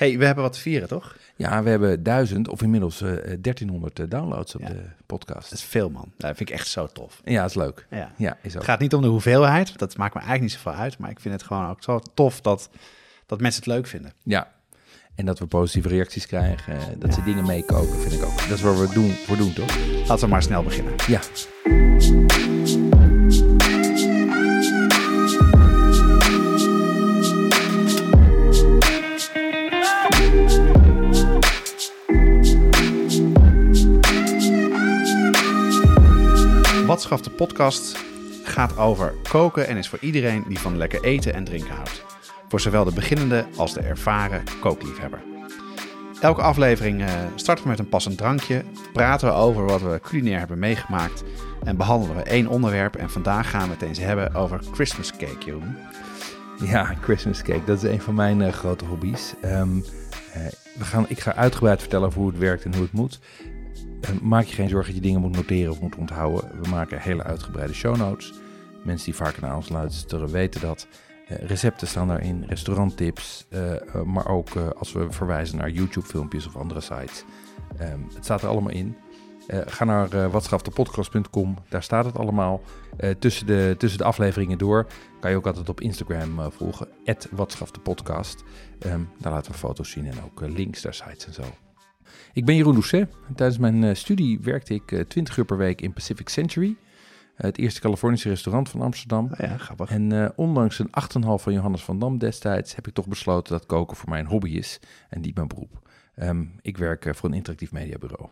Hey, 0.00 0.18
we 0.18 0.24
hebben 0.24 0.44
wat 0.44 0.52
te 0.52 0.60
vieren, 0.60 0.88
toch? 0.88 1.16
Ja, 1.36 1.62
we 1.62 1.70
hebben 1.70 2.02
duizend 2.02 2.48
of 2.48 2.62
inmiddels 2.62 3.00
eh, 3.00 3.08
1300 3.40 3.98
eh, 3.98 4.06
downloads 4.08 4.54
op 4.54 4.60
Ja. 4.60 4.68
de 4.68 4.82
podcast. 5.06 5.50
Dat 5.50 5.58
is 5.58 5.64
veel, 5.64 5.90
man. 5.90 6.12
Dat 6.16 6.36
vind 6.36 6.48
ik 6.48 6.54
echt 6.56 6.66
zo 6.68 6.86
tof. 6.86 7.20
Ja, 7.24 7.44
is 7.44 7.54
leuk. 7.54 7.86
Ja. 7.90 8.12
Ja, 8.16 8.36
is 8.42 8.50
ook. 8.52 8.56
Het 8.58 8.70
gaat 8.70 8.78
niet 8.80 8.94
om 8.94 9.02
de 9.02 9.08
hoeveelheid, 9.08 9.78
dat 9.78 9.96
maakt 9.96 10.14
me 10.14 10.20
eigenlijk 10.20 10.52
niet 10.52 10.60
zoveel 10.62 10.80
uit. 10.80 10.98
Maar 10.98 11.10
ik 11.10 11.20
vind 11.20 11.34
het 11.34 11.42
gewoon 11.42 11.68
ook 11.68 11.82
zo 11.82 12.00
tof 12.14 12.40
dat, 12.40 12.70
dat 13.26 13.40
mensen 13.40 13.62
het 13.62 13.72
leuk 13.72 13.86
vinden. 13.86 14.12
Ja. 14.22 14.52
En 15.14 15.26
dat 15.26 15.38
we 15.38 15.46
positieve 15.46 15.88
reacties 15.88 16.26
krijgen, 16.26 16.72
eh, 16.76 16.82
dat 16.98 17.14
ze 17.14 17.22
dingen 17.22 17.46
meekoken, 17.46 18.00
vind 18.00 18.12
ik 18.12 18.22
ook. 18.22 18.38
Dat 18.38 18.50
is 18.58 18.62
waar 18.62 18.74
we 18.76 18.80
het 18.80 18.92
doen, 18.94 19.10
voor 19.10 19.36
doen, 19.36 19.52
toch? 19.52 19.76
Laten 20.06 20.24
we 20.24 20.26
maar 20.30 20.42
snel 20.42 20.62
beginnen. 20.62 20.92
Ja. 21.06 21.20
Wat 37.00 37.08
schaft 37.08 37.24
de 37.24 37.30
podcast 37.30 37.98
gaat 38.44 38.78
over 38.78 39.14
koken 39.28 39.66
en 39.66 39.76
is 39.76 39.88
voor 39.88 39.98
iedereen 40.00 40.44
die 40.48 40.58
van 40.58 40.76
lekker 40.76 41.04
eten 41.04 41.34
en 41.34 41.44
drinken 41.44 41.74
houdt. 41.74 42.04
Voor 42.48 42.60
zowel 42.60 42.84
de 42.84 42.92
beginnende 42.92 43.46
als 43.56 43.74
de 43.74 43.80
ervaren 43.80 44.42
kookliefhebber. 44.60 45.22
Elke 46.20 46.42
aflevering 46.42 47.00
eh, 47.00 47.08
starten 47.34 47.64
we 47.64 47.70
met 47.70 47.78
een 47.78 47.88
passend 47.88 48.16
drankje, 48.16 48.64
praten 48.92 49.28
we 49.28 49.34
over 49.34 49.64
wat 49.64 49.82
we 49.82 50.00
culinair 50.02 50.38
hebben 50.38 50.58
meegemaakt 50.58 51.22
en 51.64 51.76
behandelen 51.76 52.16
we 52.16 52.22
één 52.22 52.46
onderwerp. 52.46 52.96
En 52.96 53.10
vandaag 53.10 53.50
gaan 53.50 53.68
we 53.68 53.74
het 53.74 53.82
eens 53.82 53.98
hebben 53.98 54.34
over 54.34 54.60
Christmas 54.72 55.10
cake, 55.10 55.44
Jeroen. 55.44 55.76
Ja, 56.64 56.94
Christmas 57.02 57.42
cake, 57.42 57.64
dat 57.64 57.82
is 57.82 57.90
een 57.90 58.00
van 58.00 58.14
mijn 58.14 58.42
eh, 58.42 58.52
grote 58.52 58.84
hobby's. 58.84 59.34
Ehm, 59.40 59.78
eh, 60.32 60.42
we 60.78 60.84
gaan, 60.84 61.04
ik 61.08 61.20
ga 61.20 61.34
uitgebreid 61.34 61.80
vertellen 61.80 62.12
hoe 62.12 62.28
het 62.28 62.38
werkt 62.38 62.64
en 62.64 62.72
hoe 62.74 62.82
het 62.82 62.92
moet. 62.92 63.18
Eh, 64.00 64.10
maak 64.20 64.44
je 64.44 64.54
geen 64.54 64.68
zorgen 64.68 64.92
dat 64.92 65.02
je 65.02 65.08
dingen 65.08 65.20
moet 65.20 65.36
noteren 65.36 65.72
of 65.72 65.80
moet 65.80 65.96
onthouden. 65.96 66.62
We 66.62 66.68
maken 66.68 67.00
hele 67.00 67.22
uitgebreide 67.22 67.74
show 67.74 67.96
notes. 67.96 68.32
Mensen 68.84 69.04
die 69.04 69.14
vaker 69.14 69.42
naar 69.42 69.56
ons 69.56 69.68
luisteren 69.68 70.30
weten 70.30 70.60
dat. 70.60 70.86
Eh, 71.30 71.38
recepten 71.38 71.86
staan 71.86 72.08
daarin, 72.08 72.44
restauranttips, 72.46 73.46
eh, 73.48 73.74
eh, 73.74 74.02
maar 74.02 74.28
ook 74.28 74.48
als 74.78 74.92
we 74.92 75.06
verwijzen 75.10 75.58
naar 75.58 75.70
YouTube-filmpjes 75.70 76.46
of 76.46 76.56
andere 76.56 76.80
sites. 76.80 77.24
Ehm, 77.78 78.00
het 78.14 78.24
staat 78.24 78.42
er 78.42 78.48
allemaal 78.48 78.72
in. 78.72 78.96
Ga 79.66 79.84
naar 79.84 80.30
watschaftepodcast.com, 80.30 81.56
daar 81.68 81.82
staat 81.82 82.04
het 82.04 82.18
allemaal. 82.18 82.60
Tussen, 83.18 83.46
de, 83.46 83.74
tussen 83.78 83.98
de 83.98 84.04
afleveringen 84.04 84.58
door 84.58 84.86
kan 85.20 85.30
je 85.30 85.36
ook 85.36 85.46
altijd 85.46 85.68
op 85.68 85.80
Instagram 85.80 86.52
volgen, 86.52 86.88
@watschaftepodcast. 87.30 88.42
Ehm, 88.78 89.00
daar 89.18 89.32
laten 89.32 89.52
we 89.52 89.58
foto's 89.58 89.90
zien 89.90 90.06
en 90.06 90.14
ook 90.24 90.40
links 90.40 90.82
naar 90.82 90.94
sites 90.94 91.26
en 91.26 91.32
zo. 91.32 91.69
Ik 92.32 92.44
ben 92.44 92.56
Jeroen 92.56 92.72
Doucet. 92.72 93.08
Tijdens 93.34 93.58
mijn 93.58 93.84
eh, 93.84 93.94
studie 93.94 94.40
werkte 94.40 94.74
ik 94.74 94.92
eh, 94.92 95.00
20 95.00 95.36
uur 95.36 95.44
per 95.44 95.56
week 95.56 95.80
in 95.80 95.92
Pacific 95.92 96.28
Century, 96.28 96.76
eh, 97.36 97.44
het 97.44 97.58
eerste 97.58 97.80
Californische 97.80 98.28
restaurant 98.28 98.68
van 98.68 98.80
Amsterdam. 98.80 99.26
Nou 99.30 99.50
ja, 99.50 99.56
grappig. 99.56 99.90
En 99.90 100.12
eh, 100.12 100.28
ondanks 100.36 100.78
een 100.78 100.90
8,5 100.90 101.42
van 101.42 101.52
Johannes 101.52 101.82
van 101.82 101.98
Dam 101.98 102.18
destijds 102.18 102.74
heb 102.74 102.86
ik 102.86 102.94
toch 102.94 103.06
besloten 103.06 103.52
dat 103.52 103.66
koken 103.66 103.96
voor 103.96 104.08
mij 104.08 104.20
een 104.20 104.26
hobby 104.26 104.50
is 104.50 104.80
en 105.08 105.20
niet 105.20 105.34
mijn 105.34 105.48
beroep. 105.48 105.88
Ehm, 106.20 106.44
ik 106.62 106.78
werk 106.78 107.04
eh, 107.04 107.14
voor 107.14 107.28
een 107.28 107.34
interactief 107.34 107.72
mediabureau. 107.72 108.28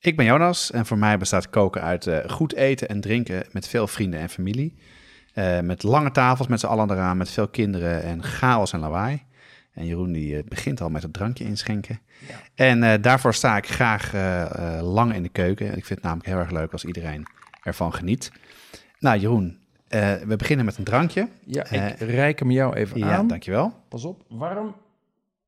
Ik 0.00 0.16
ben 0.16 0.26
Jonas 0.26 0.70
en 0.70 0.86
voor 0.86 0.98
mij 0.98 1.18
bestaat 1.18 1.50
koken 1.50 1.82
uit 1.82 2.06
eh, 2.06 2.30
goed 2.30 2.54
eten 2.54 2.88
en 2.88 3.00
drinken 3.00 3.44
met 3.50 3.68
veel 3.68 3.86
vrienden 3.86 4.20
en 4.20 4.28
familie. 4.28 4.74
Eh, 5.34 5.60
met 5.60 5.82
lange 5.82 6.10
tafels 6.10 6.48
met 6.48 6.60
z'n 6.60 6.66
allen 6.66 6.90
eraan, 6.90 7.16
met 7.16 7.30
veel 7.30 7.48
kinderen 7.48 8.02
en 8.02 8.22
chaos 8.22 8.72
en 8.72 8.80
lawaai. 8.80 9.22
En 9.72 9.86
Jeroen 9.86 10.12
die 10.12 10.36
eh, 10.36 10.44
begint 10.44 10.80
al 10.80 10.90
met 10.90 11.02
het 11.02 11.12
drankje 11.12 11.44
inschenken. 11.44 12.00
En 12.54 12.82
eh, 12.82 13.02
daarvoor 13.02 13.34
sta 13.34 13.56
ik 13.56 13.66
graag 13.66 14.14
eh, 14.14 14.78
lang 14.82 15.14
in 15.14 15.22
de 15.22 15.28
keuken. 15.28 15.66
Ik 15.66 15.72
vind 15.72 15.88
het 15.88 16.02
namelijk 16.02 16.28
heel 16.28 16.38
erg 16.38 16.50
leuk 16.50 16.72
als 16.72 16.84
iedereen 16.84 17.26
ervan 17.62 17.94
geniet. 17.94 18.32
Nou 18.98 19.18
Jeroen, 19.18 19.58
we 20.26 20.34
beginnen 20.38 20.64
met 20.64 20.76
een 20.78 20.84
drankje. 20.84 21.28
Ja, 21.44 21.70
ik 21.70 21.98
reik 21.98 22.38
hem 22.38 22.50
jou 22.50 22.74
even 22.74 22.98
Ja, 22.98 23.16
aan. 23.16 23.26
dankjewel. 23.26 23.84
Pas 23.88 24.04
op, 24.04 24.24
warm. 24.28 24.76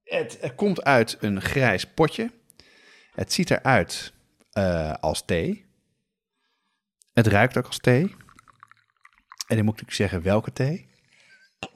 Het 0.05 0.39
eh, 0.39 0.51
komt 0.57 0.85
uit 0.85 1.17
een 1.21 1.41
grijs 1.41 1.87
potje. 1.87 2.31
Het 3.15 3.33
ziet 3.33 3.51
eruit 3.51 4.13
als 5.01 5.25
thee. 5.25 5.65
Het 7.13 7.27
ruikt 7.27 7.57
ook 7.57 7.67
als 7.67 7.79
thee. 7.79 8.15
En 9.47 9.57
dan 9.57 9.65
moet 9.65 9.81
ik 9.81 9.91
zeggen 9.91 10.23
welke 10.23 10.53
thee. 10.53 10.89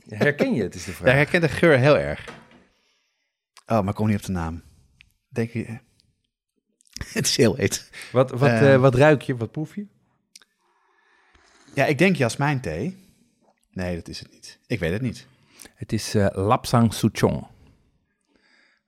Herken 0.08 0.54
je 0.54 0.62
het, 0.62 0.74
is 0.74 0.84
de 0.84 0.90
Ja, 0.90 0.96
vraag. 0.96 1.10
ik 1.10 1.16
herken 1.18 1.40
de 1.40 1.48
geur 1.48 1.78
heel 1.78 1.98
erg. 1.98 2.24
Oh, 3.66 3.80
maar 3.80 3.88
ik 3.88 3.94
kom 3.94 4.06
niet 4.06 4.16
op 4.16 4.24
de 4.24 4.32
naam. 4.32 4.62
Denk 5.28 5.50
je... 5.50 5.66
Het 7.12 7.26
is 7.26 7.36
heel 7.36 7.54
heet. 7.54 7.90
Wat, 8.12 8.30
wat, 8.30 8.48
Eh, 8.50 8.74
eh, 8.74 8.80
wat 8.80 8.94
ruik 8.94 9.22
je, 9.22 9.36
wat 9.36 9.50
proef 9.52 9.74
je? 9.74 9.86
Ja, 11.74 11.84
ik 11.84 11.98
denk 11.98 12.16
jasmijn 12.16 12.60
thee. 12.60 12.96
Nee, 13.70 13.94
dat 13.96 14.08
is 14.08 14.18
het 14.18 14.30
niet. 14.32 14.58
Ik 14.66 14.78
weet 14.78 14.92
het 14.92 15.02
niet. 15.02 15.26
Het 15.74 15.92
is 15.92 16.14
eh 16.14 16.26
Lapsang 16.32 16.94
Souchong. 16.94 17.46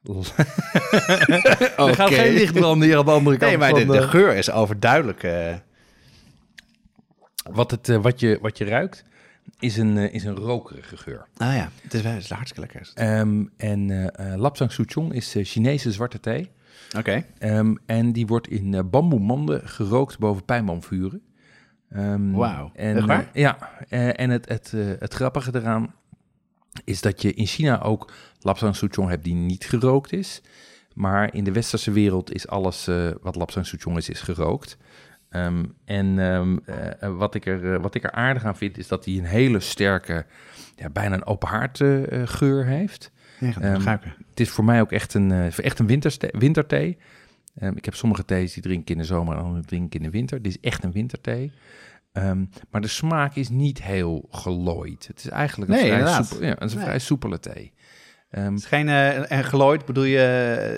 Er 1.77 1.95
gaat 1.95 2.09
geen 2.15 2.33
lichtbranden 2.33 2.89
hier 2.89 2.99
aan 2.99 3.05
de 3.05 3.11
andere 3.11 3.37
kant 3.37 3.51
Nee, 3.51 3.59
maar 3.61 3.71
van 3.71 3.79
de, 3.79 3.87
de 3.87 3.93
de- 3.93 4.09
geur 4.09 4.35
is 4.37 4.51
overduidelijk. 4.51 5.23
eh, 5.23 5.55
Wat, 7.51 7.71
het, 7.71 7.89
eh, 7.89 8.03
wat, 8.03 8.21
je, 8.21 8.39
wat 8.41 8.59
je 8.59 8.65
ruikt, 8.65 9.05
is 9.59 9.77
een, 9.77 9.97
eh, 9.97 10.15
is 10.15 10.25
een 10.25 10.35
rokerige 10.37 10.97
geur. 10.97 11.27
ah 11.37 11.55
ja, 11.55 11.71
het 11.83 11.95
is, 11.95 12.03
wel- 12.03 12.13
het 12.13 12.23
is 12.23 12.31
hartstikke 12.31 12.61
lekker. 12.61 12.91
Ehm, 12.95 13.45
en 13.57 14.13
eh, 14.15 14.35
Lapsang 14.37 14.73
Souchong 14.73 15.13
is 15.13 15.35
Chinese 15.43 15.93
zwarte 15.93 16.21
thee. 16.21 16.51
Oké. 16.99 17.25
Ehm, 17.39 17.75
en 17.87 18.13
die 18.13 18.27
wordt 18.27 18.49
in 18.49 18.91
bamboemanden 18.91 19.69
gerookt 19.69 20.19
boven 20.19 20.45
pijnboomvuren. 20.45 21.23
Ehm, 21.91 22.31
Wauw, 22.31 22.71
En, 22.75 23.29
ja, 23.33 23.59
en 23.89 24.31
het, 24.31 24.49
het, 24.49 24.71
het 24.99 25.15
grappige 25.15 25.51
eraan 25.55 25.95
is 26.85 27.01
dat 27.01 27.23
je 27.23 27.35
in 27.35 27.47
China 27.47 27.83
ook 27.83 28.13
Lapsang 28.41 28.77
Souchong 28.77 29.09
hebt 29.09 29.25
die 29.25 29.35
niet 29.35 29.65
gerookt 29.65 30.13
is. 30.13 30.43
Maar 30.95 31.35
in 31.35 31.45
de 31.45 31.53
westerse 31.53 31.91
wereld 31.91 32.33
is 32.35 32.49
alles 32.49 32.89
wat 33.21 33.37
Lapsang 33.37 33.67
Souchong 33.67 33.97
is, 33.97 34.09
is 34.09 34.21
gerookt. 34.21 34.77
Ehm, 35.31 35.65
en 35.85 36.19
ehm, 36.19 36.57
eh, 36.65 37.03
eh, 37.03 37.17
wat, 37.17 37.35
ik 37.35 37.47
er, 37.47 37.75
eh, 37.75 37.81
wat 37.83 37.95
ik 37.95 38.05
er 38.05 38.11
aardig 38.11 38.45
aan 38.45 38.57
vind, 38.57 38.79
is 38.79 38.89
dat 38.89 39.05
hij 39.05 39.15
een 39.19 39.25
hele 39.25 39.61
sterke, 39.61 40.27
ja, 40.77 40.89
bijna 40.89 41.15
een 41.15 41.27
open 41.27 41.49
haard 41.49 41.77
geur 42.25 42.67
heeft. 42.67 43.11
Ja, 43.41 43.53
ruiken. 43.79 44.15
Het 44.31 44.41
is 44.41 44.51
voor 44.51 44.65
mij 44.65 44.81
ook 44.81 44.93
echt 44.93 45.15
een, 45.15 45.33
echt 45.51 45.79
een 45.79 45.87
winterste- 45.87 46.35
winterthee. 46.39 46.99
Ik 47.75 47.85
heb 47.85 47.95
sommige 47.95 48.25
thees 48.25 48.53
die 48.53 48.63
drink 48.63 48.81
ik 48.81 48.91
in 48.91 48.99
de 48.99 49.05
zomer 49.05 49.37
en 49.37 49.43
andere 49.43 49.65
drink 49.65 49.85
ik 49.87 49.95
in 49.95 50.03
de 50.03 50.11
winter. 50.11 50.43
Dit 50.43 50.53
is 50.53 50.61
echt 50.61 50.85
een 50.85 50.93
winterthee. 50.93 51.53
Maar 52.71 52.81
de 52.81 52.89
smaak 52.89 53.35
is 53.35 53.49
niet 53.49 53.83
heel 53.83 54.27
gelooid. 54.31 55.07
Het 55.07 55.19
is 55.19 55.29
eigenlijk 55.29 55.71
een, 55.71 55.77
Nee, 55.77 55.87
vrij, 56.01 56.23
soepel, 56.23 56.47
ja, 56.47 56.55
een 56.59 56.71
Nee. 56.75 56.85
vrij 56.85 56.99
soepele 56.99 57.41
thee. 57.41 57.73
Eh, 58.31 59.31
en 59.33 59.45
gelooid, 59.45 59.85
bedoel 59.85 60.05
je, 60.05 60.23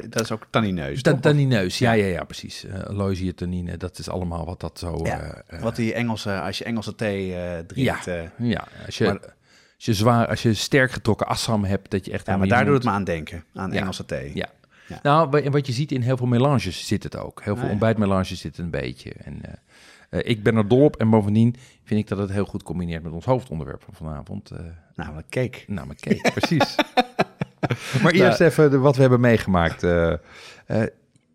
eh, 0.02 0.10
dat 0.10 0.20
is 0.22 0.30
ook 0.30 0.46
tannineus. 0.50 1.02
ta- 1.02 1.10
toch? 1.10 1.20
tannineus, 1.20 1.78
ja, 1.78 1.92
ja, 1.92 2.06
ja, 2.06 2.24
precies. 2.24 2.64
Uh, 2.64 3.30
tannine, 3.34 3.76
dat 3.76 3.98
is 3.98 4.08
allemaal 4.08 4.44
wat 4.44 4.60
dat 4.60 4.78
zo... 4.78 5.00
Ja, 5.04 5.42
Wat 5.60 5.76
die 5.76 5.94
Engelse, 5.94 6.40
als 6.40 6.58
je 6.58 6.64
Engelse 6.64 6.94
thee 6.94 7.34
eh, 7.34 7.58
drinkt. 7.58 8.04
Ja. 8.04 8.32
ja, 8.38 8.64
als 8.86 8.98
je, 8.98 9.04
Maar- 9.04 9.20
als 9.76 9.84
je 9.84 9.94
zwaar, 9.94 10.26
als 10.26 10.42
je 10.42 10.54
sterk 10.54 10.90
getrokken 10.90 11.26
assam 11.26 11.64
hebt, 11.64 11.90
dat 11.90 12.04
je 12.04 12.12
echt... 12.12 12.26
ja, 12.26 12.36
maar 12.36 12.48
daar 12.48 12.64
doet 12.64 12.74
het 12.74 12.84
me 12.84 12.90
aan 12.90 13.04
denken, 13.04 13.44
aan 13.54 13.72
Ja. 13.72 13.78
Engelse 13.80 14.04
thee. 14.04 14.30
Ja. 14.34 14.48
Ja. 14.86 14.98
Nou, 15.02 15.50
wat 15.50 15.66
je 15.66 15.72
ziet 15.72 15.92
in 15.92 16.00
heel 16.02 16.16
veel 16.16 16.26
melanges 16.26 16.86
zit 16.86 17.02
het 17.02 17.16
ook. 17.16 17.42
Heel 17.44 17.54
veel 17.56 17.64
Ah, 17.64 17.70
ontbijtmelanges 17.70 18.40
zit 18.40 18.58
een 18.58 18.70
beetje. 18.70 19.12
En, 19.24 19.40
ik 20.10 20.42
ben 20.42 20.56
er 20.56 20.68
dol 20.68 20.84
op 20.84 20.96
en 20.96 21.10
bovendien 21.10 21.56
vind 21.84 22.00
ik 22.00 22.08
dat 22.08 22.18
het 22.18 22.30
heel 22.30 22.44
goed 22.44 22.62
combineert 22.62 23.02
met 23.02 23.12
ons 23.12 23.24
hoofdonderwerp 23.24 23.82
van 23.82 23.94
vanavond. 23.94 24.50
eh 24.50 24.58
Namelijk 24.94 25.28
cake. 25.28 25.58
namelijk 25.66 26.00
cake, 26.00 26.30
precies. 26.34 26.74
maar 28.02 28.12
eerst 28.12 28.40
even 28.40 28.80
wat 28.80 28.94
we 28.94 29.00
hebben 29.00 29.20
meegemaakt. 29.20 29.82
eh. 29.82 30.12
Eh, 30.66 30.82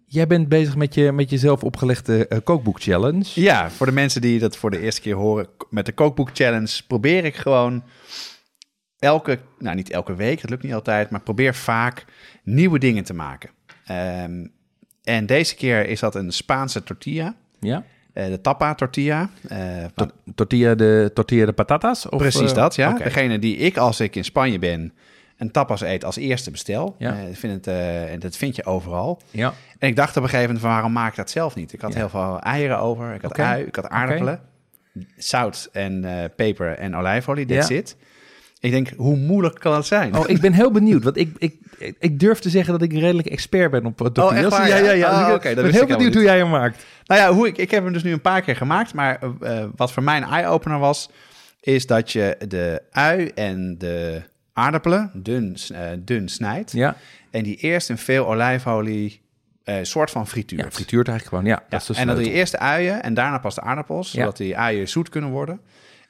jij 0.05 0.27
bent 0.27 0.49
bezig 0.49 0.75
met 0.75 0.93
je 0.93 1.11
met 1.11 1.29
jezelf 1.29 1.63
opgelegde 1.63 2.27
eh, 2.27 2.37
kookboek 2.43 2.81
challenge. 2.81 3.25
Ja, 3.33 3.69
voor 3.71 3.85
de 3.85 3.91
mensen 3.91 4.21
die 4.21 4.39
dat 4.39 4.57
voor 4.57 4.71
de 4.71 4.79
eerste 4.79 5.01
keer 5.01 5.15
horen, 5.15 5.47
met 5.69 5.85
de 5.85 5.91
kookboek 5.91 6.29
challenge 6.33 6.81
probeer 6.87 7.25
ik 7.25 7.35
gewoon 7.35 7.83
elke, 8.99 9.39
nou 9.59 9.75
niet 9.75 9.89
elke 9.89 10.15
week, 10.15 10.41
dat 10.41 10.49
lukt 10.49 10.63
niet 10.63 10.73
altijd, 10.73 11.09
maar 11.09 11.21
probeer 11.21 11.55
vaak 11.55 12.05
nieuwe 12.43 12.79
dingen 12.79 13.03
te 13.03 13.13
maken. 13.13 13.49
Ehm, 13.85 14.45
en 15.03 15.25
deze 15.25 15.55
keer 15.55 15.87
is 15.87 15.99
dat 15.99 16.15
een 16.15 16.31
Spaanse 16.31 16.83
tortilla. 16.83 17.35
Ja? 17.59 17.83
De 18.13 18.39
tapa 18.41 18.75
tortilla. 18.75 19.29
Tor- 19.95 20.11
tortilla, 20.35 20.75
de, 20.75 21.11
tortilla 21.13 21.45
de 21.45 21.53
patatas? 21.53 22.09
Of, 22.09 22.17
precies 22.19 22.53
dat, 22.53 22.75
ja. 22.75 22.91
Degene 22.93 23.39
die 23.39 23.57
ik 23.57 23.77
als 23.77 23.99
ik 23.99 24.15
in 24.15 24.23
Spanje 24.23 24.59
ben 24.59 24.93
een 25.37 25.51
tapas 25.51 25.81
eet 25.81 26.03
als 26.05 26.15
eerste 26.15 26.51
bestel. 26.51 26.95
Ja. 26.97 27.11
Eh, 27.11 27.17
vind 27.31 27.53
het, 27.53 27.67
eh, 27.67 28.11
en 28.13 28.19
dat 28.19 28.37
vind 28.37 28.55
je 28.55 28.65
overal. 28.65 29.21
Ja, 29.31 29.53
En 29.79 29.87
ik 29.89 29.95
dacht 29.95 30.17
op 30.17 30.23
een 30.23 30.29
gegeven 30.29 30.45
moment 30.45 30.59
van 30.65 30.69
waarom 30.73 30.91
maak 30.91 31.09
ik 31.11 31.15
dat 31.17 31.29
zelf 31.29 31.55
niet? 31.55 31.73
Ik 31.73 31.81
had 31.81 31.93
Ja. 31.93 31.97
heel 31.99 32.09
veel 32.09 32.39
eieren 32.39 32.79
over, 32.79 33.13
ik 33.13 33.21
had 33.21 33.39
ui, 33.39 33.63
ik 33.63 33.75
had 33.75 33.87
aardappelen, 33.87 34.41
zout 35.17 35.69
en 35.71 36.05
eh, 36.05 36.23
peper 36.35 36.77
en 36.77 36.95
olijfolie, 36.95 37.45
that's 37.45 37.67
Ja. 37.67 37.75
it. 37.75 37.95
Ik 38.59 38.71
denk, 38.71 38.89
hoe 38.95 39.15
moeilijk 39.15 39.59
kan 39.59 39.71
dat 39.73 39.85
zijn? 39.85 40.15
Oh, 40.15 40.29
ik 40.29 40.41
ben 40.41 40.53
heel 40.53 40.71
benieuwd, 40.71 41.03
want 41.03 41.17
ik, 41.17 41.35
ik, 41.37 41.55
ik, 41.77 41.95
ik 41.99 42.19
durf 42.19 42.39
te 42.39 42.49
zeggen 42.49 42.73
dat 42.73 42.81
ik 42.81 42.91
een 42.93 42.99
redelijk 42.99 43.27
expert 43.27 43.71
ben 43.71 43.85
op 43.85 44.01
echt 44.01 44.15
waar, 44.49 44.67
ja, 44.67 44.77
ja? 44.77 44.91
ja. 44.91 45.09
Oh, 45.11 45.17
Dus 45.17 45.27
ik 45.27 45.35
oké, 45.35 45.53
dat 45.55 45.63
ben 45.63 45.73
heel 45.73 45.85
benieuwd 45.85 46.13
hoe 46.13 46.23
jij 46.23 46.37
hem 46.37 46.49
maakt. 46.49 46.85
Nou 47.05 47.21
ja, 47.21 47.33
hoe 47.33 47.47
ik, 47.47 47.57
ik 47.57 47.71
heb 47.71 47.83
hem 47.83 47.93
dus 47.93 48.03
nu 48.03 48.11
een 48.11 48.21
paar 48.21 48.41
keer 48.41 48.55
gemaakt, 48.55 48.93
maar 48.93 49.19
wat 49.75 49.91
voor 49.91 50.03
mij 50.03 50.17
een 50.17 50.23
eye-opener 50.23 50.79
was, 50.79 51.09
is 51.61 51.85
dat 51.85 52.11
je 52.11 52.35
de 52.47 52.81
ui 52.91 53.31
en 53.35 53.75
de 53.77 54.21
aardappelen 54.57 55.11
dun, 55.13 55.57
eh, 55.73 55.81
dun 55.99 56.29
snijdt 56.29 56.71
Ja, 56.71 56.95
en 57.31 57.43
die 57.43 57.55
eerst 57.55 57.89
in 57.89 57.97
veel 57.97 58.27
olijfolie 58.27 59.21
eh 59.63 59.75
soort 59.81 60.11
van 60.11 60.27
frituurt. 60.27 60.61
ja 60.63 60.71
frituurt 60.71 61.07
eigenlijk 61.07 61.37
gewoon. 61.37 61.53
Ja, 61.55 61.61
Ja, 61.63 61.65
dat 61.69 61.81
is 61.81 61.87
de 61.87 61.95
en 62.01 62.07
dan 62.07 62.15
doe 62.15 62.25
je 62.25 62.31
eerst 62.31 62.51
de 62.51 62.59
uien 62.59 63.03
en 63.03 63.13
daarna 63.13 63.37
pas 63.37 63.55
de 63.55 63.61
aardappels, 63.61 64.11
Ja. 64.11 64.19
zodat 64.19 64.37
die 64.37 64.57
uien 64.57 64.87
zoet 64.89 65.09
kunnen 65.09 65.29
worden. 65.29 65.59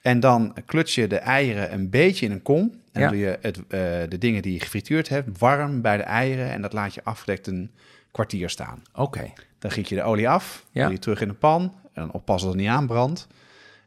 En 0.02 0.20
dan 0.20 0.56
kluts 0.66 0.96
je 0.96 1.08
de 1.08 1.18
eieren 1.18 1.74
een 1.74 1.90
beetje 1.90 2.26
in 2.26 2.32
een 2.32 2.42
kom. 2.42 2.82
En 2.92 3.02
Ja. 3.02 3.08
doe 3.10 3.18
je 3.18 3.38
het, 3.42 3.58
eh, 3.58 3.64
de 4.10 4.18
dingen 4.20 4.42
die 4.42 4.54
je 4.54 4.60
gefrituurd 4.60 5.10
hebt 5.10 5.40
warm 5.40 5.82
bij 5.82 5.98
de 5.98 6.04
eieren. 6.04 6.52
En 6.52 6.62
dat 6.62 6.74
laat 6.74 6.94
je 6.94 7.04
afgedekt 7.04 7.48
een 7.48 7.72
kwartier 8.12 8.50
staan. 8.50 8.82
Oké, 8.96 9.32
Dan 9.60 9.72
giet 9.72 9.90
je 9.90 9.96
de 9.96 10.04
olie 10.04 10.30
af, 10.30 10.66
Ja. 10.72 10.84
doe 10.84 10.94
je 10.94 11.00
terug 11.00 11.22
in 11.22 11.28
de 11.28 11.34
pan. 11.34 11.62
En 11.94 12.02
dan 12.02 12.12
oppassen 12.12 12.48
dat 12.50 12.58
het 12.58 12.66
niet 12.68 12.76
aanbrandt. 12.76 13.28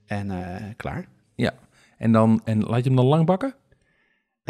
En 0.07 0.31
klaar. 0.77 1.05
ja. 1.35 1.53
En, 1.99 2.13
dan, 2.13 2.41
en 2.45 2.61
laat 2.63 2.79
je 2.79 2.85
hem 2.87 2.97
dan 2.97 3.05
lang 3.07 3.27
bakken? 3.27 3.55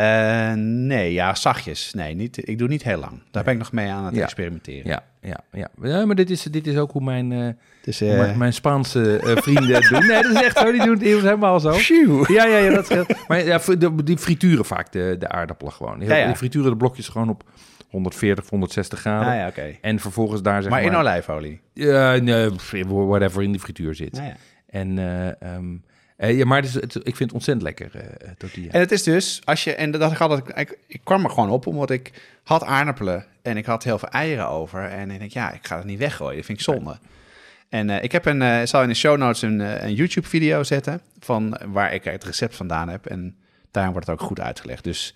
Eh, 0.00 0.52
nee, 0.56 1.12
ja, 1.12 1.35
zachtjes. 1.35 1.93
Nee, 1.94 2.14
niet, 2.14 2.49
ik 2.49 2.58
doe 2.58 2.69
niet 2.69 2.82
heel 2.82 2.99
lang. 2.99 3.23
Daar 3.31 3.44
ben 3.44 3.52
ik 3.52 3.58
nog 3.58 3.73
mee 3.73 3.88
aan 3.91 4.05
het 4.05 4.14
Ja. 4.14 4.23
experimenteren. 4.23 4.91
Ja, 4.91 5.02
ja, 5.20 5.41
ja. 5.52 5.69
ja 5.82 6.06
maar 6.06 6.14
dit 6.14 6.31
is, 6.31 6.43
dit 6.43 6.67
is 6.67 6.76
ook 6.76 6.93
hoe 6.93 7.02
mijn, 7.02 7.58
Dus, 7.82 7.99
mijn, 8.00 8.38
mijn 8.38 8.52
Spaanse 8.52 9.20
vrienden 9.23 9.75
het 9.75 9.88
doen. 9.88 10.06
Nee, 10.06 10.23
dat 10.23 10.32
is 10.32 10.43
echt 10.43 10.58
zo. 10.58 10.73
Die 10.73 10.85
doen 10.85 10.99
het 10.99 11.02
helemaal 11.02 11.61
zo. 11.61 11.73
Ja, 12.26 12.44
ja, 12.47 12.56
ja, 12.56 12.70
dat 12.70 12.87
scheelt. 12.87 13.29
Maar 13.29 13.44
ja, 13.44 13.61
die 14.05 14.19
frituren 14.19 14.64
vaak 14.64 14.93
de, 14.93 15.17
de 15.19 15.29
aardappelen 15.29 15.73
gewoon. 15.73 16.00
Heel, 16.00 16.08
Ja, 16.08 16.17
ja. 16.17 16.26
Die 16.26 16.37
frituren 16.37 16.70
de 16.70 16.76
blokjes 16.76 17.08
gewoon 17.08 17.29
op 17.29 17.44
140, 17.88 18.49
160 18.49 19.00
graden. 19.00 19.29
Ah, 19.32 19.38
ja, 19.38 19.47
oké. 19.49 19.76
En 19.81 19.99
vervolgens 19.99 20.43
daar 20.43 20.62
zeg 20.62 20.70
Maar 20.70 20.82
maar... 20.82 20.93
in 20.93 20.99
olijfolie. 20.99 21.61
Ja, 21.75 22.17
nee, 22.17 22.50
whatever 22.87 23.43
in 23.43 23.50
die 23.50 23.61
frituur 23.61 23.94
zit. 23.94 24.17
Ja. 24.17 24.37
En, 24.67 24.99
eh, 24.99 25.55
eh, 26.20 26.38
ja, 26.38 26.44
maar 26.44 26.56
het 26.56 26.67
is, 26.67 26.75
het, 26.75 26.94
ik 26.94 27.17
vind 27.17 27.19
het 27.19 27.32
ontzettend 27.32 27.67
lekker, 27.67 27.90
eh 27.94 28.31
tortilla. 28.38 28.72
En 28.72 28.81
het 28.81 28.93
is 28.93 29.02
dus, 29.02 29.40
als 29.44 29.64
je, 29.64 29.75
en 29.75 29.90
dat 29.90 30.12
had 30.12 30.38
ik, 30.38 30.49
ik, 30.49 30.78
ik 30.87 31.00
kwam 31.05 31.25
er 31.25 31.31
gewoon 31.31 31.50
op 31.50 31.67
omdat 31.67 31.90
ik 31.90 32.12
had 32.43 32.64
aardappelen 32.64 33.26
en 33.43 33.56
ik 33.56 33.67
had 33.67 33.84
heel 33.84 33.99
veel 33.99 34.08
eieren 34.08 34.49
over. 34.49 34.84
En 34.84 35.11
ik 35.11 35.19
denk, 35.19 35.31
ja, 35.31 35.52
ik 35.52 35.67
ga 35.67 35.76
het 35.76 35.84
niet 35.84 35.99
weggooien, 35.99 36.37
dat 36.37 36.44
vind 36.44 36.58
ik 36.58 36.64
zonde. 36.64 36.99
En 37.69 37.90
eh, 37.90 38.02
ik 38.02 38.12
heb 38.12 38.26
een, 38.26 38.43
eh, 38.43 38.61
zal 38.64 38.82
in 38.82 38.88
de 38.88 38.94
show 38.94 39.17
notes 39.19 39.43
een, 39.43 39.61
eh, 39.61 39.82
een 39.82 39.94
YouTube-video 39.94 40.62
zetten 40.62 41.00
van 41.19 41.58
waar 41.67 41.94
ik 41.94 42.05
het 42.05 42.25
recept 42.25 42.56
vandaan 42.56 42.88
heb. 42.88 43.06
En 43.06 43.37
daarin 43.70 43.93
wordt 43.93 44.06
het 44.06 44.20
ook 44.20 44.26
goed 44.26 44.40
uitgelegd. 44.40 44.84
Dus 44.84 45.14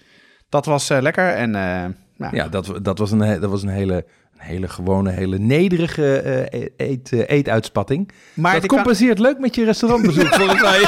dat 0.48 0.66
was 0.66 0.90
eh, 0.90 1.00
lekker. 1.00 1.28
En 1.28 1.54
eh, 1.54 1.84
nou, 2.16 2.36
Ja, 2.36 2.48
dat, 2.48 2.78
dat 2.82 2.98
was 2.98 3.10
een, 3.10 3.40
dat 3.40 3.50
was 3.50 3.62
een 3.62 3.68
hele, 3.68 4.04
hele 4.44 4.68
gewone, 4.68 5.10
hele 5.10 5.38
nederige 5.38 6.16
eh, 6.20 6.68
eet, 6.76 7.12
eh, 7.12 7.22
eetuitspatting. 7.26 8.10
maar 8.34 8.52
dat 8.52 8.66
kan- 8.66 8.76
compenseert 8.76 9.18
leuk 9.18 9.38
met 9.38 9.54
je 9.54 9.64
restaurantbezoek, 9.64 10.26
volgens 10.34 10.60
mij, 10.62 10.80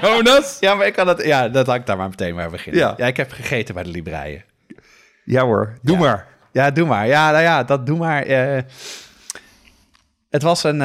Jonas. 0.10 0.56
ja, 0.60 0.74
maar 0.74 0.86
ik 0.86 0.92
kan 0.92 1.08
het, 1.08 1.24
ja, 1.24 1.48
dat 1.48 1.66
had 1.66 1.76
ik 1.76 1.86
daar 1.86 1.96
maar 1.96 2.08
meteen 2.08 2.34
maar 2.34 2.50
beginnen. 2.50 2.80
Ja. 2.82 2.94
Ja. 2.96 3.06
ik 3.06 3.16
heb 3.16 3.30
gegeten 3.30 3.74
bij 3.74 3.82
de 3.82 3.90
Libreien. 3.90 4.44
Ja 5.24 5.42
hoor, 5.44 5.78
doe 5.82 5.96
Ja. 5.96 6.02
maar. 6.02 6.26
Ja, 6.52 6.70
doe 6.70 6.86
maar. 6.86 7.06
Ja, 7.06 7.30
nou 7.30 7.42
ja, 7.42 7.64
dat 7.64 7.86
doe 7.86 7.98
maar. 7.98 8.22
Eh, 8.22 8.62
het 10.30 10.42
was 10.42 10.64
een 10.64 10.78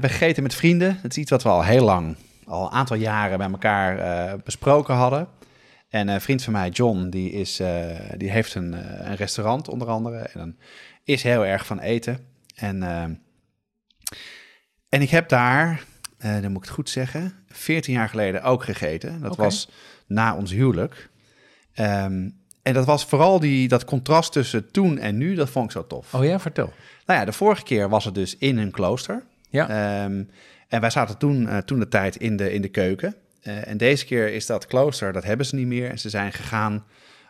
begeten 0.00 0.42
met 0.42 0.54
vrienden. 0.54 0.98
Het 1.02 1.10
is 1.12 1.18
iets 1.18 1.30
wat 1.30 1.42
we 1.42 1.48
al 1.48 1.64
heel 1.64 1.84
lang, 1.84 2.16
al 2.46 2.64
een 2.64 2.70
aantal 2.72 2.96
jaren 2.96 3.38
bij 3.38 3.50
elkaar 3.50 4.36
besproken 4.44 4.94
hadden. 4.94 5.28
En 5.88 6.08
een 6.08 6.20
vriend 6.20 6.42
van 6.42 6.52
mij, 6.52 6.68
John, 6.68 7.08
die, 7.08 7.30
is, 7.32 7.60
die 8.16 8.30
heeft 8.30 8.54
een, 8.54 8.72
een 9.08 9.16
restaurant 9.16 9.68
onder 9.68 9.88
andere. 9.88 10.16
En 10.18 10.30
dan 10.40 10.56
is 11.06 11.22
heel 11.22 11.44
erg 11.46 11.66
van 11.66 11.80
eten. 11.80 12.18
En, 12.54 12.82
eh, 12.82 13.02
en 14.88 15.02
ik 15.02 15.10
heb 15.10 15.28
daar, 15.28 15.84
eh, 16.18 16.32
dan 16.32 16.52
moet 16.52 16.62
ik 16.62 16.68
het 16.68 16.76
goed 16.76 16.90
zeggen, 16.90 17.34
14 17.48 17.94
jaar 17.94 18.08
geleden 18.08 18.42
ook 18.42 18.64
gegeten. 18.64 19.20
Dat 19.20 19.36
was 19.36 19.70
na 20.06 20.36
ons 20.36 20.50
huwelijk. 20.50 21.10
Ehm, 21.72 22.30
en 22.62 22.72
dat 22.72 22.84
was 22.84 23.04
vooral 23.04 23.40
die, 23.40 23.68
dat 23.68 23.84
contrast 23.84 24.32
tussen 24.32 24.70
toen 24.70 24.98
en 24.98 25.16
nu, 25.16 25.34
dat 25.34 25.50
vond 25.50 25.64
ik 25.64 25.70
zo 25.70 25.86
tof. 25.86 26.14
Oh 26.14 26.24
ja, 26.24 26.40
vertel. 26.40 26.72
Nou 27.06 27.20
ja, 27.20 27.24
de 27.24 27.32
vorige 27.32 27.62
keer 27.62 27.88
was 27.88 28.04
het 28.04 28.14
dus 28.14 28.36
in 28.36 28.58
een 28.58 28.70
klooster. 28.70 29.22
Ja. 29.50 29.68
Ehm, 29.68 30.24
en 30.68 30.80
wij 30.80 30.90
zaten 30.90 31.18
toen, 31.18 31.48
eh, 31.48 31.58
toen 31.58 31.78
de 31.78 31.88
tijd 31.88 32.16
in 32.16 32.36
de, 32.36 32.52
in 32.52 32.62
de 32.62 32.68
keuken. 32.68 33.14
En 33.42 33.76
deze 33.76 34.04
keer 34.04 34.32
is 34.32 34.46
dat 34.46 34.66
klooster, 34.66 35.12
dat 35.12 35.24
hebben 35.24 35.46
ze 35.46 35.54
niet 35.54 35.66
meer. 35.66 35.90
En 35.90 35.98
ze 35.98 36.10
zijn 36.10 36.32
gegaan 36.32 36.84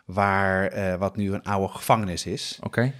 waar 0.05 0.97
wat 0.99 1.15
nu 1.15 1.33
een 1.33 1.43
oude 1.43 1.73
gevangenis 1.73 2.25
is. 2.25 2.59
Oké. 2.61 2.93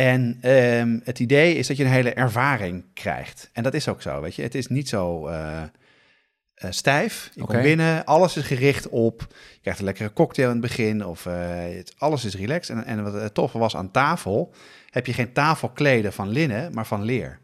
En 0.00 0.38
ehm, 0.40 0.98
het 1.04 1.18
idee 1.18 1.54
is 1.54 1.66
dat 1.66 1.76
je 1.76 1.84
een 1.84 1.90
hele 1.90 2.12
ervaring 2.12 2.84
krijgt. 2.94 3.50
En 3.52 3.62
dat 3.62 3.74
is 3.74 3.88
ook 3.88 4.02
zo, 4.02 4.20
weet 4.20 4.34
je. 4.34 4.42
Het 4.42 4.54
is 4.54 4.66
niet 4.66 4.88
zo 4.88 5.26
eh, 5.26 5.62
eh, 5.62 6.70
stijf. 6.70 7.30
Je 7.34 7.42
Oké. 7.42 7.52
komt 7.52 7.62
binnen, 7.62 8.04
alles 8.04 8.36
is 8.36 8.44
gericht 8.44 8.88
op... 8.88 9.26
Je 9.30 9.60
krijgt 9.60 9.78
een 9.78 9.84
lekkere 9.84 10.12
cocktail 10.12 10.48
in 10.48 10.52
het 10.52 10.62
begin 10.62 11.04
of 11.04 11.26
eh, 11.26 11.34
het, 11.76 11.94
alles 11.98 12.24
is 12.24 12.34
relaxed. 12.34 12.76
En, 12.76 12.84
en 12.84 13.02
wat 13.02 13.12
het 13.12 13.34
toffe 13.34 13.58
was 13.58 13.76
aan 13.76 13.90
tafel... 13.90 14.52
heb 14.90 15.06
je 15.06 15.12
geen 15.12 15.32
tafelkleden 15.32 16.12
van 16.12 16.28
linnen, 16.28 16.74
maar 16.74 16.86
van 16.86 17.02
leer. 17.02 17.38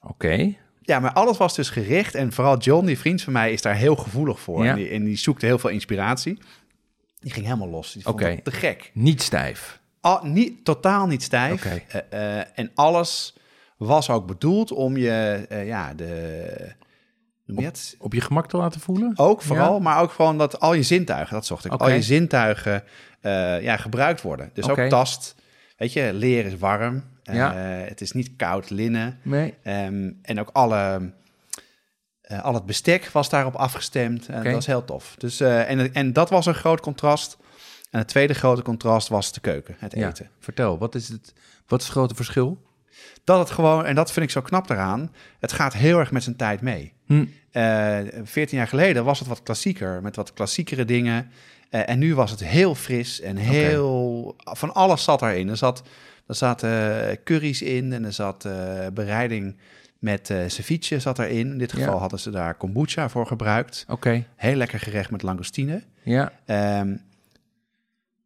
Oké. 0.00 0.54
Ja, 0.82 1.00
maar 1.00 1.12
alles 1.12 1.36
was 1.36 1.54
dus 1.54 1.70
gericht. 1.70 2.14
En 2.14 2.32
vooral 2.32 2.58
John, 2.58 2.86
die 2.86 2.98
vriend 2.98 3.22
van 3.22 3.32
mij, 3.32 3.52
is 3.52 3.62
daar 3.62 3.76
heel 3.76 3.96
gevoelig 3.96 4.40
voor. 4.40 4.64
Ja. 4.64 4.70
En, 4.70 4.76
die, 4.76 4.88
en 4.88 5.04
die 5.04 5.16
zoekte 5.16 5.46
heel 5.46 5.58
veel 5.58 5.70
inspiratie. 5.70 6.38
Die 7.20 7.32
ging 7.32 7.44
helemaal 7.44 7.68
los. 7.68 7.92
Die 7.92 8.02
vond 8.02 8.20
het 8.20 8.44
te 8.44 8.50
gek. 8.50 8.90
Niet 8.94 9.22
stijf. 9.22 9.80
Al, 10.08 10.20
niet, 10.22 10.64
totaal 10.64 11.06
niet 11.06 11.22
stijf. 11.22 11.64
Eh, 11.64 12.38
eh, 12.38 12.46
en 12.54 12.70
alles 12.74 13.36
was 13.76 14.10
ook 14.10 14.26
bedoeld 14.26 14.72
om 14.72 14.96
je, 14.96 15.46
eh, 15.48 15.66
ja, 15.66 15.94
de... 15.94 16.76
Het? 17.54 17.96
Op 17.98 18.14
je 18.14 18.20
gemak 18.20 18.48
te 18.48 18.56
laten 18.56 18.80
voelen? 18.80 19.12
Ook 19.16 19.42
vooral, 19.42 19.74
Ja. 19.74 19.82
maar 19.82 20.00
ook 20.00 20.12
gewoon 20.12 20.38
dat 20.38 20.60
al 20.60 20.74
je 20.74 20.82
zintuigen, 20.82 21.34
dat 21.34 21.46
zocht 21.46 21.64
ik, 21.64 21.72
al 21.72 21.90
je 21.90 22.02
zintuigen 22.02 22.84
ja, 23.60 23.76
gebruikt 23.76 24.22
worden. 24.22 24.50
Dus 24.52 24.68
ook 24.68 24.80
tast. 24.80 25.34
Weet 25.76 25.92
je, 25.92 26.10
leer 26.12 26.46
is 26.46 26.58
warm. 26.58 27.04
Ja. 27.22 27.54
het 27.54 28.00
is 28.00 28.12
niet 28.12 28.36
koud 28.36 28.70
linnen. 28.70 29.18
Nee. 29.22 29.54
Ehm, 29.62 30.10
en 30.22 30.40
ook 30.40 30.50
alle, 30.52 31.12
al 32.42 32.54
het 32.54 32.66
bestek 32.66 33.08
was 33.08 33.28
daarop 33.28 33.54
afgestemd. 33.54 34.28
En. 34.28 34.44
Dat 34.44 34.52
was 34.52 34.66
heel 34.66 34.84
tof. 34.84 35.14
Dus, 35.18 35.40
en, 35.40 35.94
en 35.94 36.12
dat 36.12 36.30
was 36.30 36.46
een 36.46 36.54
groot 36.54 36.80
contrast. 36.80 37.38
En 37.90 37.98
het 37.98 38.08
tweede 38.08 38.34
grote 38.34 38.62
contrast 38.62 39.08
was 39.08 39.32
de 39.32 39.40
keuken, 39.40 39.74
het 39.78 39.92
Ja. 39.94 40.08
eten. 40.08 40.28
Vertel, 40.38 40.78
wat 40.78 40.94
is 40.94 41.08
het, 41.08 41.32
wat 41.66 41.80
is 41.80 41.86
het 41.86 41.94
grote 41.96 42.14
verschil? 42.14 42.62
Dat 43.24 43.38
het 43.38 43.50
gewoon, 43.50 43.84
en 43.84 43.94
dat 43.94 44.12
vind 44.12 44.24
ik 44.26 44.30
zo 44.32 44.40
knap 44.42 44.70
eraan, 44.70 45.12
het 45.40 45.52
gaat 45.52 45.72
heel 45.72 45.98
erg 45.98 46.10
met 46.10 46.22
zijn 46.22 46.36
tijd 46.36 46.60
mee. 46.60 46.92
Hm. 47.06 47.24
Eh 47.50 47.98
14 48.22 48.58
jaar 48.58 48.68
geleden 48.68 49.04
was 49.04 49.18
het 49.18 49.28
wat 49.28 49.42
klassieker, 49.42 50.02
met 50.02 50.16
wat 50.16 50.32
klassiekere 50.32 50.84
dingen. 50.84 51.30
Eh, 51.70 51.88
en 51.88 51.98
nu 51.98 52.14
was 52.14 52.30
het 52.30 52.44
heel 52.44 52.74
fris 52.74 53.20
en 53.20 53.36
heel... 53.36 54.34
Van 54.44 54.74
alles 54.74 55.04
zat 55.04 55.22
erin. 55.22 55.48
Er, 55.48 55.56
zat, 55.56 55.82
er 56.26 56.34
zaten 56.34 57.22
curry's 57.24 57.60
in 57.62 57.92
en 57.92 58.04
er 58.04 58.12
zat 58.12 58.44
eh, 58.44 58.86
bereiding 58.92 59.56
met 59.98 60.30
eh 60.30 60.38
ceviche 60.46 61.00
zat 61.00 61.18
erin. 61.18 61.50
In 61.52 61.58
dit 61.58 61.72
Ja. 61.72 61.78
geval 61.78 61.98
hadden 61.98 62.18
ze 62.18 62.30
daar 62.30 62.54
kombucha 62.54 63.08
voor 63.08 63.26
gebruikt. 63.26 63.84
Oké. 63.88 64.24
Heel 64.36 64.54
lekker 64.56 64.78
gerecht 64.80 65.10
met 65.10 65.22
langoustine. 65.22 65.82
Ja. 66.02 66.32
Ehm, 66.44 66.96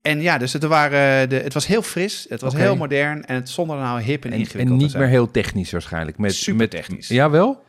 en 0.03 0.21
ja, 0.21 0.39
dus 0.39 0.53
het, 0.53 0.63
waren 0.65 1.29
de, 1.29 1.37
het 1.37 1.55
was 1.55 1.67
heel 1.67 1.83
fris, 1.83 2.27
het 2.29 2.41
was 2.41 2.55
heel 2.55 2.77
modern 2.77 3.25
en 3.25 3.35
het 3.35 3.49
zonder 3.49 3.77
nou 3.77 4.01
hip 4.01 4.25
en, 4.25 4.33
En, 4.33 4.39
ingewikkeld 4.39 4.77
en 4.77 4.83
niet 4.83 4.91
zijn. 4.91 5.03
meer 5.03 5.13
heel 5.13 5.31
technisch 5.31 5.71
waarschijnlijk. 5.73 6.19
Met, 6.19 6.35
Super 6.35 6.61
met, 6.61 6.71
technisch. 6.71 7.09
Ja, 7.09 7.31
wel? 7.31 7.65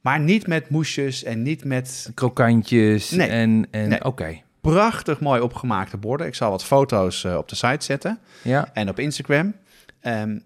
Maar 0.00 0.20
niet 0.20 0.46
met 0.46 0.70
moesjes 0.70 1.24
en 1.24 1.42
niet 1.42 1.64
met 1.64 2.10
Krokantjes 2.14 3.10
Nee. 3.10 3.28
en... 3.28 3.66
en 3.70 3.88
Nee. 3.88 4.04
Oké. 4.04 4.40
prachtig 4.60 5.20
mooi 5.20 5.40
opgemaakte 5.40 5.96
borden. 5.96 6.26
Ik 6.26 6.34
zal 6.34 6.50
wat 6.50 6.64
foto's 6.64 7.24
eh, 7.24 7.36
op 7.36 7.48
de 7.48 7.56
site 7.56 7.84
zetten 7.84 8.18
Ja. 8.42 8.70
en 8.72 8.88
op 8.88 8.98
Instagram. 8.98 9.54
Ehm, 10.00 10.38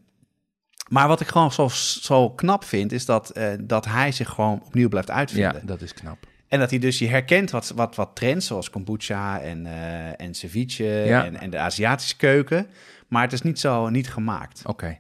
maar 0.89 1.09
wat 1.09 1.21
ik 1.21 1.27
gewoon 1.27 1.53
zo, 1.53 1.69
zo 2.01 2.31
knap 2.31 2.65
vind, 2.65 2.93
is 2.93 3.05
dat, 3.05 3.31
eh, 3.31 3.47
dat 3.61 3.85
hij 3.85 4.13
zich 4.13 4.29
gewoon 4.29 4.63
opnieuw 4.67 4.89
blijft 4.89 5.09
ja, 5.09 5.15
uitvinden. 5.15 5.67
dat 5.67 5.83
is 5.83 5.95
knap. 5.95 6.19
En 6.53 6.59
dat 6.59 6.71
hij 6.71 6.79
dus, 6.79 6.99
je 6.99 7.09
herkent 7.09 7.51
wat, 7.51 7.73
wat, 7.77 7.95
wat 7.97 8.11
trends, 8.15 8.47
zoals 8.47 8.71
kombucha 8.71 9.41
en, 9.41 9.67
eh, 9.67 10.21
en 10.27 10.35
ceviche 10.35 10.85
Ja. 10.85 11.25
en, 11.25 11.41
en 11.41 11.51
de 11.51 11.59
Aziatische 11.59 12.17
keuken. 12.17 12.67
Maar 13.09 13.23
het 13.23 13.33
is 13.33 13.43
niet 13.43 13.61
zo 13.61 13.89
niet 13.89 14.09
gemaakt. 14.11 14.63
Oké. 14.67 14.99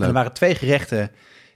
Er 0.00 0.12
waren 0.12 0.32
twee 0.32 0.54
gerechten 0.54 1.10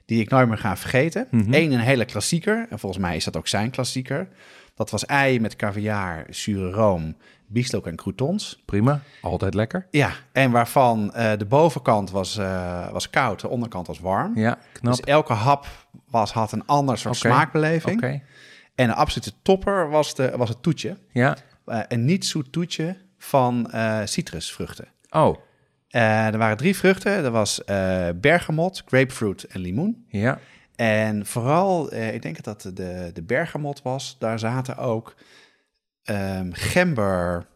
die 0.05 0.21
ik 0.21 0.29
nooit 0.29 0.47
meer 0.47 0.57
ga 0.57 0.77
vergeten. 0.77 1.27
Mhm. 1.31 1.53
Eén, 1.53 1.71
een 1.71 1.79
hele 1.79 2.05
klassieker. 2.05 2.65
En 2.69 2.79
volgens 2.79 3.01
mij 3.01 3.15
is 3.15 3.23
dat 3.23 3.37
ook 3.37 3.47
zijn 3.47 3.69
klassieker. 3.69 4.27
Dat 4.75 4.89
was 4.89 5.05
ei 5.05 5.39
met 5.39 5.55
caviar, 5.55 6.25
zure 6.29 6.71
room, 6.71 7.15
bieslook 7.47 7.87
en 7.87 7.95
croutons. 7.95 8.61
Prima, 8.65 9.01
altijd 9.21 9.53
lekker. 9.53 9.87
Ja, 9.91 10.11
en 10.31 10.51
waarvan 10.51 11.13
eh, 11.13 11.37
de 11.37 11.45
bovenkant 11.45 12.11
was, 12.11 12.37
eh, 12.37 12.91
was 12.91 13.09
koud, 13.09 13.41
de 13.41 13.49
onderkant 13.49 13.87
was 13.87 13.99
warm. 13.99 14.37
Ja, 14.39 14.57
knap. 14.71 14.95
Dus 14.95 15.05
elke 15.05 15.33
hap 15.33 15.65
was, 16.09 16.31
had 16.31 16.51
een 16.51 16.65
ander 16.65 16.97
soort 16.97 17.15
smaakbeleving. 17.15 17.97
Oké, 17.97 18.21
En 18.77 18.87
de 18.87 18.93
absolute 18.93 19.31
topper 19.41 19.89
was, 19.89 20.15
de, 20.15 20.37
was 20.37 20.49
het 20.49 20.63
toetje. 20.63 20.97
ja. 21.11 21.37
Eh, 21.65 21.79
een 21.87 22.05
niet 22.05 22.25
zoet 22.25 22.51
toetje 22.51 22.97
van 23.17 23.71
eh, 23.71 24.01
citrusvruchten. 24.05 24.87
Oh, 25.09 25.37
Eh, 25.87 26.27
er 26.27 26.37
waren 26.37 26.57
drie 26.57 26.75
vruchten. 26.75 27.11
Er 27.11 27.31
was 27.31 27.61
bergamot, 28.15 28.83
grapefruit 28.85 29.43
en 29.43 29.59
limoen. 29.59 30.05
ja. 30.09 30.39
En 30.75 31.25
vooral, 31.25 31.93
ik 31.93 32.21
denk 32.21 32.43
dat 32.43 32.63
het 32.63 32.75
de, 32.77 33.09
de 33.13 33.23
bergamot 33.23 33.81
was. 33.81 34.15
Daar 34.19 34.39
zaten 34.39 34.77
ook 34.77 35.15
ehm, 36.03 36.49
gember, 36.51 37.47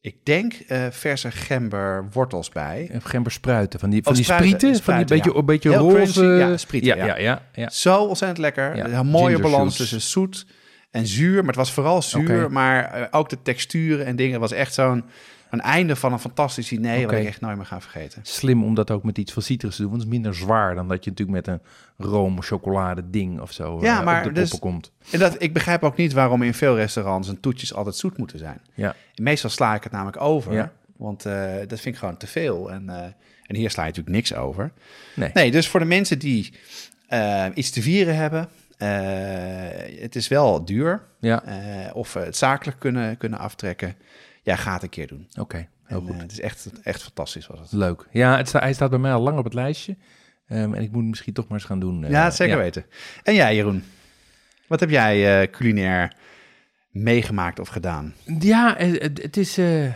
ik 0.00 0.16
denk 0.24 0.52
eh, 0.52 0.86
verse 0.90 1.30
gemberwortels 1.30 2.48
bij. 2.48 2.88
En 2.92 3.02
gemberspruiten, 3.02 3.80
van 3.80 3.90
die, 3.90 4.02
van 4.02 4.12
Oh, 4.12 4.16
die 4.16 4.26
spruiten, 4.26 4.58
sprieten, 4.58 4.82
van 4.84 4.96
die 4.96 5.04
beetje, 5.04 5.34
een 5.34 5.44
beetje 5.44 5.74
roze... 5.74 6.24
ja, 6.24 6.56
sprieten, 6.56 6.96
ja, 6.96 7.06
ja. 7.06 7.18
ja, 7.18 7.42
ja. 7.52 7.70
Zo 7.70 8.04
ontzettend 8.04 8.38
lekker. 8.38 8.78
Een 8.78 9.06
mooie 9.06 9.34
ginger 9.34 9.50
balans 9.50 9.76
shoots. 9.76 9.90
tussen 9.90 10.10
zoet 10.10 10.46
en 10.90 11.06
zuur. 11.06 11.36
Maar 11.36 11.46
het 11.46 11.56
was 11.56 11.72
vooral 11.72 12.02
zuur, 12.02 12.52
maar 12.52 12.84
eh, 12.84 13.06
ook 13.10 13.28
de 13.28 13.42
texturen 13.42 14.06
en 14.06 14.16
dingen. 14.16 14.40
Was 14.40 14.52
echt 14.52 14.74
zo'n 14.74 15.04
een 15.50 15.60
einde 15.60 15.96
van 15.96 16.12
een 16.12 16.18
fantastisch 16.18 16.68
diner... 16.68 16.94
wat 16.96 17.04
Oké. 17.04 17.16
ik 17.16 17.26
echt 17.26 17.40
nooit 17.40 17.56
meer 17.56 17.66
ga 17.66 17.80
vergeten. 17.80 18.20
Slim 18.24 18.64
om 18.64 18.74
dat 18.74 18.90
ook 18.90 19.02
met 19.02 19.18
iets 19.18 19.32
van 19.32 19.42
citrus 19.42 19.76
te 19.76 19.82
doen, 19.82 19.90
want 19.90 20.02
het 20.02 20.10
is 20.10 20.16
minder 20.18 20.34
zwaar 20.34 20.74
dan 20.74 20.88
dat 20.88 21.04
je 21.04 21.10
natuurlijk 21.10 21.46
met 21.46 21.46
een 21.46 21.60
room 22.08 22.42
chocolade 22.42 23.10
ding 23.10 23.40
of 23.40 23.52
zo 23.52 23.78
Ja, 23.80 23.98
eh, 23.98 24.04
maar 24.04 24.26
op 24.26 24.34
de 24.34 24.40
dus- 24.40 24.58
komt. 24.58 24.92
En 25.10 25.18
dat, 25.18 25.42
ik 25.42 25.52
begrijp 25.52 25.82
ook 25.82 25.96
niet 25.96 26.12
waarom 26.12 26.42
in 26.42 26.54
veel 26.54 26.76
restaurants... 26.76 27.28
een 27.28 27.40
toetjes 27.40 27.74
altijd 27.74 27.96
zoet 27.96 28.18
moeten 28.18 28.38
zijn. 28.38 28.60
Ja, 28.74 28.94
Meestal 29.14 29.50
sla 29.50 29.74
ik 29.74 29.82
het 29.82 29.92
namelijk 29.92 30.20
over. 30.20 30.52
Ja. 30.52 30.72
Want 30.96 31.26
eh, 31.26 31.54
dat 31.66 31.80
vind 31.80 31.94
ik 31.94 31.96
gewoon 31.96 32.16
te 32.16 32.26
veel. 32.26 32.70
En, 32.70 32.88
eh, 32.88 33.04
en 33.46 33.56
hier 33.56 33.70
sla 33.70 33.82
je 33.82 33.88
natuurlijk 33.88 34.16
niks 34.16 34.34
over. 34.34 34.72
nee. 35.14 35.30
Nee, 35.34 35.50
dus 35.50 35.68
voor 35.68 35.80
de 35.80 35.86
mensen 35.86 36.18
die 36.18 36.52
iets 37.54 37.70
te 37.70 37.82
vieren 37.82 38.16
hebben... 38.16 38.48
het 40.00 40.16
is 40.16 40.28
wel 40.28 40.64
duur. 40.64 41.02
Ja, 41.20 41.42
of 41.92 42.14
het 42.14 42.36
zakelijk 42.36 42.78
kunnen, 42.78 43.16
kunnen 43.16 43.38
aftrekken. 43.38 43.96
Ja, 44.42 44.56
ga 44.56 44.72
het 44.72 44.82
een 44.82 44.88
keer 44.88 45.06
doen. 45.06 45.28
oké. 45.38 45.68
Heel 45.84 45.98
En, 46.00 46.06
goed. 46.06 46.14
eh, 46.14 46.20
het 46.22 46.32
is 46.32 46.40
echt, 46.40 46.70
echt 46.82 47.02
fantastisch 47.02 47.46
was 47.46 47.58
het. 47.60 47.72
Leuk. 47.72 48.06
Ja, 48.10 48.36
het 48.36 48.48
sta- 48.48 48.58
hij 48.60 48.72
staat 48.72 48.90
bij 48.90 48.98
mij 48.98 49.12
al 49.12 49.20
lang 49.22 49.38
op 49.38 49.44
het 49.44 49.54
lijstje. 49.54 49.96
Ehm, 50.46 50.74
en 50.74 50.82
ik 50.82 50.90
moet 50.92 51.04
misschien 51.04 51.32
toch 51.32 51.48
maar 51.48 51.58
eens 51.58 51.66
gaan 51.66 51.80
doen. 51.80 52.04
eh, 52.04 52.10
ja, 52.10 52.30
zeker 52.30 52.56
weten. 52.58 52.84
En 53.22 53.34
jij, 53.34 53.54
Jeroen? 53.54 53.84
Wat 54.66 54.80
heb 54.80 54.90
jij 54.90 55.40
eh, 55.42 55.50
culinair 55.50 56.16
meegemaakt 56.90 57.58
of 57.60 57.68
gedaan? 57.68 58.14
Ja, 58.38 58.74
het, 58.78 59.22
het 59.22 59.36
is. 59.36 59.58
Ik 59.58 59.92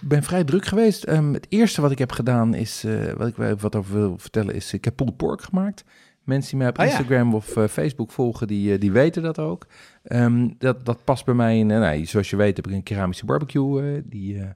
ben 0.00 0.22
vrij 0.22 0.44
druk 0.44 0.66
geweest. 0.66 1.04
Ehm, 1.04 1.32
het 1.32 1.46
eerste 1.48 1.80
wat 1.80 1.90
ik 1.90 1.98
heb 1.98 2.12
gedaan 2.12 2.54
is. 2.54 2.84
wat 3.16 3.28
ik 3.28 3.36
wat 3.60 3.76
over 3.76 3.94
wil 3.94 4.18
vertellen 4.18 4.54
is. 4.54 4.72
Ik 4.72 4.84
heb 4.84 4.96
pulled 4.96 5.16
pork 5.16 5.42
gemaakt. 5.42 5.84
Mensen 6.24 6.50
die 6.50 6.58
mij 6.58 6.68
op 6.68 6.78
Oh 6.78 6.84
ja. 6.84 6.90
Instagram 6.90 7.34
of 7.34 7.56
Facebook 7.70 8.12
volgen, 8.12 8.46
die, 8.46 8.78
die 8.78 8.92
weten 8.92 9.22
dat 9.22 9.38
ook. 9.38 9.66
Ehm, 10.02 10.48
dat, 10.58 10.84
dat 10.84 11.04
past 11.04 11.24
bij 11.24 11.34
mij 11.34 11.58
in. 11.58 11.70
eh, 11.70 11.78
nou, 11.78 12.06
zoals 12.06 12.30
je 12.30 12.36
weet 12.36 12.56
heb 12.56 12.66
ik 12.66 12.72
een 12.72 12.82
keramische 12.82 13.24
barbecue. 13.26 13.94
eh, 13.94 14.02
die, 14.04 14.38
eh, 14.38 14.46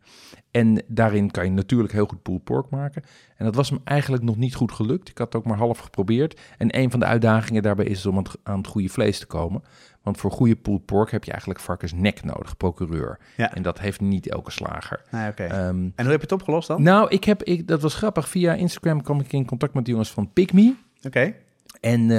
en 0.50 0.82
daarin 0.86 1.30
kan 1.30 1.44
je 1.44 1.50
natuurlijk 1.50 1.92
heel 1.92 2.06
goed 2.06 2.22
pulled 2.22 2.44
pork 2.44 2.70
maken. 2.70 3.02
En 3.36 3.44
dat 3.44 3.54
was 3.54 3.70
me 3.70 3.78
eigenlijk 3.84 4.22
nog 4.22 4.36
niet 4.36 4.54
goed 4.54 4.72
gelukt. 4.72 5.08
Ik 5.08 5.18
had 5.18 5.26
het 5.32 5.36
ook 5.42 5.48
maar 5.48 5.58
half 5.58 5.78
geprobeerd. 5.78 6.40
En 6.58 6.78
een 6.78 6.90
van 6.90 7.00
de 7.00 7.06
uitdagingen 7.06 7.62
daarbij 7.62 7.84
is 7.84 8.06
om 8.06 8.22
aan 8.42 8.58
het, 8.58 8.66
goede 8.66 8.88
vlees 8.88 9.18
te 9.18 9.26
komen. 9.26 9.62
Want 10.02 10.18
voor 10.18 10.30
goede 10.30 10.56
pulled 10.56 10.84
pork 10.84 11.10
heb 11.10 11.24
je 11.24 11.30
eigenlijk 11.30 11.60
varkensnek 11.60 12.24
nodig, 12.24 12.56
procureur. 12.56 13.18
Ja. 13.36 13.54
En 13.54 13.62
dat 13.62 13.78
heeft 13.78 14.00
niet 14.00 14.28
elke 14.28 14.50
slager. 14.50 15.02
Nee, 15.10 15.28
oké. 15.30 15.44
Ehm, 15.44 15.58
en 15.68 15.92
hoe 15.96 16.10
heb 16.10 16.20
je 16.20 16.20
het 16.20 16.32
opgelost 16.32 16.68
dan? 16.68 16.82
nou, 16.82 17.08
ik 17.08 17.24
heb, 17.24 17.42
ik, 17.42 17.68
dat 17.68 17.82
was 17.82 17.94
grappig. 17.94 18.28
Via 18.28 18.54
Instagram 18.54 19.02
kwam 19.02 19.20
ik 19.20 19.32
in 19.32 19.46
contact 19.46 19.74
met 19.74 19.84
de 19.84 19.90
jongens 19.90 20.10
van 20.10 20.32
Pick 20.32 20.52
Me. 20.52 20.74
Oké. 21.02 21.34
En 21.80 22.10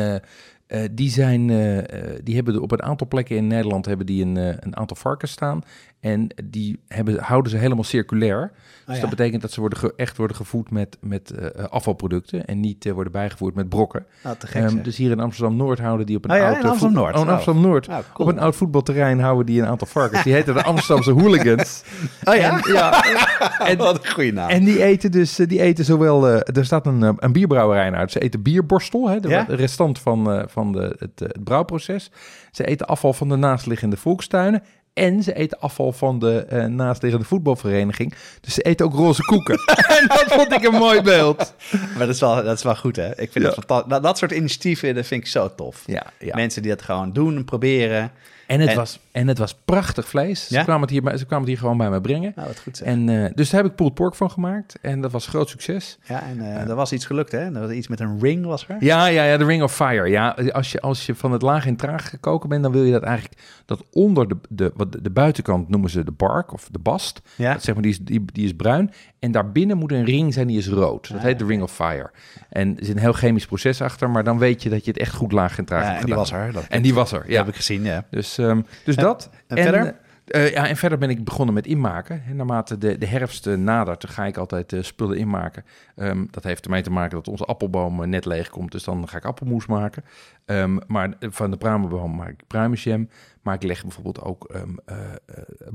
eh, 0.68 0.84
die, 0.92 1.10
zijn, 1.10 1.50
eh, 1.50 1.78
eh, 1.78 2.20
die 2.24 2.36
hebben 2.36 2.54
er 2.54 2.62
op 2.62 2.72
een 2.72 2.84
aantal 2.84 3.08
plekken 3.08 3.36
in 3.36 3.48
Nederland 3.48 3.86
hebben 3.86 4.06
die 4.06 4.26
een, 4.26 4.36
een 4.36 4.76
aantal 4.76 4.96
varkens 4.96 5.32
staan. 5.32 5.62
En 6.12 6.28
die 6.44 6.80
hebben, 6.88 7.20
houden 7.20 7.52
ze 7.52 7.58
helemaal 7.58 7.84
circulair. 7.84 8.52
dus 8.86 8.96
ja. 8.96 9.02
dat 9.02 9.10
betekent 9.10 9.42
dat 9.42 9.52
ze 9.52 9.60
worden 9.60 9.80
ge- 9.80 9.94
echt 9.96 10.18
worden 10.18 10.36
gevoed 10.36 10.72
met, 10.72 10.98
met 11.02 11.32
eh, 11.32 11.64
afvalproducten. 11.64 12.46
En 12.46 12.60
niet 12.60 12.86
eh, 12.86 12.94
worden 12.94 13.12
bijgevoerd 13.12 13.56
met 13.56 13.70
brokken. 13.70 14.06
Te 14.38 14.48
gek 14.48 14.64
Ehm, 14.64 14.82
dus 14.82 14.98
hier 14.98 15.12
in 15.12 15.20
Amsterdam-Noord 15.20 15.80
houden 15.80 16.06
die 16.06 16.18
op 16.18 16.26
een 16.26 16.32
Oh 16.32 16.38
ja, 16.38 16.44
oud... 16.48 16.52
in 16.56 16.58
eh, 16.58 16.62
voet- 16.64 16.72
Amsterdam-Noord. 16.72 17.16
Oh, 17.16 17.22
Oh. 17.22 17.28
Amsterdam-Noord. 17.30 17.88
Nou, 17.88 18.04
cool. 18.14 18.28
Op 18.30 18.36
een 18.36 18.42
oud 18.42 18.56
voetbalterrein 18.56 19.20
houden 19.20 19.46
die 19.46 19.62
een 19.62 19.68
aantal 19.68 19.88
varkens. 19.88 20.24
Die 20.24 20.34
heten 20.34 20.54
de 20.54 20.64
Amsterdamse 20.64 21.12
hooligans. 21.22 21.84
Oh 22.24 22.36
ja? 22.36 22.62
En, 22.64 22.74
ja, 22.74 23.04
en, 23.70 23.78
Wat 23.78 24.06
een 24.06 24.12
goede 24.12 24.32
naam. 24.32 24.50
en 24.50 24.64
die 24.64 24.84
eten 24.84 25.12
dus, 25.12 25.40
eh, 25.40 25.48
die 25.48 25.62
eten 25.62 25.86
zowel, 25.86 26.28
eh, 26.28 26.56
er 26.58 26.66
staat 26.66 26.86
een, 26.86 27.04
eh, 27.04 27.10
een 27.18 27.32
bierbrouwerij 27.32 27.92
uit. 27.92 28.12
Ze 28.12 28.20
eten 28.20 28.42
bierborstel, 28.42 29.10
hè, 29.10 29.20
de 29.20 29.44
restant 29.48 30.00
van, 30.00 30.32
eh, 30.32 30.44
van 30.48 30.72
de, 30.72 30.96
het, 31.00 31.22
eh, 31.22 31.28
het 31.28 31.44
brouwproces. 31.44 32.12
Ze 32.52 32.66
eten 32.66 32.88
afval 32.88 33.14
van 33.14 33.30
de 33.30 33.36
naastliggende 33.36 33.98
volkstuinen. 33.98 34.64
En 34.98 35.24
ze 35.24 35.34
eten 35.34 35.60
afval 35.60 35.92
van 35.92 36.20
de 36.20 36.46
eh, 36.46 36.66
naastliggende 36.66 37.26
voetbalvereniging. 37.26 38.14
Dus 38.42 38.54
ze 38.54 38.62
eten 38.62 38.86
ook 38.86 38.94
roze 38.94 39.22
koeken. 39.24 39.56
en 40.00 40.08
dat 40.08 40.26
vond 40.28 40.52
ik 40.54 40.64
een 40.64 40.74
mooi 40.80 41.02
beeld. 41.02 41.54
Maar 41.72 42.06
dat 42.06 42.16
is 42.16 42.20
wel, 42.20 42.36
dat 42.44 42.58
is 42.58 42.64
wel 42.64 42.76
goed, 42.76 42.96
hè? 42.96 43.10
Ik 43.10 43.32
vind 43.32 43.34
Ja. 43.34 43.42
het 43.46 43.54
fantastisch. 43.54 43.90
Dat, 43.90 44.04
dat 44.04 44.18
soort 44.18 44.32
initiatieven, 44.32 44.96
dat 44.96 45.06
vind 45.06 45.22
ik 45.22 45.28
zo 45.28 45.56
tof. 45.56 45.84
Ja, 45.86 46.04
ja. 46.20 46.36
Mensen 46.36 46.62
die 46.62 46.72
dat 46.72 46.82
gewoon 46.82 47.14
doen 47.14 47.36
en 47.36 47.46
proberen. 47.46 48.12
En, 48.48 48.60
het 48.60 48.70
en- 48.70 48.76
was, 48.76 49.00
en 49.12 49.28
het 49.28 49.38
was 49.38 49.56
prachtig 49.66 50.08
vlees. 50.08 50.48
Ja? 50.48 50.58
Ze, 50.60 50.64
kwamen 50.64 50.82
het 50.82 50.90
hier, 50.90 51.18
ze 51.18 51.26
kwamen 51.26 51.40
het 51.40 51.48
hier 51.48 51.58
gewoon 51.58 51.78
bij 51.78 51.90
me 51.90 52.02
brengen. 52.02 52.32
Nou, 52.36 52.48
wat 52.48 52.60
goed 52.60 52.78
zeg. 52.78 52.88
En, 52.88 53.10
eh, 53.10 53.32
dus 53.36 53.50
daar 53.50 53.62
heb 53.62 53.70
ik 53.72 53.76
pulled 53.78 53.94
pork 53.94 54.16
van 54.16 54.32
gemaakt. 54.32 54.76
En 54.82 55.02
dat 55.02 55.12
was 55.12 55.26
een 55.26 55.30
groot 55.32 55.50
succes. 55.50 55.98
ja, 56.08 56.24
en 56.24 56.40
eh 56.42 56.70
er 56.70 56.76
was 56.76 56.92
iets 56.92 57.06
gelukt, 57.06 57.32
hè? 57.32 57.40
Er 57.40 57.60
was 57.60 57.72
iets 57.72 57.88
met 57.88 58.00
een 58.00 58.20
ring, 58.20 58.46
was 58.46 58.68
er? 58.68 58.76
Ja, 58.80 59.06
ja, 59.06 59.24
ja, 59.24 59.38
de 59.38 59.46
Ring 59.46 59.64
of 59.64 59.74
Fire. 59.76 60.10
Ja, 60.10 60.30
als 60.52 60.72
je, 60.72 60.82
als 60.82 61.06
je 61.06 61.16
van 61.16 61.32
het 61.32 61.42
laag 61.42 61.66
in 61.66 61.76
traag 61.76 62.10
gekoken 62.10 62.50
bent, 62.50 62.64
dan 62.64 62.72
wil 62.72 62.84
je 62.84 62.92
dat 62.92 63.04
eigenlijk 63.04 63.42
dat 63.66 63.84
onder 63.92 64.28
de, 64.28 64.38
de, 64.50 64.72
wat 64.76 64.92
de, 64.92 65.02
de 65.02 65.10
buitenkant 65.10 65.70
noemen 65.70 65.90
ze 65.90 66.04
de 66.04 66.12
bark 66.12 66.54
of 66.54 66.68
de 66.72 66.80
bast. 66.80 67.22
Ja. 67.36 67.54
Dat 67.54 67.64
zeg 67.64 67.74
maar, 67.74 67.84
die 67.84 67.92
is, 67.92 68.00
die, 68.00 68.26
die 68.34 68.46
is 68.46 68.54
bruin. 68.56 68.92
En 69.20 69.32
daarbinnen 69.32 69.78
moet 69.78 69.92
een 69.92 70.06
ring 70.06 70.34
zijn, 70.34 70.48
die 70.48 70.58
is 70.58 70.68
rood. 70.68 71.08
Dat 71.10 71.18
Ah, 71.18 71.24
heet 71.24 71.40
de 71.40 71.46
Ring 71.46 71.62
of 71.62 71.72
Fire. 71.74 72.12
En 72.50 72.78
er 72.80 72.86
zit 72.86 72.96
een 72.96 73.02
heel 73.02 73.14
chemisch 73.14 73.46
proces 73.46 73.82
achter, 73.82 74.10
maar 74.10 74.24
dan 74.24 74.38
weet 74.38 74.64
je 74.64 74.70
dat 74.70 74.86
je 74.86 74.92
het 74.92 75.00
echt 75.00 75.14
goed 75.16 75.32
laag 75.32 75.58
in 75.58 75.66
traag 75.66 75.82
Ja, 75.84 75.88
hebt 75.88 76.00
en 76.00 76.06
die 76.06 76.16
gedaan. 76.16 76.30
was 76.40 76.46
er. 76.48 76.54
Dat, 76.54 76.66
En 76.70 76.82
die 76.82 76.94
was 76.94 77.12
er, 77.12 77.20
dat 77.20 77.28
ja. 77.30 77.38
heb 77.38 77.48
ik 77.48 77.56
gezien, 77.56 77.84
ja. 77.84 78.06
Dus, 78.12 78.37
ehm, 78.40 78.62
dus 78.84 78.96
dat. 78.96 79.30
en 79.48 79.58
verder? 79.58 79.96
eh, 80.28 80.52
ja, 80.52 80.68
en 80.68 80.78
verder 80.78 80.98
ben 80.98 81.10
ik 81.10 81.24
begonnen 81.24 81.54
met 81.54 81.68
inmaken. 81.68 82.24
En 82.28 82.36
naarmate 82.36 82.78
de, 82.78 82.98
de 82.98 83.06
herfst 83.06 83.48
eh, 83.48 83.56
nadert, 83.56 84.10
ga 84.10 84.26
ik 84.26 84.38
altijd 84.38 84.74
eh, 84.74 84.84
spullen 84.84 85.18
inmaken. 85.18 85.66
Ehm, 85.96 86.26
dat 86.32 86.44
heeft 86.44 86.66
ermee 86.66 86.82
te 86.82 86.92
maken 86.92 87.16
dat 87.16 87.28
onze 87.28 87.46
appelboom 87.46 88.02
eh, 88.02 88.08
net 88.08 88.26
leeg 88.26 88.50
komt. 88.50 88.72
Dus 88.72 88.84
dan 88.84 89.08
ga 89.08 89.18
ik 89.18 89.26
appelmoes 89.26 89.66
maken. 89.66 90.04
Ehm, 90.48 90.78
maar 90.88 91.14
van 91.20 91.52
de 91.52 91.58
pruimenboom 91.58 92.16
maak 92.16 92.30
ik 92.30 92.48
pruimenjam. 92.48 93.10
Maar 93.42 93.56
ik 93.56 93.64
leg 93.64 93.82
bijvoorbeeld 93.82 94.22
ook 94.22 94.46
eh, 94.46 94.96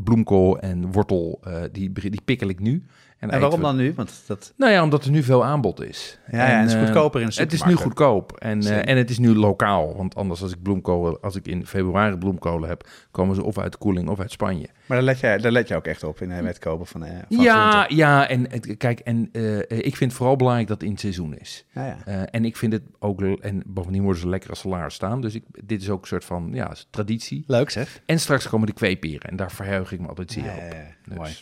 bloemkool 0.05 0.59
en 0.59 0.93
wortel. 0.93 1.41
eh, 1.45 1.63
die, 1.73 1.93
die 1.93 2.21
pikkel 2.25 2.49
ik 2.49 2.61
nu. 2.61 2.85
En 3.19 3.29
eten 3.29 3.41
waarom 3.41 3.59
we- 3.61 3.65
dan 3.67 3.77
nu? 3.77 3.93
Want 3.97 4.23
dat... 4.27 4.53
Nou 4.57 4.73
ja, 4.73 4.83
omdat 4.83 5.05
er 5.05 5.11
nu 5.11 5.23
veel 5.23 5.45
aanbod 5.45 5.83
is. 5.83 6.19
Ja, 6.31 6.49
ja, 6.49 6.61
het 6.61 6.71
is 6.71 6.77
goedkoper 6.77 7.21
in 7.21 7.27
de 7.29 7.35
Het 7.37 7.53
is 7.53 7.63
nu 7.63 7.75
goedkoop 7.75 8.33
en, 8.39 8.63
en 8.85 8.97
het 8.97 9.11
is 9.11 9.19
nu 9.19 9.35
lokaal. 9.35 9.97
Want 9.97 10.15
anders 10.15 10.43
als 10.43 10.53
ik 10.53 10.63
bloemkolen, 10.63 11.21
als 11.21 11.37
ik 11.37 11.47
in 11.47 11.67
februari 11.67 12.17
bloemkolen 12.17 12.69
heb, 12.69 12.89
komen 13.11 13.35
ze 13.35 13.43
of 13.45 13.59
uit 13.59 13.79
koeling 13.79 14.09
of 14.09 14.21
uit 14.21 14.31
Spanje. 14.31 14.69
Maar 14.93 15.01
daar 15.01 15.11
let, 15.11 15.21
je, 15.21 15.39
daar 15.43 15.53
let 15.53 15.69
je 15.69 15.77
ook 15.77 15.87
echt 15.87 16.03
op 16.05 16.21
in 16.21 16.31
eh, 16.31 16.43
met 16.43 16.59
kopen 16.59 16.87
van, 16.87 17.05
eh 17.05 17.19
van 17.29 17.43
ja, 17.43 17.71
groenten. 17.71 17.97
ja, 17.97 18.29
en 18.29 18.77
kijk, 18.77 19.01
en 19.01 19.29
eh, 19.33 19.59
ik 19.59 19.97
vind 19.97 20.11
het 20.11 20.13
vooral 20.13 20.37
belangrijk 20.37 20.69
dat 20.69 20.77
het 20.77 20.87
in 20.87 20.93
het 20.93 21.01
seizoen 21.01 21.37
is. 21.39 21.65
Ja, 21.75 21.87
ja. 21.87 21.99
Eh, 22.05 22.23
en 22.31 22.45
ik 22.45 22.57
vind 22.57 22.73
het 22.73 22.83
ook, 22.99 23.21
en 23.23 23.63
bovendien 23.67 24.03
worden 24.03 24.21
ze 24.21 24.29
lekker 24.29 24.51
als 24.51 24.59
salaris 24.59 24.95
staan. 24.95 25.21
Dus 25.21 25.35
ik, 25.35 25.45
dit 25.65 25.83
is 25.83 25.91
ook 25.91 26.01
een 26.03 26.07
soort 26.09 26.25
van, 26.25 26.51
ja, 26.53 26.75
traditie. 26.91 27.45
Leuk 27.47 27.71
zeg. 27.71 28.01
En 28.07 28.21
straks 28.21 28.49
komen 28.49 28.67
de 28.67 28.73
kweeperen 28.73 29.31
en 29.31 29.37
daar 29.37 29.53
verheug 29.53 29.93
ik 29.93 30.01
me 30.01 30.09
altijd 30.09 30.33
zeer 30.33 30.45
Ja, 30.45 30.55
op. 30.55 30.59
ja, 30.73 30.79
ja. 30.79 30.85
Dus- 31.05 31.17
Mooi. 31.17 31.33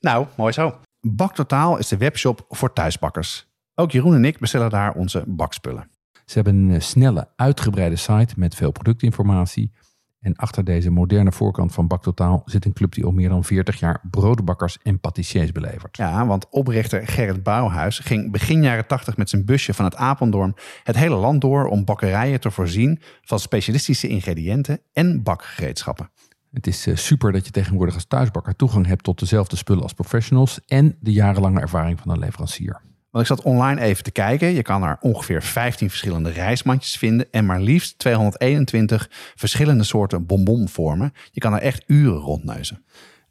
Nou, 0.00 0.26
mooi 0.36 0.52
zo. 0.52 0.80
Baktotaal 1.00 1.78
is 1.78 1.88
de 1.88 1.96
webshop 1.96 2.44
voor 2.48 2.72
thuisbakkers. 2.72 3.46
Ook 3.74 3.90
Jeroen 3.90 4.14
en 4.14 4.24
ik 4.24 4.38
bestellen 4.38 4.70
daar 4.70 4.94
onze 4.94 5.24
bakspullen. 5.26 5.90
Ze 6.26 6.34
hebben 6.34 6.54
een 6.68 6.82
snelle, 6.82 7.28
uitgebreide 7.36 7.96
site 7.96 8.34
met 8.36 8.54
veel 8.54 8.70
productinformatie. 8.72 9.72
En 10.26 10.36
achter 10.36 10.64
deze 10.64 10.90
moderne 10.90 11.32
voorkant 11.32 11.72
van 11.72 11.86
Baktotaal 11.86 12.42
zit 12.44 12.64
een 12.64 12.72
club 12.72 12.92
die 12.92 13.04
al 13.04 13.10
meer 13.10 13.28
dan 13.28 13.44
40 13.44 13.78
jaar 13.78 14.00
broodbakkers 14.10 14.78
en 14.82 15.00
patissiers 15.00 15.52
belevert. 15.52 15.96
Ja, 15.96 16.26
want 16.26 16.48
oprichter 16.50 17.06
Gerrit 17.06 17.42
Bouwhuis 17.42 17.98
ging 17.98 18.32
begin 18.32 18.62
jaren 18.62 18.86
80 18.86 19.16
met 19.16 19.30
zijn 19.30 19.44
busje 19.44 19.74
van 19.74 19.84
het 19.84 19.96
Apeldoorn 19.96 20.54
het 20.82 20.96
hele 20.96 21.14
land 21.14 21.40
door 21.40 21.66
om 21.66 21.84
bakkerijen 21.84 22.40
te 22.40 22.50
voorzien 22.50 23.00
van 23.22 23.38
specialistische 23.38 24.08
ingrediënten 24.08 24.80
en 24.92 25.22
bakgereedschappen. 25.22 26.10
Het 26.52 26.66
is 26.66 26.86
eh, 26.86 26.96
super 26.96 27.32
dat 27.32 27.44
je 27.44 27.50
tegenwoordig 27.50 27.94
als 27.94 28.06
thuisbakker 28.06 28.56
toegang 28.56 28.86
hebt 28.86 29.04
tot 29.04 29.18
dezelfde 29.18 29.56
spullen 29.56 29.82
als 29.82 29.94
professionals 29.94 30.60
en 30.66 30.96
de 31.00 31.12
jarenlange 31.12 31.60
ervaring 31.60 32.00
van 32.00 32.10
een 32.10 32.18
leverancier. 32.18 32.80
Want 33.16 33.28
ik 33.28 33.36
zat 33.36 33.44
online 33.44 33.80
even 33.80 34.04
te 34.04 34.10
kijken. 34.10 34.48
Je 34.48 34.62
kan 34.62 34.82
er 34.82 34.96
ongeveer 35.00 35.42
15 35.42 35.88
verschillende 35.88 36.30
reismandjes 36.30 36.96
vinden 36.96 37.26
en 37.30 37.46
maar 37.46 37.60
liefst 37.60 37.98
221 37.98 39.08
verschillende 39.34 39.84
soorten 39.84 40.26
bonbonvormen. 40.26 41.12
Je 41.30 41.40
kan 41.40 41.52
er 41.52 41.60
echt 41.60 41.84
uren 41.86 42.18
rondneuzen. 42.18 42.84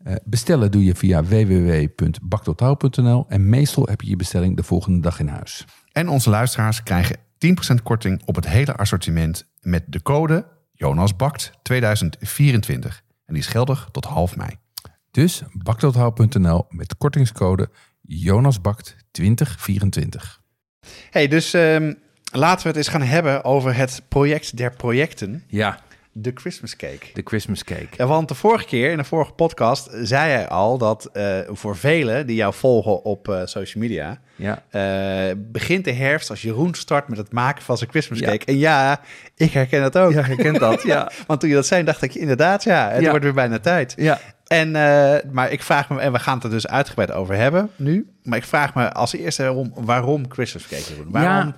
Eh, 0.03 0.15
bestellen 0.23 0.71
doe 0.71 0.83
je 0.83 0.95
via 0.95 1.23
www.baktotaal.nl 1.23 3.25
en 3.27 3.49
meestal 3.49 3.85
heb 3.85 4.01
je 4.01 4.09
je 4.09 4.15
bestelling 4.15 4.55
de 4.55 4.63
volgende 4.63 4.99
dag 4.99 5.19
in 5.19 5.27
huis. 5.27 5.65
En 5.91 6.09
onze 6.09 6.29
luisteraars 6.29 6.83
krijgen 6.83 7.17
10% 7.37 7.83
korting 7.83 8.21
op 8.25 8.35
het 8.35 8.47
hele 8.47 8.75
assortiment 8.75 9.51
met 9.59 9.83
de 9.87 10.01
code 10.01 10.47
JonasBakt 10.71 11.51
2024. 11.61 13.03
En 13.25 13.33
die 13.33 13.43
is 13.43 13.49
geldig 13.49 13.89
tot 13.91 14.05
half 14.05 14.35
mei. 14.35 14.49
Dus 15.11 15.43
baktotaal.nl 15.51 16.65
met 16.69 16.97
kortingscode 16.97 17.69
JonasBakt 18.07 18.95
2024. 19.11 20.41
Hey, 21.09 21.27
dus 21.27 21.53
ehm, 21.53 21.93
laten 22.31 22.61
we 22.61 22.67
het 22.67 22.77
eens 22.77 22.87
gaan 22.87 23.01
hebben 23.01 23.43
over 23.43 23.75
het 23.75 24.01
project 24.07 24.57
der 24.57 24.71
projecten, 24.75 25.43
Ja, 25.47 25.79
de 26.11 26.31
Christmas 26.33 26.75
Cake. 26.75 27.05
de 27.13 27.21
Christmas 27.23 27.63
cake. 27.63 27.87
Ja, 27.97 28.05
want 28.05 28.27
de 28.27 28.35
vorige 28.35 28.65
keer, 28.65 28.91
in 28.91 28.97
de 28.97 29.03
vorige 29.03 29.31
podcast, 29.31 29.89
zei 30.01 30.31
hij 30.31 30.47
al 30.47 30.77
dat 30.77 31.05
eh, 31.13 31.39
voor 31.47 31.77
velen 31.77 32.27
die 32.27 32.35
jou 32.35 32.53
volgen 32.53 33.03
op 33.03 33.29
eh, 33.29 33.41
social 33.45 33.83
media, 33.83 34.19
Ja, 34.35 34.63
eh, 34.69 35.35
begint 35.37 35.85
de 35.85 35.91
herfst 35.91 36.29
als 36.29 36.41
Jeroen 36.41 36.73
start 36.73 37.07
met 37.07 37.17
het 37.17 37.31
maken 37.31 37.63
van 37.63 37.77
zijn 37.77 37.89
Christmas 37.89 38.19
Ja. 38.19 38.25
cake. 38.29 38.45
En 38.45 38.57
ja, 38.57 39.01
ik 39.35 39.51
herken 39.51 39.81
dat 39.81 39.97
ook. 39.97 40.11
ja 40.11 40.25
je 40.27 40.35
kent 40.35 40.59
dat. 40.59 40.81
Ja, 40.83 41.11
Want 41.27 41.39
toen 41.39 41.49
je 41.49 41.55
dat 41.55 41.65
zei, 41.65 41.83
dacht 41.83 42.01
ik 42.01 42.15
inderdaad, 42.15 42.63
ja, 42.63 42.89
het 42.89 43.01
Ja. 43.01 43.09
wordt 43.09 43.23
weer 43.23 43.33
bijna 43.33 43.59
tijd. 43.59 43.93
ja. 43.97 44.19
En, 44.47 44.75
eh, 44.75 45.31
maar 45.31 45.51
ik 45.51 45.61
vraag 45.63 45.89
me, 45.89 45.99
en 45.99 46.11
we 46.11 46.19
gaan 46.19 46.35
het 46.35 46.43
er 46.43 46.49
dus 46.49 46.67
uitgebreid 46.67 47.11
over 47.11 47.35
hebben 47.35 47.69
nu, 47.75 48.07
maar 48.23 48.37
ik 48.37 48.43
vraag 48.43 48.75
me 48.75 48.93
als 48.93 49.13
eerste 49.13 49.51
om 49.51 49.71
waarom 49.75 50.31
Christmas 50.31 50.67
cake 50.67 50.83
Jeroen? 50.93 51.11
Waarom, 51.11 51.53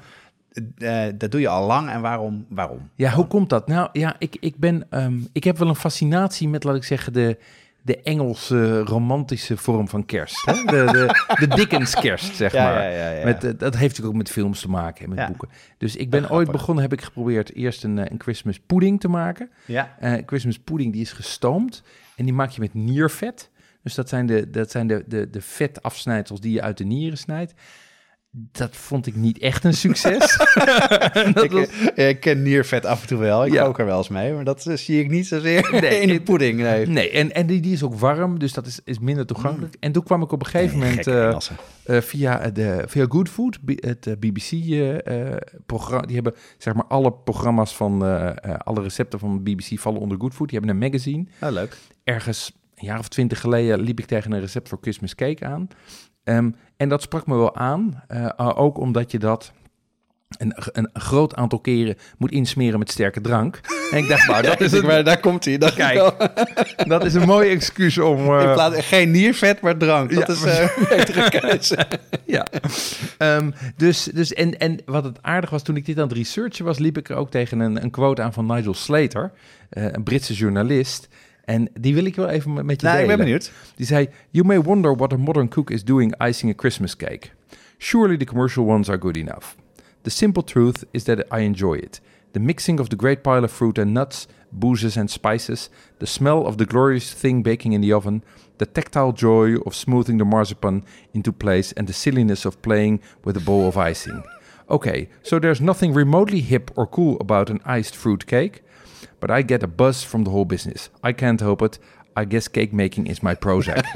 eh, 0.77 1.03
dat 1.15 1.31
doe 1.31 1.41
je 1.41 1.47
al 1.47 1.67
lang 1.67 1.89
en 1.89 2.01
waarom? 2.01 2.45
waarom? 2.49 2.89
Ja, 2.95 3.11
hoe 3.11 3.27
komt 3.27 3.49
dat? 3.49 3.67
Nou 3.67 3.89
ja, 3.91 4.15
ik, 4.19 4.37
ik, 4.39 4.57
ben, 4.57 4.85
ehm, 4.89 5.17
ik 5.31 5.43
heb 5.43 5.57
wel 5.57 5.67
een 5.67 5.75
fascinatie 5.75 6.49
met, 6.49 6.63
laat 6.63 6.75
ik 6.75 6.83
zeggen, 6.83 7.13
de, 7.13 7.37
de 7.81 8.01
Engelse 8.01 8.79
romantische 8.81 9.57
vorm 9.57 9.87
van 9.87 10.05
kerst. 10.05 10.45
Hè? 10.45 10.53
De, 10.53 10.85
de, 10.91 11.45
de 11.47 11.47
Dickens 11.55 11.95
kerst, 11.95 12.35
zeg 12.35 12.51
Ja, 12.53 12.63
maar. 12.63 12.83
ja, 12.83 12.89
ja, 12.89 13.09
ja. 13.09 13.25
Met, 13.25 13.43
eh, 13.43 13.51
dat 13.57 13.73
heeft 13.73 13.73
natuurlijk 13.81 14.07
ook 14.07 14.13
met 14.21 14.29
films 14.31 14.61
te 14.61 14.69
maken 14.69 15.03
en 15.03 15.15
met 15.15 15.27
boeken. 15.27 15.49
Dus 15.77 15.95
ik 15.95 16.09
ben 16.09 16.29
ooit 16.29 16.51
begonnen, 16.51 16.83
heb 16.83 16.93
ik 16.93 17.01
geprobeerd 17.01 17.55
eerst 17.55 17.83
een, 17.83 17.97
eh, 17.99 18.05
een 18.11 18.19
Christmas 18.21 18.59
pudding 18.59 18.99
te 18.99 19.07
maken. 19.07 19.49
Ja. 19.65 19.95
Eh 19.99 20.13
Christmas 20.25 20.59
pudding 20.59 20.91
die 20.93 21.01
is 21.01 21.11
gestoomd 21.11 21.83
en 22.17 22.25
die 22.25 22.33
maak 22.33 22.49
je 22.49 22.61
met 22.61 22.73
niervet. 22.73 23.49
Dus 23.83 23.95
dat 23.95 24.09
zijn 24.09 24.25
de, 24.25 24.49
dat 24.49 24.71
zijn 24.71 24.87
de, 24.87 25.03
de, 25.07 25.29
de 25.29 25.41
vetafsnijdsels 25.41 26.39
die 26.39 26.53
je 26.53 26.61
uit 26.61 26.77
de 26.77 26.83
nieren 26.83 27.17
snijdt. 27.17 27.53
Dat 28.51 28.75
vond 28.75 29.07
ik 29.07 29.15
niet 29.15 29.37
echt 29.39 29.63
een 29.63 29.73
succes. 29.73 30.37
dat 31.33 31.43
ik, 31.43 31.51
was- 31.51 31.67
eh, 31.95 32.09
ik 32.09 32.19
ken 32.19 32.41
niervet 32.41 32.85
af 32.85 33.01
en 33.01 33.07
toe 33.07 33.17
wel. 33.17 33.45
Ik 33.45 33.53
Ja. 33.53 33.63
kook 33.63 33.79
er 33.79 33.85
wel 33.85 33.97
eens 33.97 34.07
mee, 34.07 34.33
maar 34.33 34.43
dat 34.43 34.65
eh, 34.65 34.75
zie 34.77 34.99
ik 35.03 35.09
niet 35.09 35.27
zozeer 35.27 35.69
Nee, 35.81 35.99
in 36.05 36.07
de 36.07 36.21
pudding. 36.21 36.59
Nee. 36.59 36.85
Nee, 36.87 37.09
en, 37.11 37.31
en 37.33 37.47
die, 37.47 37.59
die 37.61 37.73
is 37.73 37.83
ook 37.83 37.93
warm, 37.95 38.39
dus 38.39 38.53
dat 38.53 38.65
is, 38.65 38.79
is 38.83 38.99
minder 38.99 39.25
toegankelijk. 39.25 39.75
En 39.79 39.91
toen 39.91 40.03
kwam 40.03 40.21
ik 40.21 40.31
op 40.31 40.39
een 40.39 40.45
gegeven 40.51 40.77
moment 40.77 41.07
eh, 41.07 42.01
via, 42.01 42.49
de, 42.49 42.83
via 42.87 43.05
Good 43.09 43.29
Food, 43.29 43.59
het 43.65 44.15
BBC-programma. 44.19 46.05
die 46.05 46.15
hebben 46.15 46.33
zeg 46.57 46.73
maar 46.73 46.85
alle 46.85 47.13
programma's 47.13 47.75
van, 47.75 48.01
alle 48.63 48.81
recepten 48.81 49.19
van 49.19 49.43
BBC 49.43 49.79
vallen 49.79 50.01
onder 50.01 50.17
Good 50.19 50.33
Food. 50.33 50.49
Die 50.49 50.57
hebben 50.59 50.75
een 50.75 50.81
magazine. 50.89 51.25
Nou, 51.39 51.53
leuk. 51.53 51.77
Ergens 52.03 52.51
een 52.75 52.85
jaar 52.87 52.99
of 52.99 53.07
twintig 53.07 53.39
geleden 53.39 53.79
liep 53.79 53.99
ik 53.99 54.05
tegen 54.05 54.31
een 54.31 54.39
recept 54.39 54.69
voor 54.69 54.77
Christmas 54.81 55.15
cake 55.15 55.45
aan. 55.45 55.67
Ehm, 56.23 56.51
en 56.77 56.89
dat 56.89 57.01
sprak 57.01 57.27
me 57.27 57.35
wel 57.35 57.55
aan, 57.55 58.03
eh, 58.07 58.51
ook 58.55 58.77
omdat 58.77 59.11
je 59.11 59.19
dat 59.19 59.51
een, 60.37 60.53
een 60.71 60.89
groot 60.93 61.35
aantal 61.35 61.59
keren 61.59 61.95
moet 62.17 62.31
insmeren 62.31 62.79
met 62.79 62.91
sterke 62.91 63.21
drank. 63.21 63.59
En 63.91 63.97
ik 63.97 64.07
dacht, 64.07 64.27
nou, 64.27 64.41
dat 64.41 64.61
is, 64.61 64.71
een, 64.71 64.85
maar 64.85 65.03
daar 65.03 65.19
komt 65.19 65.45
hij. 65.45 65.57
Dat 65.57 65.73
Kijk. 65.73 66.13
dat 66.87 67.05
is 67.05 67.13
een 67.13 67.25
mooie 67.27 67.49
excuus 67.49 67.97
om... 67.97 68.17
eh, 68.19 68.43
In 68.47 68.53
plaats 68.53 68.85
geen 68.85 69.11
niervet, 69.11 69.61
maar 69.61 69.77
drank. 69.77 70.13
Dat 70.13 70.27
Ja, 70.27 70.33
is 70.33 70.43
eh, 70.43 70.59
een 70.75 70.85
betere 70.89 71.29
keuze. 71.39 71.87
ja. 72.25 72.45
Ehm, 73.17 73.51
dus, 73.77 74.03
dus 74.03 74.33
en, 74.33 74.57
en 74.59 74.81
wat 74.85 75.03
het 75.03 75.17
aardig 75.21 75.49
was, 75.49 75.63
toen 75.63 75.75
ik 75.75 75.85
dit 75.85 75.97
aan 75.97 76.07
het 76.07 76.17
researchen 76.17 76.65
was, 76.65 76.77
liep 76.77 76.97
ik 76.97 77.09
er 77.09 77.15
ook 77.15 77.29
tegen 77.31 77.59
een, 77.59 77.83
een 77.83 77.91
quote 77.91 78.21
aan 78.21 78.33
van 78.33 78.45
Nigel 78.45 78.73
Slater, 78.73 79.31
eh, 79.69 79.83
een 79.91 80.03
Britse 80.03 80.33
journalist. 80.33 81.07
En 81.47 81.69
die 81.79 81.93
wil 81.93 82.05
ik 82.05 82.15
wel 82.15 82.29
even 82.29 82.65
met- 82.65 82.81
je 82.81 82.87
Nou, 82.87 82.99
ik 82.99 83.07
ben 83.07 83.17
benieuwd. 83.17 83.51
Die 83.75 83.85
zei, 83.85 84.09
You 84.29 84.45
may 84.45 84.61
wonder 84.61 84.95
what 84.95 85.13
a 85.13 85.17
modern 85.17 85.47
cook 85.49 85.69
is 85.69 85.83
doing 85.83 86.13
icing 86.27 86.51
a 86.51 86.55
Christmas 86.57 86.95
cake. 86.95 87.29
Surely 87.77 88.17
the 88.17 88.25
commercial 88.25 88.65
ones 88.65 88.89
are 88.89 88.97
good 88.99 89.17
enough. 89.17 89.55
The 90.01 90.09
simple 90.09 90.43
truth 90.43 90.85
is 90.91 91.03
that 91.03 91.19
I 91.19 91.39
enjoy 91.43 91.77
it. 91.77 92.01
The 92.31 92.39
mixing 92.39 92.79
of 92.79 92.87
the 92.89 92.95
great 92.95 93.21
pile 93.21 93.43
of 93.43 93.51
fruit 93.51 93.77
and 93.79 93.91
nuts, 93.93 94.27
boozes 94.49 94.97
and 94.97 95.09
spices, 95.09 95.69
the 95.99 96.05
smell 96.05 96.45
of 96.45 96.55
the 96.57 96.65
glorious 96.65 97.13
thing 97.21 97.43
baking 97.43 97.73
in 97.73 97.81
the 97.81 97.93
oven, 97.95 98.23
the 98.57 98.65
tactile 98.71 99.11
joy 99.13 99.55
of 99.65 99.73
smoothing 99.75 100.17
the 100.17 100.25
marzipan 100.25 100.83
into 101.13 101.31
place, 101.31 101.73
and 101.75 101.87
the 101.87 101.93
silliness 101.93 102.45
of 102.45 102.55
playing 102.61 103.01
with 103.23 103.37
a 103.37 103.43
bowl 103.43 103.67
of 103.67 103.75
icing. 103.89 104.23
Okay, 104.69 105.07
so 105.23 105.39
there's 105.39 105.61
nothing 105.61 105.93
remotely 105.95 106.41
hip 106.41 106.71
or 106.75 106.85
cool 106.89 107.15
about 107.21 107.49
an 107.49 107.61
iced 107.79 107.95
fruit 107.95 108.25
cake, 108.25 108.61
but 109.19 109.29
I 109.29 109.43
get 109.45 109.63
a 109.63 109.67
buzz 109.67 110.03
from 110.03 110.23
the 110.23 110.29
whole 110.29 110.45
business. 110.45 110.89
I 111.07 111.13
can't 111.13 111.39
help 111.39 111.61
it. 111.61 111.79
I 112.19 112.25
guess 112.29 112.51
cake 112.51 112.71
making 112.71 113.07
is 113.07 113.19
my 113.19 113.35
Prozac. 113.35 113.85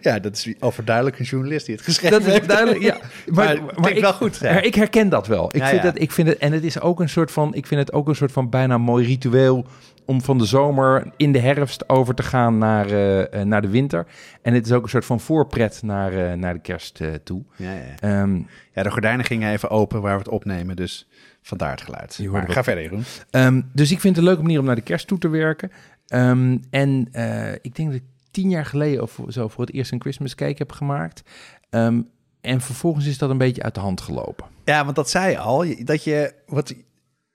Ja, 0.00 0.18
dat 0.18 0.36
is 0.36 0.54
overduidelijk 0.60 1.18
een 1.18 1.24
journalist 1.24 1.66
die 1.66 1.74
het 1.74 1.84
geschreven 1.84 2.18
dat 2.18 2.26
is 2.26 2.32
heeft. 2.32 2.48
duidelijk, 2.48 2.82
ja. 2.82 2.96
Maar 3.34 3.60
wel 4.00 4.12
goed, 4.12 4.38
ja. 4.38 4.52
maar 4.52 4.64
ik 4.64 4.74
herken 4.74 5.08
dat 5.08 5.26
wel. 5.26 5.46
Ik 5.46 5.60
Ja, 5.60 5.66
vind 5.66 5.82
ja. 5.82 5.90
Dat, 5.90 6.00
ik 6.00 6.12
vind 6.12 6.28
het, 6.28 6.38
en 6.38 6.52
het 6.52 6.64
is 6.64 6.80
ook 6.80 7.00
een 7.00 7.08
soort 7.08 7.30
van, 7.30 7.54
ik 7.54 7.66
vind 7.66 7.80
het 7.80 7.92
ook 7.92 8.08
een 8.08 8.14
soort 8.14 8.32
van 8.32 8.50
bijna 8.50 8.78
mooi 8.78 9.06
ritueel 9.06 9.66
om 10.04 10.22
van 10.22 10.38
de 10.38 10.44
zomer 10.44 11.12
in 11.16 11.32
de 11.32 11.38
herfst 11.38 11.88
over 11.88 12.14
te 12.14 12.22
gaan 12.22 12.58
naar, 12.58 12.86
eh, 12.86 13.40
eh, 13.40 13.46
naar 13.46 13.62
de 13.62 13.68
winter. 13.68 14.06
En 14.42 14.54
het 14.54 14.66
is 14.66 14.72
ook 14.72 14.82
een 14.82 14.88
soort 14.88 15.04
van 15.04 15.20
voorpret 15.20 15.82
naar, 15.82 16.12
eh, 16.12 16.32
naar 16.32 16.54
de 16.54 16.60
kerst 16.60 17.00
toe. 17.24 17.42
Ja, 17.56 17.72
ja. 17.72 17.80
Ehm, 17.98 18.36
ja, 18.72 18.82
de 18.82 18.90
gordijnen 18.90 19.24
gingen 19.24 19.52
even 19.52 19.70
open 19.70 20.00
waar 20.00 20.12
we 20.12 20.18
het 20.18 20.28
opnemen, 20.28 20.76
dus 20.76 21.08
vandaar 21.42 21.70
het 21.70 21.80
geluid. 21.80 22.18
Maar 22.30 22.50
ga 22.50 22.64
verder, 22.64 22.82
Jeroen. 22.82 23.04
Ehm, 23.30 23.62
dus 23.72 23.90
ik 23.90 24.00
vind 24.00 24.16
het 24.16 24.24
een 24.24 24.30
leuke 24.30 24.42
manier 24.42 24.58
om 24.58 24.64
naar 24.64 24.74
de 24.74 24.80
kerst 24.80 25.06
toe 25.06 25.18
te 25.18 25.28
werken. 25.28 25.72
Ehm, 26.06 26.58
en 26.70 27.08
eh, 27.12 27.52
ik 27.52 27.74
denk 27.74 27.88
dat 27.90 28.00
ik 28.00 28.06
tien 28.30 28.50
jaar 28.50 28.66
geleden 28.66 29.02
of 29.02 29.20
zo 29.28 29.48
voor 29.48 29.64
het 29.64 29.74
eerst 29.74 29.92
een 29.92 30.00
Christmas 30.00 30.34
cake 30.34 30.54
heb 30.56 30.72
gemaakt. 30.72 31.22
Ehm, 31.70 32.00
en 32.40 32.60
vervolgens 32.60 33.06
is 33.06 33.18
dat 33.18 33.30
een 33.30 33.38
beetje 33.38 33.62
uit 33.62 33.74
de 33.74 33.80
hand 33.80 34.00
gelopen. 34.00 34.46
Ja, 34.64 34.84
want 34.84 34.96
dat 34.96 35.10
zei 35.10 35.30
je 35.30 35.38
al, 35.38 35.64
dat 35.84 36.04
je... 36.04 36.34
Wat, 36.46 36.74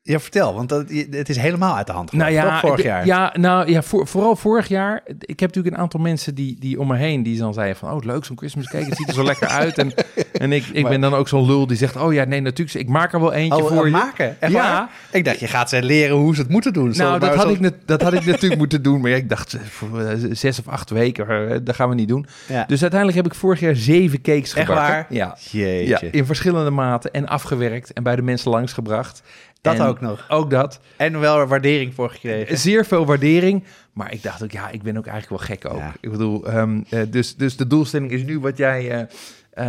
ja, 0.08 0.20
vertel, 0.20 0.54
want 0.54 0.70
dat, 0.70 0.89
het 1.12 1.30
is 1.30 1.38
helemaal 1.38 1.76
uit 1.76 1.88
de 1.88 1.93
hand 1.93 2.10
gelopen, 2.10 2.34
Nou 2.34 2.46
ja, 2.46 2.52
toch, 2.52 2.70
vorig 2.70 2.84
jaar? 2.86 3.06
Ja, 3.06 3.34
nou 3.39 3.70
ja, 3.72 3.82
voor, 3.82 4.08
vooral 4.08 4.36
vorig 4.36 4.67
jaar. 4.67 5.02
Ik 5.20 5.39
heb 5.39 5.50
natuurlijk 5.50 5.76
een 5.76 5.82
aantal 5.82 6.00
mensen 6.00 6.36
die, 6.36 6.56
die 6.60 6.80
om 6.80 6.88
me 6.88 6.98
heen 6.98 7.24
die 7.24 7.38
dan 7.39 7.54
zeiden 7.54 7.76
van, 7.78 7.91
oh 7.91 8.04
leuk 8.04 8.26
zo'n 8.26 8.38
Christmas 8.38 8.65
cake, 8.70 8.86
het 8.86 8.98
ziet 8.98 9.08
er 9.08 9.13
zo 9.13 9.24
lekker 9.24 9.48
uit. 9.48 9.78
En, 9.78 9.91
en 10.43 10.52
ik, 10.52 10.65
ik 10.65 10.82
Maar- 10.82 10.91
ben 10.91 11.02
dan 11.02 11.13
ook 11.13 11.28
zo'n 11.28 11.46
lul 11.46 11.67
die 11.67 11.78
zegt, 11.78 11.96
oh 11.96 12.13
ja, 12.13 12.24
nee, 12.24 12.41
natuurlijk, 12.41 12.78
ik 12.78 12.88
maak 12.89 13.13
er 13.13 13.20
wel 13.20 13.34
eentje 13.34 13.63
Oh, 13.63 13.67
voor 13.76 13.86
je. 13.86 13.91
maken? 13.91 14.41
Echt 14.41 14.52
Ja. 14.52 14.72
waar? 14.72 14.89
Ik 15.12 15.26
dacht, 15.26 15.39
je 15.39 15.48
gaat 15.48 15.70
ze 15.70 15.84
leren 15.84 16.15
hoe 16.15 16.36
ze 16.36 16.41
het 16.41 16.50
moeten 16.50 16.74
doen. 16.74 16.93
Zo, 16.93 17.04
Nou, 17.04 17.20
dat 17.20 17.36
had, 17.36 17.50
ik, 17.50 17.60
net- 17.60 17.76
dat 17.86 18.02
had 18.02 18.13
ik 18.13 18.26
natuurlijk 18.26 18.58
moeten 18.60 18.82
doen. 18.82 19.02
Maar 19.02 19.10
ja, 19.10 19.15
ik 19.17 19.30
dacht, 19.30 19.54
eh, 19.54 19.62
voor 19.62 20.00
eh, 20.02 20.17
zes 20.32 20.60
of 20.60 20.67
acht 20.67 20.89
weken, 20.89 21.28
eh, 21.52 21.58
dat 21.63 21.76
gaan 21.76 21.89
we 21.89 21.96
niet 21.96 22.08
doen. 22.08 22.26
Ja. 22.48 22.63
Dus 22.67 22.82
uiteindelijk 22.82 23.24
heb 23.24 23.32
ik 23.34 23.39
vorig 23.39 23.60
jaar 23.60 23.76
zeven 23.76 24.22
cakes 24.22 24.54
Echt 24.54 24.65
gebakken. 24.67 24.93
waar? 24.93 25.06
Ja. 25.10 25.38
Jeetje. 25.52 25.88
ja, 26.02 26.12
in 26.12 26.26
verschillende 26.26 26.72
maten 26.72 27.12
en 27.13 27.28
afgewerkt 27.28 27.93
en 27.93 28.04
bij 28.04 28.15
de 28.15 28.22
mensen 28.22 28.52
langsgebracht. 28.52 29.22
Dat 29.71 29.80
En 29.80 29.86
ook 29.88 30.01
nog. 30.01 30.25
Ook 30.30 30.49
dat. 30.49 30.80
En 30.97 31.19
wel 31.19 31.45
waardering 31.45 31.93
voor 31.93 32.10
gekregen. 32.10 32.58
Zeer 32.58 32.86
veel 32.86 33.06
waardering. 33.06 33.63
Maar 33.93 34.13
ik 34.13 34.23
dacht 34.23 34.43
ook, 34.43 34.51
ja, 34.51 34.69
ik 34.69 34.82
ben 34.84 34.97
ook 34.97 35.06
eigenlijk 35.08 35.41
wel 35.43 35.58
gek 35.58 35.71
ook. 35.73 35.80
Ja. 35.80 35.93
Ik 35.99 36.12
bedoel, 36.12 36.47
ehm, 36.47 36.82
eh, 36.89 36.99
dus, 37.10 37.36
dus 37.36 37.58
de 37.58 37.67
doelstelling 37.67 38.12
is 38.12 38.23
nu 38.23 38.39
wat 38.39 38.58
jij... 38.58 38.91
eh, 38.91 38.99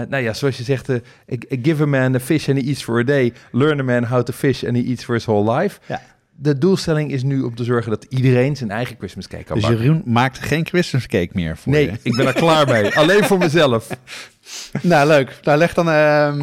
eh, 0.00 0.08
nou 0.08 0.22
ja, 0.22 0.32
zoals 0.32 0.56
je 0.56 0.62
zegt, 0.62 0.88
eh, 0.88 0.96
give 1.62 1.82
a 1.82 1.86
man 1.86 2.14
a 2.14 2.20
fish 2.20 2.48
and 2.48 2.58
he 2.58 2.64
eats 2.64 2.82
for 2.82 3.00
a 3.00 3.02
day. 3.04 3.32
Learn 3.52 3.80
a 3.80 3.82
man 3.82 4.04
how 4.04 4.22
to 4.22 4.32
fish 4.32 4.64
and 4.64 4.76
he 4.76 4.82
eats 4.82 5.04
for 5.04 5.14
his 5.14 5.24
whole 5.24 5.52
life. 5.58 5.78
Ja. 5.86 6.00
De 6.40 6.58
doelstelling 6.58 7.10
is 7.12 7.22
nu 7.22 7.42
om 7.42 7.54
te 7.54 7.64
zorgen 7.64 7.90
dat 7.90 8.06
iedereen 8.08 8.56
zijn 8.56 8.70
eigen 8.70 8.96
Christmas 8.98 9.28
cake 9.28 9.44
kan 9.44 9.58
Dus. 9.58 9.68
Jeroen 9.68 10.02
maakt 10.04 10.38
geen 10.38 10.66
Christmas 10.66 11.06
cake 11.06 11.28
meer 11.32 11.56
voor 11.56 11.72
Nee, 11.72 11.84
je. 11.84 11.92
ik 12.02 12.16
ben 12.16 12.26
er 12.26 12.32
klaar 12.32 12.66
mee. 12.68 12.94
Alleen 12.98 13.24
voor 13.24 13.38
mezelf. 13.38 13.88
Nou, 14.82 15.08
leuk. 15.08 15.38
Nou, 15.42 15.58
leg 15.58 15.74
dan... 15.74 15.88
ehm, 15.90 16.40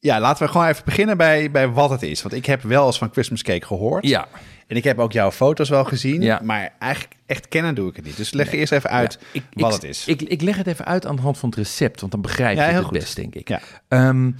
Ja, 0.00 0.20
laten 0.20 0.46
we 0.46 0.52
gewoon 0.52 0.66
even 0.66 0.84
beginnen 0.84 1.16
bij, 1.16 1.50
bij 1.50 1.68
wat 1.68 1.90
het 1.90 2.02
is. 2.02 2.22
Want 2.22 2.34
ik 2.34 2.46
heb 2.46 2.62
wel 2.62 2.86
eens 2.86 2.98
van 2.98 3.08
Christmas 3.12 3.42
cake 3.42 3.66
gehoord. 3.66 4.06
Ja, 4.06 4.28
En 4.66 4.76
ik 4.76 4.84
heb 4.84 4.98
ook 4.98 5.12
jouw 5.12 5.30
foto's 5.30 5.68
wel 5.68 5.84
gezien. 5.84 6.22
Ja. 6.22 6.40
Maar 6.44 6.72
eigenlijk 6.78 7.14
echt 7.26 7.48
kennen 7.48 7.74
doe 7.74 7.88
ik 7.88 7.96
het 7.96 8.04
niet. 8.04 8.16
Dus 8.16 8.32
leg 8.32 8.52
eerst 8.52 8.72
even 8.72 8.90
uit 8.90 9.18
Ja, 9.20 9.28
ik, 9.32 9.44
wat 9.54 9.74
ik, 9.74 9.80
het 9.80 9.90
is. 9.90 10.06
Ik, 10.06 10.22
ik 10.22 10.40
leg 10.42 10.56
het 10.56 10.66
even 10.66 10.84
uit 10.84 11.06
aan 11.06 11.16
de 11.16 11.22
hand 11.22 11.38
van 11.38 11.48
het 11.48 11.58
recept, 11.58 12.00
want 12.00 12.12
dan 12.12 12.20
begrijp 12.20 12.56
je 12.56 12.62
het 12.62 12.84
goed. 12.84 12.92
best, 12.92 13.16
denk 13.16 13.34
ik. 13.34 13.48
Ja. 13.48 13.60
Ehm, 13.88 14.30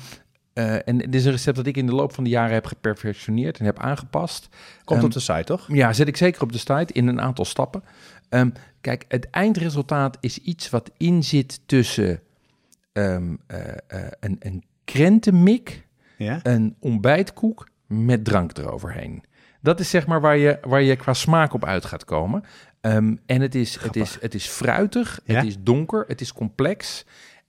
eh, 0.53 0.89
en 0.89 0.99
dit 0.99 1.15
is 1.15 1.25
een 1.25 1.31
recept 1.31 1.57
dat 1.57 1.67
ik 1.67 1.77
in 1.77 1.87
de 1.87 1.95
loop 1.95 2.15
van 2.15 2.25
de 2.25 2.31
jaren 2.31 2.55
heb 2.55 2.67
geperfectioneerd 2.67 3.59
en 3.59 3.65
heb 3.65 3.79
aangepast. 3.79 4.49
Komt 4.85 4.99
Ehm, 4.99 5.07
op 5.07 5.13
de 5.13 5.21
site, 5.21 5.45
toch? 5.45 5.67
Ja, 5.69 5.93
zet 5.93 6.09
ik 6.09 6.17
zeker 6.17 6.43
op 6.43 6.53
de 6.53 6.59
site 6.59 6.93
in 6.93 7.07
een 7.07 7.21
aantal 7.21 7.45
stappen. 7.45 7.83
Ehm, 8.29 8.51
kijk, 8.81 9.05
het 9.09 9.31
eindresultaat 9.31 10.17
is 10.21 10.39
iets 10.39 10.71
wat 10.71 10.91
in 10.97 11.25
zit 11.25 11.61
tussen 11.67 12.21
eh, 12.93 13.17
eh, 13.17 13.23
een, 14.21 14.37
een 14.41 14.65
krentenmik, 14.93 15.87
Ja? 16.17 16.41
een 16.43 16.77
ontbijtkoek 16.81 17.69
met 17.87 18.25
drank 18.25 18.59
eroverheen. 18.59 19.23
Dat 19.63 19.81
is 19.81 19.91
zeg 19.91 20.07
maar 20.07 20.21
waar 20.21 20.37
je, 20.37 20.59
waar 20.63 20.83
je 20.83 20.97
qua 20.97 21.15
smaak 21.15 21.53
op 21.53 21.65
uit 21.65 21.85
gaat 21.85 22.05
komen. 22.05 22.45
Ehm, 22.81 23.17
en 23.27 23.41
het 23.41 23.55
is, 23.55 23.77
het, 23.77 23.97
is, 23.97 24.19
het 24.21 24.35
is 24.35 24.47
fruitig, 24.47 25.21
Ja? 25.25 25.35
het 25.35 25.47
is 25.47 25.57
donker, 25.61 26.05
het 26.09 26.21
is 26.21 26.33
complex. 26.33 27.05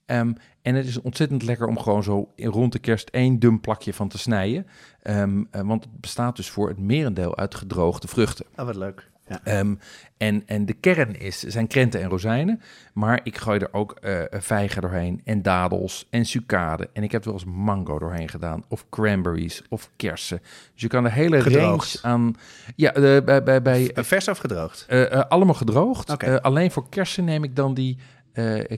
Ehm, 0.05 0.33
en 0.61 0.75
het 0.75 0.85
is 0.87 1.01
ontzettend 1.01 1.43
lekker 1.43 1.67
om 1.67 1.79
gewoon 1.79 2.03
zo 2.03 2.31
rond 2.35 2.71
de 2.71 2.79
kerst 2.79 3.09
één 3.09 3.39
dun 3.39 3.59
plakje 3.59 3.93
van 3.93 4.07
te 4.07 4.17
snijden. 4.17 4.67
Ehm, 5.01 5.43
eh, 5.51 5.61
want 5.61 5.83
het 5.83 5.99
bestaat 6.01 6.35
dus 6.35 6.49
voor 6.49 6.67
het 6.67 6.79
merendeel 6.79 7.37
uit 7.37 7.55
gedroogde 7.55 8.07
vruchten. 8.07 8.45
Oh, 8.55 8.65
wat 8.65 8.75
leuk. 8.75 9.09
Ja. 9.31 9.39
Ehm, 9.43 9.75
en, 10.17 10.43
en 10.45 10.65
de 10.65 10.73
kern 10.73 11.19
is, 11.19 11.39
zijn 11.39 11.67
krenten 11.67 12.01
en 12.01 12.09
rozijnen. 12.09 12.61
Maar 12.93 13.19
ik 13.23 13.37
gooi 13.37 13.59
er 13.59 13.73
ook 13.73 13.91
eh 13.91 14.21
vijgen 14.29 14.81
doorheen 14.81 15.21
en 15.23 15.41
dadels 15.41 16.07
en 16.09 16.25
sucade. 16.25 16.89
En 16.93 17.03
ik 17.03 17.11
heb 17.11 17.21
er 17.25 17.31
wel 17.31 17.39
eens 17.39 17.49
mango 17.55 17.99
doorheen 17.99 18.29
gedaan. 18.29 18.63
Of 18.67 18.85
cranberries 18.89 19.61
of 19.69 19.89
kersen. 19.95 20.39
Dus 20.73 20.81
je 20.81 20.87
kan 20.87 21.03
de 21.03 21.11
hele 21.11 21.41
Gedroogd. 21.41 21.99
range 22.01 22.15
aan... 22.15 22.35
Ja, 22.75 22.93
eh, 22.93 23.23
bij, 23.23 23.43
bij, 23.43 23.61
bij 23.61 23.91
Vers 23.95 24.27
of 24.27 24.37
gedroogd? 24.37 24.85
eh, 24.87 25.21
allemaal 25.29 25.55
gedroogd. 25.55 26.41
Alleen 26.41 26.71
voor 26.71 26.89
kersen 26.89 27.23
neem 27.23 27.43
ik 27.43 27.55
dan 27.55 27.73
die 27.73 27.97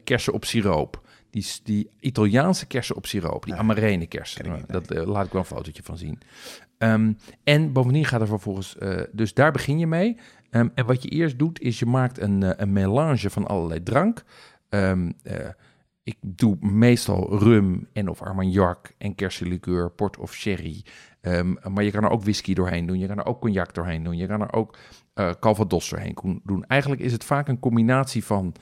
kersen 0.03 0.33
op 0.33 0.45
siroop. 0.45 1.01
Die, 1.33 1.45
die 1.63 1.89
Italiaanse 1.99 2.65
kersen 2.67 2.95
op 2.95 3.05
siroop. 3.05 3.43
Die 3.45 3.53
Ja. 3.53 3.59
amarene 3.59 4.05
kersen. 4.07 4.63
Dat 4.67 4.91
eh, 4.91 5.05
laat 5.05 5.25
ik 5.25 5.31
wel 5.31 5.41
een 5.41 5.47
fotootje 5.47 5.83
van 5.83 5.97
zien. 5.97 6.19
Ehm, 6.77 7.13
en 7.43 7.71
bovendien 7.71 8.05
gaat 8.05 8.21
er 8.21 8.27
vervolgens... 8.27 8.77
eh, 8.77 9.01
dus 9.11 9.33
daar 9.33 9.51
begin 9.51 9.79
je 9.79 9.87
mee. 9.87 10.17
Ehm, 10.49 10.67
en 10.75 10.85
wat 10.85 11.03
je 11.03 11.09
eerst 11.09 11.39
doet, 11.39 11.61
is 11.61 11.79
je 11.79 11.85
maakt 11.85 12.19
een, 12.19 12.43
eh, 12.43 12.49
een 12.55 12.73
melange 12.73 13.29
van 13.29 13.47
allerlei 13.47 13.83
drank. 13.83 14.23
Ehm, 14.69 15.11
eh, 15.23 15.49
ik 16.03 16.17
doe 16.21 16.57
meestal 16.59 17.37
rum 17.37 17.87
en 17.93 18.09
of 18.09 18.21
armagnac 18.21 18.91
en 18.97 19.15
kersenlikeur, 19.15 19.91
port 19.91 20.17
of 20.17 20.33
sherry. 20.33 20.83
Maar 21.69 21.83
je 21.83 21.91
kan 21.91 22.03
er 22.03 22.09
ook 22.09 22.23
whisky 22.23 22.53
doorheen 22.53 22.85
doen. 22.85 22.99
Je 22.99 23.07
kan 23.07 23.17
er 23.17 23.25
ook 23.25 23.41
cognac 23.41 23.73
doorheen 23.73 24.03
doen. 24.03 24.17
Je 24.17 24.27
kan 24.27 24.41
er 24.41 24.53
ook 24.53 24.77
eh 25.13 25.29
calvados 25.39 25.89
doorheen 25.89 26.41
doen. 26.43 26.65
Eigenlijk 26.65 27.01
is 27.01 27.11
het 27.11 27.23
vaak 27.23 27.47
een 27.47 27.59
combinatie 27.59 28.23
van 28.25 28.53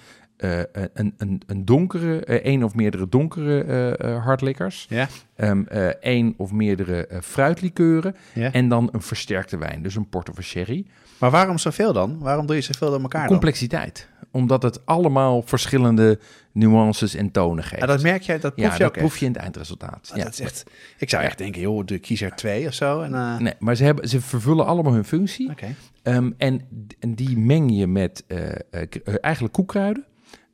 eh, 0.41 0.83
een, 0.93 1.13
een, 1.17 1.41
een 1.47 1.65
donkere, 1.65 2.25
eh, 2.25 2.35
één 2.35 2.63
of 2.63 2.75
meerdere 2.75 3.09
donkere 3.09 3.63
eh 3.63 3.99
eh 4.15 4.23
hardlikkers, 4.23 4.85
Ja? 4.89 5.07
ehm, 5.35 5.63
eh, 5.67 5.87
één 5.87 6.33
of 6.37 6.51
meerdere 6.51 7.07
eh, 7.07 7.19
fruitlikeuren 7.21 8.15
ja. 8.33 8.51
en 8.51 8.69
dan 8.69 8.89
een 8.91 9.01
versterkte 9.01 9.57
wijn, 9.57 9.81
dus 9.81 9.95
een 9.95 10.09
port 10.09 10.29
of 10.29 10.37
een 10.37 10.43
sherry. 10.43 10.85
Maar 11.17 11.31
waarom 11.31 11.57
zoveel 11.57 11.93
dan? 11.93 12.19
Waarom 12.19 12.45
doe 12.45 12.55
je 12.55 12.61
zoveel 12.61 12.89
door 12.89 13.01
elkaar 13.01 13.21
dan? 13.21 13.29
Complexiteit, 13.29 14.07
omdat 14.31 14.63
het 14.63 14.85
allemaal 14.85 15.41
verschillende 15.41 16.19
nuances 16.51 17.15
en 17.15 17.31
tonen 17.31 17.63
geeft. 17.63 17.81
Ja, 17.81 17.87
dat 17.87 18.01
merk 18.01 18.21
je, 18.21 18.37
dat 18.37 18.55
proef 18.55 18.65
ja, 18.65 18.73
je 18.73 18.79
dat 18.79 18.87
ook 18.87 18.97
proef 18.97 19.17
je 19.17 19.25
in 19.25 19.31
het 19.31 19.41
eindresultaat. 19.41 20.09
Ah, 20.11 20.17
ja. 20.17 20.23
dat 20.23 20.33
is 20.33 20.39
echt, 20.39 20.63
ik 20.97 21.09
zou 21.09 21.23
echt 21.23 21.37
denken, 21.37 21.61
joh, 21.61 21.85
de 21.85 21.99
kies 21.99 22.21
er 22.21 22.35
twee 22.35 22.67
of 22.67 22.73
zo. 22.73 23.01
En, 23.01 23.13
eh, 23.13 23.37
Nee, 23.37 23.53
maar 23.59 23.75
ze, 23.75 23.83
hebben, 23.83 24.09
ze 24.09 24.21
vervullen 24.21 24.65
allemaal 24.65 24.93
hun 24.93 25.05
functie. 25.05 25.49
Oké. 25.49 25.75
Ehm, 26.03 26.31
en, 26.37 26.61
en 26.99 27.15
die 27.15 27.37
meng 27.37 27.77
je 27.77 27.87
met 27.87 28.23
eh, 28.27 28.49
eh, 28.49 28.55
eh, 28.71 29.15
eigenlijk 29.21 29.53
koekkruiden. 29.53 30.05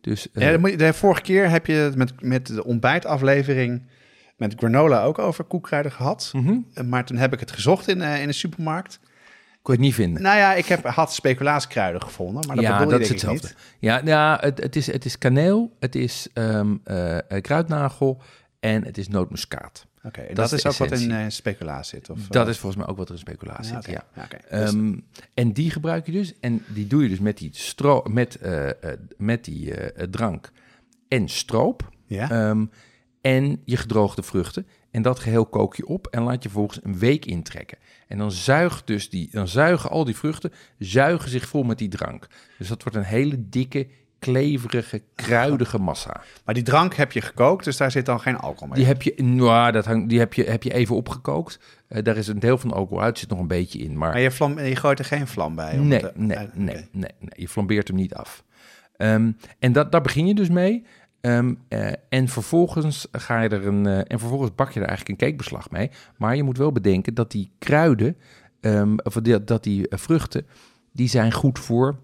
Dus 0.08 0.32
eh, 0.32 0.52
Ja, 0.52 0.58
de 0.78 0.94
vorige 0.94 1.22
keer 1.22 1.50
heb 1.50 1.66
je 1.66 1.74
het 1.74 1.96
met, 1.96 2.22
met 2.22 2.48
de 2.48 2.64
ontbijtaflevering 2.64 3.82
met 4.38 4.54
granola 4.58 5.04
ook 5.04 5.20
over 5.20 5.44
koekkruiden 5.44 5.92
gehad. 5.92 6.32
mhm, 6.36 6.58
Eh, 6.74 6.84
Maar 6.84 7.06
toen 7.06 7.18
heb 7.18 7.34
ik 7.34 7.40
het 7.40 7.52
gezocht 7.52 7.88
in, 7.88 8.02
eh, 8.02 8.22
in 8.22 8.28
de 8.28 8.34
supermarkt. 8.34 9.00
kon 9.62 9.74
je 9.76 9.80
het 9.80 9.80
niet 9.80 9.94
vinden. 9.94 10.22
Nou 10.22 10.38
ja, 10.38 10.54
ik 10.54 10.66
heb, 10.66 10.86
had 10.86 11.14
speculaaskruiden 11.14 12.02
gevonden, 12.02 12.48
maar 12.48 12.56
dat 12.56 12.66
ja, 12.66 12.78
bedoel 12.78 12.92
dat 13.00 13.08
je 13.08 13.14
is 13.14 13.22
denk 13.22 13.36
ik 13.36 13.42
hetzelfde. 13.42 13.64
Ja, 13.80 14.02
ja 14.04 14.38
het, 14.42 14.62
het, 14.64 14.76
is, 14.76 14.92
het 14.92 15.06
is 15.06 15.18
kaneel, 15.18 15.76
het 15.80 15.96
is 15.96 16.28
ehm, 16.34 16.76
eh, 16.84 17.18
eh, 17.18 17.42
kruidnagel 17.42 18.22
en 18.60 18.86
het 18.86 18.98
is 18.98 19.08
nootmuskaat. 19.08 19.87
En 20.12 20.36
dat 20.36 20.50
dat, 20.50 20.52
is 20.52 20.66
ook 20.66 20.90
wat 20.90 21.00
in 21.00 21.12
eh, 21.12 21.26
speculaas 21.28 21.88
zit? 21.88 22.10
Of, 22.10 22.28
dat 22.28 22.46
eh, 22.46 22.52
is 22.52 22.58
volgens 22.58 22.82
mij 22.82 22.92
ook 22.92 22.98
wat 22.98 23.08
er 23.08 23.14
in 23.14 23.20
speculatie 23.20 23.74
zit. 23.82 23.86
Ja. 23.86 24.28
Dus- 24.30 24.40
Ehm, 24.50 24.98
en 25.34 25.52
die 25.52 25.72
gebruik 25.72 26.06
je 26.06 26.12
dus. 26.12 26.40
En 26.40 26.64
die 26.68 26.88
doe 26.88 27.04
je 27.04 27.10
dus 27.10 27.20
met 27.20 27.38
die 27.38 27.50
stro 27.54 28.04
met, 28.10 28.36
eh, 28.36 28.70
met 29.18 29.46
die 29.46 29.74
drank 30.10 30.52
en 31.08 31.30
stroop. 31.30 31.90
ja? 32.06 32.30
Ehm, 32.30 32.66
en 33.22 33.62
je 33.66 33.78
gedroogde 33.78 34.24
vruchten. 34.24 34.68
En 34.92 35.02
dat 35.02 35.20
geheel 35.20 35.46
kook 35.46 35.76
je 35.76 35.88
op 35.88 36.08
en 36.08 36.22
laat 36.22 36.44
je 36.44 36.50
volgens 36.50 36.80
een 36.84 37.00
week 37.00 37.26
intrekken. 37.26 37.78
En 38.08 38.18
dan 38.18 38.32
zuigt 38.32 38.88
dus 38.88 39.10
die, 39.10 39.30
dan 39.32 39.48
zuigen 39.48 39.90
al 39.90 40.06
die 40.06 40.16
vruchten, 40.16 40.52
zuigen 40.80 41.30
zich 41.30 41.48
vol 41.48 41.64
met 41.64 41.78
die 41.78 41.90
drank. 41.90 42.28
Dus 42.58 42.68
dat 42.68 42.84
wordt 42.84 42.98
een 42.98 43.04
hele 43.04 43.50
dikke, 43.50 43.88
kleverige, 44.20 45.02
kruidige 45.16 45.78
massa. 45.78 46.22
maar 46.46 46.54
die 46.54 46.64
drank 46.64 46.94
heb 46.96 47.12
je 47.12 47.22
gekookt, 47.22 47.64
dus 47.64 47.78
daar 47.78 47.92
zit 47.92 48.06
dan 48.06 48.20
geen 48.20 48.38
alcohol 48.38 48.68
mee. 48.68 48.78
Die 48.78 48.88
heb 48.88 49.02
je, 49.02 49.24
nou, 49.24 49.72
dat 49.72 49.86
hangt, 49.86 50.10
die 50.10 50.20
heb 50.20 50.34
je, 50.34 50.44
heb 50.44 50.64
je 50.64 50.74
even 50.74 50.96
opgekookt. 50.96 51.60
Eh, 51.88 52.04
daar 52.04 52.18
is 52.18 52.28
een 52.28 52.40
deel 52.40 52.58
van 52.58 52.70
de 52.70 52.76
alcohol 52.76 53.04
uit, 53.04 53.20
zit 53.20 53.30
nog 53.30 53.40
een 53.40 53.48
beetje 53.48 53.80
in. 53.80 53.98
Maar 53.98 54.10
Maar 54.10 54.20
je, 54.20 54.32
vlam, 54.32 54.60
je 54.60 54.76
gooit 54.76 55.00
er 55.00 55.06
geen 55.06 55.28
vlam 55.28 55.56
bij? 55.56 55.78
Nee, 55.78 56.04
nee, 56.16 56.38
eh, 56.38 56.44
nee, 56.54 56.88
nee, 56.92 57.12
nee. 57.20 57.30
Je 57.36 57.48
flambeert 57.48 57.88
hem 57.88 57.98
niet 57.98 58.14
af. 58.14 58.44
Ehm, 58.98 59.32
en 59.60 59.72
dat, 59.72 59.92
daar 59.92 60.02
begin 60.02 60.28
je 60.28 60.36
dus 60.36 60.50
mee. 60.50 60.86
Ehm, 61.22 61.54
eh, 61.68 61.92
en, 62.10 62.28
vervolgens 62.28 63.08
ga 63.12 63.42
je 63.42 63.50
er 63.50 63.68
een, 63.68 63.86
en 63.86 64.20
vervolgens 64.20 64.56
bak 64.56 64.72
je 64.72 64.80
er 64.80 64.88
eigenlijk 64.88 65.22
een 65.22 65.28
cakebeslag 65.28 65.72
mee. 65.72 65.90
Maar 66.18 66.36
je 66.36 66.44
moet 66.44 66.58
wel 66.58 66.72
bedenken 66.72 67.14
dat 67.14 67.32
die 67.32 67.52
kruiden, 67.60 68.18
ehm, 68.62 68.96
of 69.04 69.14
dat 69.44 69.64
die 69.64 69.86
vruchten, 69.90 70.46
die 70.92 71.10
zijn 71.10 71.32
goed 71.32 71.60
voor 71.60 72.00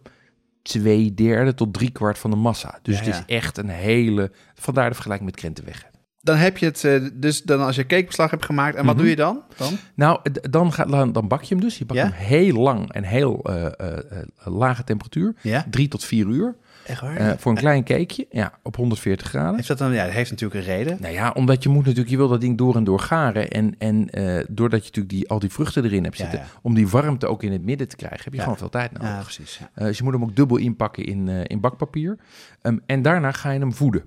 twee 0.63 1.13
derde 1.13 1.53
tot 1.53 1.73
drie 1.73 1.91
kwart 1.91 2.17
van 2.17 2.29
de 2.29 2.35
massa. 2.35 2.79
Dus 2.81 2.99
Ja, 2.99 3.05
het 3.05 3.13
is 3.13 3.35
echt 3.35 3.57
een 3.57 3.69
hele, 3.69 4.31
vandaar 4.53 4.87
de 4.87 4.93
vergelijking 4.95 5.29
met 5.29 5.39
krentenweg. 5.39 5.91
Dan 6.23 6.35
heb 6.37 6.57
je 6.57 6.65
het, 6.65 6.83
eh, 6.83 7.01
dus 7.13 7.41
dan 7.41 7.61
als 7.61 7.75
je 7.75 7.85
cakebeslag 7.85 8.31
hebt 8.31 8.45
gemaakt, 8.45 8.75
en 8.75 8.85
wat 8.85 8.93
Mhm. 8.93 9.01
doe 9.03 9.09
je 9.11 9.17
dan? 9.17 9.41
dan? 9.57 9.73
Nou, 9.93 10.19
dan, 10.49 10.73
gaat, 10.73 10.89
dan, 11.13 11.27
bak 11.27 11.41
je 11.43 11.55
hem 11.55 11.63
dus. 11.63 11.77
Je 11.77 11.85
bakt 11.85 11.99
Ja? 11.99 12.05
hem 12.05 12.13
heel 12.13 12.55
lang 12.61 12.91
en 12.91 13.03
heel 13.03 13.41
eh, 13.43 13.65
eh, 13.65 14.01
lage 14.43 14.83
temperatuur. 14.83 15.35
Ja? 15.41 15.65
Drie 15.69 15.87
tot 15.87 16.03
vier 16.03 16.27
uur. 16.27 16.55
Echt 16.85 17.01
waar? 17.01 17.35
Voor 17.39 17.51
een 17.51 17.57
klein 17.57 17.83
cakeje, 17.83 18.27
ja, 18.31 18.53
op 18.63 18.75
140 18.75 19.27
graden. 19.27 19.55
heeft 19.55 19.67
dat 19.67 19.77
dan, 19.77 19.93
ja, 19.93 20.03
dat 20.05 20.13
heeft 20.13 20.31
natuurlijk 20.31 20.59
een 20.59 20.75
reden. 20.75 20.97
Nou 21.01 21.13
ja, 21.13 21.31
omdat 21.31 21.63
je 21.63 21.69
moet 21.69 21.81
natuurlijk, 21.83 22.09
je 22.09 22.17
wil 22.17 22.27
dat 22.27 22.41
ding 22.41 22.57
door 22.57 22.75
en 22.75 22.83
door 22.83 22.99
garen. 22.99 23.49
En, 23.49 23.75
en 23.77 24.05
doordat 24.49 24.79
je 24.79 24.85
natuurlijk 24.87 25.09
die, 25.09 25.29
al 25.29 25.39
die 25.39 25.49
vruchten 25.49 25.83
erin 25.83 26.03
hebt 26.03 26.17
zitten, 26.17 26.39
ja. 26.39 26.45
om 26.61 26.73
die 26.73 26.87
warmte 26.87 27.27
ook 27.27 27.43
in 27.43 27.51
het 27.51 27.63
midden 27.63 27.87
te 27.87 27.95
krijgen, 27.95 28.23
heb 28.23 28.33
je 28.33 28.39
gewoon 28.39 28.57
veel 28.57 28.69
tijd 28.69 28.91
nodig. 28.91 29.07
Ja, 29.09 29.21
precies. 29.21 29.59
Dus 29.75 29.97
je 29.97 30.03
moet 30.03 30.13
hem 30.13 30.23
ook 30.23 30.35
dubbel 30.35 30.57
inpakken 30.57 31.05
in, 31.05 31.27
in 31.27 31.59
bakpapier. 31.59 32.17
Ehm, 32.61 32.77
en 32.85 33.01
daarna 33.01 33.31
ga 33.31 33.51
je 33.51 33.59
hem 33.59 33.73
voeden. 33.73 34.03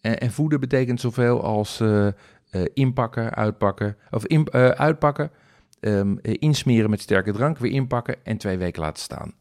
En, 0.00 0.18
en 0.20 0.32
voeden 0.32 0.60
betekent 0.60 1.00
zoveel 1.00 1.42
als 1.42 1.80
eh, 1.80 2.06
eh, 2.06 2.12
inpakken, 2.74 3.34
uitpakken, 3.34 3.96
of 4.10 4.26
in, 4.26 4.46
eh, 4.46 4.68
uitpakken, 4.68 5.30
ehm, 5.80 6.16
eh, 6.22 6.34
insmeren 6.38 6.90
met 6.90 7.00
sterke 7.00 7.32
drank, 7.32 7.58
weer 7.58 7.72
inpakken 7.72 8.16
en 8.22 8.36
twee 8.38 8.58
weken 8.58 8.82
laten 8.82 9.02
staan. 9.02 9.32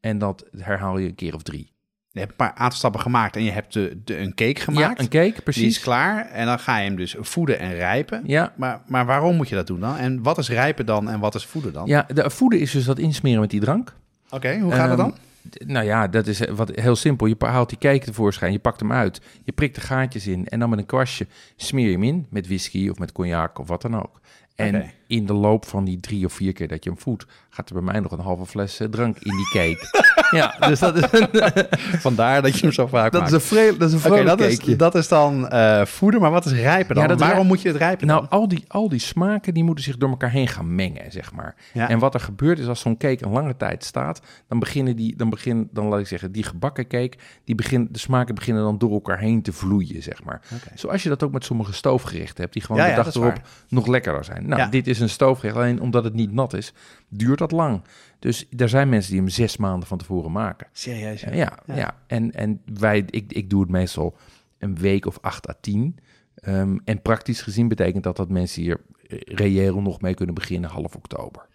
En 0.00 0.18
dat 0.18 0.44
herhaal 0.58 0.98
je 0.98 1.08
een 1.08 1.14
keer 1.14 1.34
of 1.34 1.42
drie. 1.42 1.72
Je 2.10 2.18
hebt 2.20 2.30
een 2.30 2.36
paar 2.46 2.54
aantal 2.54 2.78
stappen 2.78 3.00
gemaakt 3.00 3.36
en 3.36 3.42
je 3.42 3.50
hebt 3.50 3.72
de, 3.72 4.00
de, 4.04 4.18
een 4.18 4.34
cake 4.34 4.60
gemaakt. 4.60 4.96
Ja, 4.98 5.02
een 5.04 5.08
cake, 5.08 5.24
Die 5.24 5.34
is 5.36 5.42
precies. 5.42 5.80
klaar 5.80 6.26
en 6.26 6.46
dan 6.46 6.58
ga 6.58 6.78
je 6.78 6.84
hem 6.84 6.96
dus 6.96 7.16
voeden 7.18 7.58
en 7.58 7.74
rijpen. 7.74 8.22
Ja, 8.26 8.52
Maar, 8.56 8.80
maar 8.86 9.06
waarom 9.06 9.36
moet 9.36 9.48
je 9.48 9.54
dat 9.54 9.66
doen 9.66 9.80
dan? 9.80 9.96
En 9.96 10.22
wat 10.22 10.38
is 10.38 10.48
rijpen 10.48 10.86
dan 10.86 11.08
en 11.10 11.20
wat 11.20 11.34
is 11.34 11.46
voeden 11.46 11.72
dan? 11.72 11.86
ja, 11.86 12.06
de 12.14 12.30
voeden 12.30 12.60
is 12.60 12.70
dus 12.70 12.84
dat 12.84 12.98
insmeren 12.98 13.40
met 13.40 13.50
die 13.50 13.60
drank. 13.60 13.94
Oké, 14.30 14.58
hoe 14.58 14.72
gaat 14.72 14.88
dat 14.88 14.98
Ehm, 14.98 15.08
dan? 15.08 15.18
Nou 15.66 15.86
ja, 15.86 16.08
dat 16.08 16.26
is 16.26 16.40
wat, 16.50 16.70
heel 16.74 16.96
simpel. 16.96 17.26
Je 17.26 17.36
haalt 17.38 17.68
die 17.68 17.78
cake 17.78 18.04
tevoorschijn, 18.04 18.52
je 18.52 18.58
pakt 18.58 18.80
hem 18.80 18.92
uit, 18.92 19.20
je 19.44 19.52
prikt 19.52 19.74
de 19.74 19.80
gaatjes 19.80 20.26
in 20.26 20.48
en 20.48 20.58
dan 20.58 20.70
met 20.70 20.78
een 20.78 20.86
kwastje 20.86 21.26
smeer 21.56 21.86
je 21.86 21.92
hem 21.92 22.02
in 22.02 22.26
met 22.30 22.46
whisky 22.46 22.88
of 22.88 22.98
met 22.98 23.12
cognac 23.12 23.58
of 23.58 23.68
wat 23.68 23.82
dan 23.82 23.96
ook. 23.96 24.20
En. 24.54 24.96
In 25.08 25.26
de 25.26 25.32
loop 25.32 25.64
van 25.66 25.84
die 25.84 26.00
drie 26.00 26.24
of 26.24 26.32
vier 26.32 26.52
keer 26.52 26.68
dat 26.68 26.84
je 26.84 26.90
hem 26.90 26.98
voedt, 26.98 27.26
gaat 27.50 27.68
er 27.68 27.74
bij 27.74 27.82
mij 27.92 28.00
nog 28.00 28.12
een 28.12 28.20
halve 28.20 28.46
fles 28.46 28.80
eh, 28.80 28.88
drank 28.88 29.18
in 29.18 29.36
die 29.36 29.48
cake. 29.48 30.06
ja, 30.38 30.56
dus 30.68 30.78
dat 30.78 30.96
is 30.96 31.20
een, 31.20 31.28
Vandaar 32.00 32.42
dat 32.42 32.54
je 32.54 32.60
hem 32.60 32.72
zo 32.72 32.86
vaak 32.86 33.12
dat 33.12 33.20
maakt. 33.20 33.32
is 33.32 33.50
een, 33.50 33.78
dat 33.78 33.92
is 33.92 34.04
een 34.04 34.24
dat, 34.24 34.40
is, 34.40 34.76
dat 34.76 34.94
is 34.94 35.08
dan 35.08 35.48
eh, 35.48 35.84
voeden, 35.84 36.20
maar 36.20 36.30
wat 36.30 36.44
is 36.46 36.52
rijpen 36.52 36.94
dan? 36.94 37.08
Ja, 37.08 37.16
waarom 37.16 37.38
rij- 37.38 37.46
moet 37.46 37.62
je 37.62 37.68
het 37.68 37.76
rijpen 37.76 38.06
Nou, 38.06 38.20
dan? 38.20 38.28
al 38.28 38.48
die, 38.48 38.64
al 38.68 38.88
die 38.88 38.98
smaken 38.98 39.54
die 39.54 39.64
moeten 39.64 39.84
zich 39.84 39.96
door 39.96 40.08
elkaar 40.10 40.30
heen 40.30 40.48
gaan 40.48 40.74
mengen, 40.74 41.12
zeg 41.12 41.32
maar. 41.32 41.54
Ja. 41.72 41.88
En 41.88 41.98
wat 41.98 42.14
er 42.14 42.20
gebeurt 42.20 42.58
is 42.58 42.66
als 42.66 42.80
zo'n 42.80 42.96
cake 42.96 43.24
een 43.24 43.32
lange 43.32 43.56
tijd 43.56 43.84
staat, 43.84 44.20
dan 44.48 44.58
beginnen 44.58 44.96
die, 44.96 45.16
dan 45.16 45.30
begin, 45.30 45.68
dan 45.72 45.86
laat 45.86 46.00
ik 46.00 46.06
zeggen, 46.06 46.32
die 46.32 46.42
gebakken 46.42 46.86
cake, 46.86 47.12
die 47.44 47.54
begin, 47.54 47.88
de 47.90 47.98
smaken 47.98 48.34
beginnen 48.34 48.62
dan 48.62 48.78
door 48.78 48.92
elkaar 48.92 49.18
heen 49.18 49.42
te 49.42 49.52
vloeien, 49.52 50.02
zeg 50.02 50.24
maar. 50.24 50.40
Zoals 50.74 51.02
je 51.02 51.08
dat 51.08 51.22
ook 51.22 51.32
met 51.32 51.44
sommige 51.44 51.72
stoofgerechten 51.72 52.40
hebt, 52.42 52.52
die 52.52 52.62
gewoon 52.62 52.82
Ja, 52.82 52.88
de 52.88 53.02
dag 53.02 53.14
erop 53.14 53.40
nog 53.68 53.86
lekkerder 53.86 54.24
zijn. 54.24 54.48
Nou, 54.48 54.70
dit 54.70 54.86
is 54.86 54.97
een 55.00 55.08
stoofgerecht, 55.08 55.56
alleen 55.56 55.80
omdat 55.80 56.04
het 56.04 56.14
niet 56.14 56.32
nat 56.32 56.52
is, 56.52 56.72
duurt 57.08 57.38
dat 57.38 57.52
lang. 57.52 57.82
Dus 58.18 58.46
er 58.56 58.68
zijn 58.68 58.88
mensen 58.88 59.10
die 59.12 59.20
hem 59.20 59.28
zes 59.28 59.56
maanden 59.56 59.88
van 59.88 59.98
tevoren 59.98 60.32
maken. 60.32 60.66
Serieus? 60.72 61.20
Ja, 61.20 61.32
ja, 61.32 61.58
Ja. 61.74 61.96
En, 62.06 62.32
en 62.32 62.60
wij, 62.74 63.04
ik, 63.10 63.32
ik 63.32 63.50
doe 63.50 63.60
het 63.60 63.70
meestal 63.70 64.16
een 64.58 64.76
week 64.76 65.06
of 65.06 65.18
acht 65.20 65.48
à 65.48 65.54
tien. 65.60 65.98
Ehm, 66.34 66.76
en 66.84 67.02
praktisch 67.02 67.42
gezien 67.42 67.68
betekent 67.68 68.04
dat 68.04 68.16
dat 68.16 68.28
mensen 68.28 68.62
hier 68.62 68.80
eh, 69.06 69.18
reëel 69.24 69.80
nog 69.80 70.00
mee 70.00 70.14
kunnen 70.14 70.34
beginnen 70.34 70.70
half 70.70 70.94
oktober. 70.94 71.46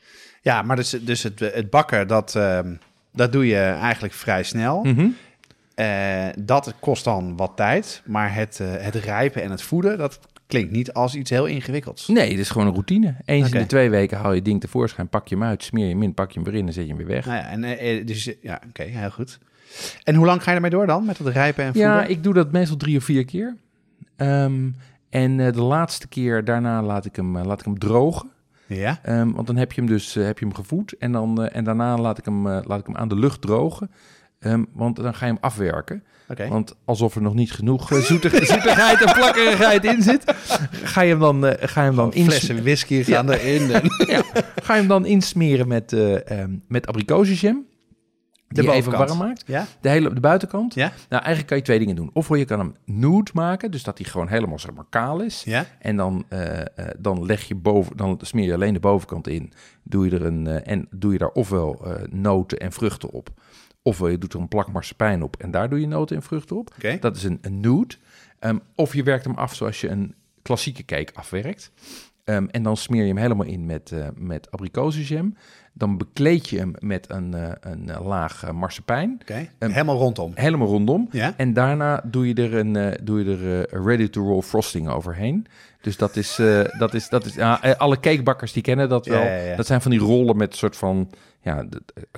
Ja, 0.42 0.62
maar 0.62 0.76
dus, 0.76 0.90
dus 0.90 1.24
het, 1.24 1.40
het 1.40 1.70
bakken, 1.70 2.08
dat, 2.08 2.36
ehm, 2.36 2.76
dat 3.14 3.32
doe 3.32 3.48
je 3.48 3.60
eigenlijk 3.60 4.14
vrij 4.14 4.44
snel. 4.44 4.84
Mhm. 4.84 5.08
Eh, 5.76 6.28
dat 6.40 6.74
kost 6.80 7.04
dan 7.04 7.36
wat 7.38 7.52
tijd, 7.56 8.02
maar 8.06 8.36
het, 8.36 8.60
eh, 8.60 8.68
het 8.78 8.96
rijpen 8.96 9.44
en 9.44 9.52
het 9.52 9.62
voeden, 9.62 9.98
dat 9.98 10.20
klinkt 10.54 10.72
niet 10.72 10.94
als 10.94 11.16
iets 11.16 11.30
heel 11.30 11.46
ingewikkelds. 11.46 12.08
Nee, 12.08 12.30
het 12.30 12.40
is 12.40 12.50
gewoon 12.50 12.68
een 12.68 12.74
routine. 12.74 13.16
Eens 13.26 13.52
in 13.52 13.60
de 13.60 13.66
twee 13.66 13.90
weken 13.90 14.18
haal 14.18 14.34
je 14.34 14.42
ding 14.42 14.62
tevoorschijn, 14.62 15.08
pak 15.08 15.28
je 15.28 15.36
hem 15.36 15.44
uit, 15.44 15.64
smeer 15.64 15.86
je 15.86 15.92
hem 15.92 16.04
in, 16.04 16.14
pak 16.14 16.32
je 16.32 16.40
hem 16.40 16.52
weer 16.52 16.60
in 16.60 16.68
en 16.68 16.74
zet 16.74 16.84
je 16.84 16.90
hem 16.90 16.98
weer 16.98 17.08
weg. 17.16 17.26
Nou 17.26 17.38
ja, 17.38 17.48
en, 17.48 17.64
eh, 17.64 18.00
eh, 18.00 18.08
dus, 18.08 18.34
ja, 18.42 18.62
oké, 18.68 18.84
heel 18.84 19.10
goed. 19.10 19.40
En 20.04 20.16
hoe 20.16 20.26
lang 20.26 20.44
ga 20.44 20.50
je 20.50 20.56
ermee 20.56 20.72
door 20.72 20.88
dan, 20.88 21.06
met 21.06 21.18
het 21.18 21.28
rijpen 21.28 21.64
en 21.64 21.74
voeden? 21.74 21.92
Ja, 21.92 22.04
ik 22.04 22.24
doe 22.24 22.34
dat 22.34 22.52
meestal 22.52 22.78
drie 22.78 22.98
of 22.98 23.04
vier 23.04 23.26
keer. 23.26 23.56
Ehm, 24.16 24.70
en 25.10 25.40
eh, 25.40 25.54
de 25.54 25.62
laatste 25.62 26.08
keer 26.08 26.44
daarna 26.44 26.84
laat 26.84 27.06
ik 27.06 27.16
hem, 27.16 27.38
eh, 27.38 27.46
laat 27.46 27.60
ik 27.60 27.66
hem 27.66 27.80
drogen. 27.80 28.32
Ja? 28.68 29.00
Ehm, 29.02 29.32
want 29.32 29.48
dan 29.48 29.56
heb 29.56 29.72
je 29.72 29.82
hem 29.82 29.90
dus 29.90 30.16
eh, 30.16 30.26
heb 30.26 30.40
je 30.40 30.46
hem 30.46 30.56
gevoed. 30.56 30.98
En, 30.98 31.12
dan, 31.12 31.44
eh, 31.44 31.56
en 31.56 31.64
daarna 31.64 31.98
laat 31.98 32.18
ik, 32.18 32.26
hem, 32.26 32.48
eh, 32.48 32.60
laat 32.64 32.80
ik 32.80 32.86
hem 32.86 32.96
aan 32.96 33.08
de 33.08 33.16
lucht 33.16 33.42
drogen. 33.42 33.92
Ehm, 34.40 34.64
want 34.74 34.96
dan 34.96 35.14
ga 35.14 35.26
je 35.26 35.32
hem 35.32 35.42
afwerken. 35.42 36.04
Want 36.50 36.76
alsof 36.86 37.16
er 37.16 37.22
nog 37.22 37.34
niet 37.34 37.52
genoeg 37.52 37.92
eh, 37.92 37.98
zoetig- 37.98 38.46
zoetigheid 38.54 39.02
en 39.04 39.14
plakkerigheid 39.14 39.86
in 39.86 40.02
zit, 40.02 40.24
ga 40.84 41.02
je 41.02 41.10
hem 41.10 41.20
dan, 41.20 41.46
eh, 41.46 41.68
ga 41.70 41.82
je 41.82 41.88
hem 41.88 41.96
dan, 41.96 42.14
ins- 42.14 42.28
Flessen 42.28 42.64
whisky 42.64 43.04
gaan 43.04 43.30
erin. 43.32 43.72
En... 43.72 43.82
ja, 44.14 44.22
ga 44.64 44.74
je 44.74 44.80
hem 44.80 44.88
dan 44.88 45.06
insmeren 45.06 45.68
met, 45.68 45.94
ehm, 45.94 46.52
met 46.68 46.88
abrikozenjam. 46.88 47.66
Die 48.48 48.64
je 48.64 48.72
even 48.72 48.92
warm 48.92 49.18
maakt. 49.18 49.44
Ja? 49.48 49.66
De 49.82 49.90
hele 49.90 50.14
de 50.14 50.20
buitenkant. 50.20 50.74
Ja? 50.74 50.88
Nou, 51.10 51.22
eigenlijk 51.24 51.48
kan 51.48 51.58
je 51.58 51.64
twee 51.64 51.80
dingen 51.80 51.96
doen. 51.96 52.10
Of 52.14 52.38
je 52.38 52.46
kan 52.46 52.60
hem 52.60 52.76
nude 52.86 53.32
maken, 53.34 53.72
dus 53.72 53.84
dat 53.84 53.98
hij 53.98 54.08
gewoon 54.08 54.28
helemaal 54.28 54.60
zeg 54.60 54.74
maar 54.74 54.86
kaal 54.90 55.22
is. 55.22 55.42
Ja? 55.46 55.66
En 55.80 55.96
dan, 55.96 56.26
dan 56.98 57.26
leg 57.26 57.44
je 57.44 57.56
boven, 57.56 57.98
dan 57.98 58.20
smeer 58.22 58.46
je 58.46 58.54
alleen 58.54 58.74
de 58.74 58.80
bovenkant 58.80 59.28
in. 59.28 59.54
Doe 59.84 60.06
je 60.06 60.12
er 60.12 60.26
een 60.26 60.48
en 60.48 60.88
doe 60.92 61.12
je 61.12 61.18
daar 61.18 61.30
ofwel 61.30 61.86
noten 62.10 62.58
en 62.60 62.72
vruchten 62.72 63.12
op, 63.12 63.30
ofwel 63.84 64.10
je 64.10 64.18
doet 64.18 64.34
er 64.34 64.40
een 64.40 64.48
plak 64.48 64.72
marsepein 64.72 65.24
op 65.24 65.36
en 65.36 65.52
daar 65.52 65.70
doe 65.70 65.80
je 65.80 65.88
noten 65.88 66.16
en 66.16 66.22
vruchten 66.22 66.58
op. 66.58 66.76
Dat 67.00 67.16
is 67.16 67.24
een, 67.24 67.38
een 67.42 67.60
nude. 67.60 67.96
Ehm, 68.40 68.58
of 68.76 68.94
je 68.94 69.04
werkt 69.04 69.26
hem 69.26 69.36
af 69.36 69.56
zoals 69.56 69.82
je 69.82 69.90
een 69.90 70.16
klassieke 70.42 70.86
cake 70.86 71.14
afwerkt. 71.14 71.72
Ehm, 72.24 72.46
en 72.52 72.64
dan 72.64 72.78
smeer 72.78 73.02
je 73.02 73.08
hem 73.08 73.18
helemaal 73.18 73.46
in 73.46 73.66
met, 73.66 73.92
eh 73.92 74.08
met 74.16 74.52
abrikozenjam. 74.52 75.36
Dan 75.74 75.98
bekleed 75.98 76.50
je 76.50 76.58
hem 76.58 76.74
met 76.80 77.12
een, 77.12 77.34
eh, 77.34 77.52
een 77.60 77.90
eh, 77.90 78.06
laag 78.06 78.52
marsepein. 78.52 79.18
Oké. 79.22 79.50
Ehm, 79.60 79.72
Helemaal 79.72 79.98
rondom. 79.98 80.32
Helemaal 80.36 80.68
rondom. 80.68 81.08
Ja? 81.12 81.34
En 81.38 81.54
daarna 81.54 82.04
doe 82.06 82.28
je 82.28 82.34
er 82.34 82.54
een 82.54 82.98
doe 83.04 83.24
je 83.24 83.38
er 83.38 83.84
ready-to-roll 83.84 84.42
frosting 84.42 84.90
overheen. 84.90 85.46
Dus 85.82 85.98
dat 85.98 86.16
is, 86.16 86.36
dat 86.78 86.94
is, 86.94 87.10
dat 87.10 87.26
is 87.26 87.38
alle 87.78 88.00
cakebakkers 88.00 88.54
die 88.54 88.64
kennen 88.64 88.90
dat 88.90 89.06
wel. 89.06 89.24
Ja. 89.24 89.56
Dat 89.56 89.66
zijn 89.66 89.82
van 89.82 89.92
die 89.92 90.00
rollen 90.00 90.38
met 90.38 90.56
soort 90.56 90.78
van 90.78 91.10
ja, 91.44 91.66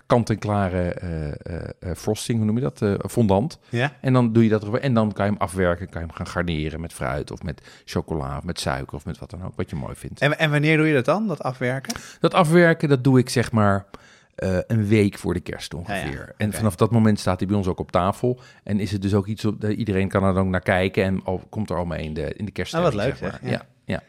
kant-en-klare 0.06 0.94
eh, 0.94 1.28
eh, 1.28 1.70
eh, 1.80 1.96
frosting, 1.96 2.38
hoe 2.38 2.48
noem 2.48 2.58
je 2.58 2.72
dat? 2.72 3.12
Fondant. 3.12 3.60
Ja? 3.70 3.94
En 4.02 4.14
dan 4.14 4.34
doe 4.34 4.44
je 4.44 4.50
dat 4.50 4.62
erover. 4.62 4.82
En 4.82 4.94
dan 4.94 5.14
kan 5.14 5.26
je 5.26 5.32
hem 5.32 5.42
afwerken, 5.42 5.90
kan 5.90 6.02
je 6.02 6.08
hem 6.08 6.16
gaan 6.16 6.28
garneren 6.28 6.82
met 6.82 6.94
fruit 6.94 7.32
of 7.32 7.44
met 7.44 7.62
chocola 7.86 8.38
of 8.38 8.44
met 8.44 8.60
suiker 8.60 8.96
of 8.96 9.06
met 9.06 9.18
wat 9.18 9.30
dan 9.30 9.44
ook, 9.44 9.56
wat 9.56 9.70
je 9.70 9.76
mooi 9.76 9.96
vindt. 9.96 10.22
En, 10.22 10.40
en 10.40 10.52
wanneer 10.52 10.78
doe 10.78 10.88
je 10.88 10.94
dat 10.94 11.06
dan, 11.06 11.28
dat 11.28 11.44
afwerken? 11.44 11.96
Dat 12.20 12.34
afwerken, 12.34 12.90
dat 12.90 13.04
doe 13.04 13.20
ik 13.20 13.30
zeg 13.30 13.52
maar 13.52 13.86
een 14.68 14.88
week 14.88 15.18
voor 15.18 15.34
de 15.34 15.40
kerst 15.40 15.74
ongeveer. 15.74 16.12
Ja, 16.12 16.20
ja. 16.20 16.34
En 16.38 16.54
vanaf 16.54 16.76
dat 16.76 16.92
moment 16.92 17.20
staat 17.20 17.40
hij 17.40 17.48
bij 17.48 17.58
ons 17.58 17.68
ook 17.68 17.80
op 17.80 17.92
tafel. 17.92 18.40
En 18.64 18.80
is 18.80 18.92
het 18.92 19.02
dus 19.02 19.14
ook 19.14 19.28
iets 19.28 19.46
op, 19.46 19.62
dat 19.62 19.72
iedereen 19.72 20.08
kan 20.08 20.24
er 20.24 20.34
dan 20.34 20.50
naar 20.50 20.62
kijken 20.62 21.04
en 21.04 21.24
al, 21.24 21.42
komt 21.50 21.70
er 21.70 21.78
al 21.78 21.86
mee 21.86 22.04
in 22.04 22.14
de, 22.14 22.34
in 22.34 22.46
de 22.46 22.52
kerst. 22.52 22.74
Ah, 22.74 22.82
wat 22.82 22.94
leuk, 22.94 23.16
zeg. 23.16 23.40
Ja. 23.44 23.66
Ja, 23.86 24.04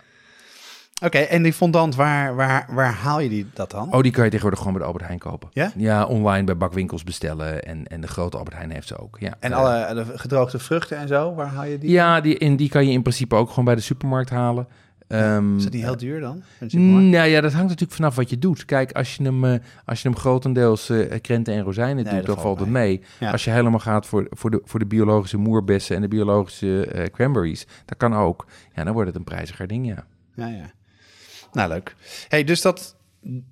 Oké, 1.04 1.18
en 1.18 1.42
die 1.42 1.52
fondant, 1.52 1.94
waar, 1.94 2.36
waar, 2.36 2.66
waar 2.70 2.92
haal 2.92 3.20
je 3.20 3.28
die, 3.28 3.46
dat 3.54 3.70
dan? 3.70 3.92
Oh, 3.92 4.00
die 4.02 4.12
kan 4.12 4.24
je 4.24 4.30
tegenwoordig 4.30 4.58
gewoon 4.58 4.72
bij 4.74 4.82
de 4.82 4.86
Albert 4.88 5.06
Heijn 5.06 5.18
kopen. 5.18 5.48
Ja? 5.52 5.72
Ja, 5.76 6.04
online 6.04 6.44
bij 6.44 6.56
bakwinkels 6.56 7.04
bestellen. 7.04 7.62
En, 7.62 7.86
en 7.86 8.00
de 8.00 8.06
grote 8.08 8.36
Albert 8.36 8.56
Heijn 8.56 8.70
heeft 8.70 8.86
ze 8.88 8.98
ook. 8.98 9.16
Ja. 9.20 9.34
En 9.40 9.52
Eh, 9.52 9.58
alle 9.58 9.94
de 9.94 10.18
gedroogde 10.18 10.58
vruchten 10.58 10.96
en 10.98 11.08
zo, 11.08 11.34
waar 11.34 11.46
haal 11.46 11.64
je 11.64 11.78
die? 11.78 11.90
Ja, 11.90 12.20
die, 12.20 12.38
en 12.38 12.56
die 12.56 12.68
kan 12.68 12.86
je 12.86 12.92
in 12.92 13.02
principe 13.02 13.34
ook 13.34 13.48
gewoon 13.48 13.64
bij 13.64 13.74
de 13.74 13.80
supermarkt 13.80 14.30
halen. 14.30 14.68
Ehm, 15.08 15.56
Is 15.56 15.62
dat 15.62 15.72
niet 15.72 15.82
heel 15.82 15.96
duur 15.96 16.20
dan? 16.20 16.42
Supermarkt? 16.60 17.06
Nou 17.08 17.28
ja, 17.28 17.40
dat 17.40 17.52
hangt 17.52 17.68
natuurlijk 17.68 17.96
vanaf 17.96 18.16
wat 18.16 18.30
je 18.30 18.38
doet. 18.38 18.64
Kijk, 18.64 18.92
als 18.92 19.16
je 19.16 19.22
hem, 19.22 19.44
eh, 19.44 19.58
als 19.84 20.02
je 20.02 20.08
hem 20.08 20.16
grotendeels 20.18 20.88
eh, 20.90 21.20
krenten 21.20 21.54
en 21.54 21.62
rozijnen 21.62 22.04
Nee, 22.04 22.14
doet, 22.14 22.26
dan 22.26 22.38
valt 22.40 22.60
het 22.60 22.68
mee. 22.68 23.02
Ja. 23.20 23.30
Als 23.30 23.44
je 23.44 23.50
helemaal 23.50 23.80
gaat 23.80 24.06
voor, 24.06 24.26
voor, 24.30 24.50
de, 24.50 24.60
voor 24.64 24.78
de 24.78 24.86
biologische 24.86 25.36
moerbessen 25.36 25.96
en 25.96 26.02
de 26.02 26.08
biologische 26.08 26.86
eh, 26.86 27.04
cranberries, 27.04 27.66
dat 27.84 27.98
kan 27.98 28.14
ook. 28.14 28.46
Ja, 28.74 28.84
dan 28.84 28.92
wordt 28.92 29.08
het 29.08 29.18
een 29.18 29.24
prijziger 29.24 29.66
ding, 29.66 29.86
ja. 29.86 30.04
Ja, 30.34 30.46
ja. 30.46 30.70
Nou, 31.56 31.68
leuk. 31.68 31.94
Hey, 32.28 32.44
dus 32.44 32.60
dat, 32.60 32.96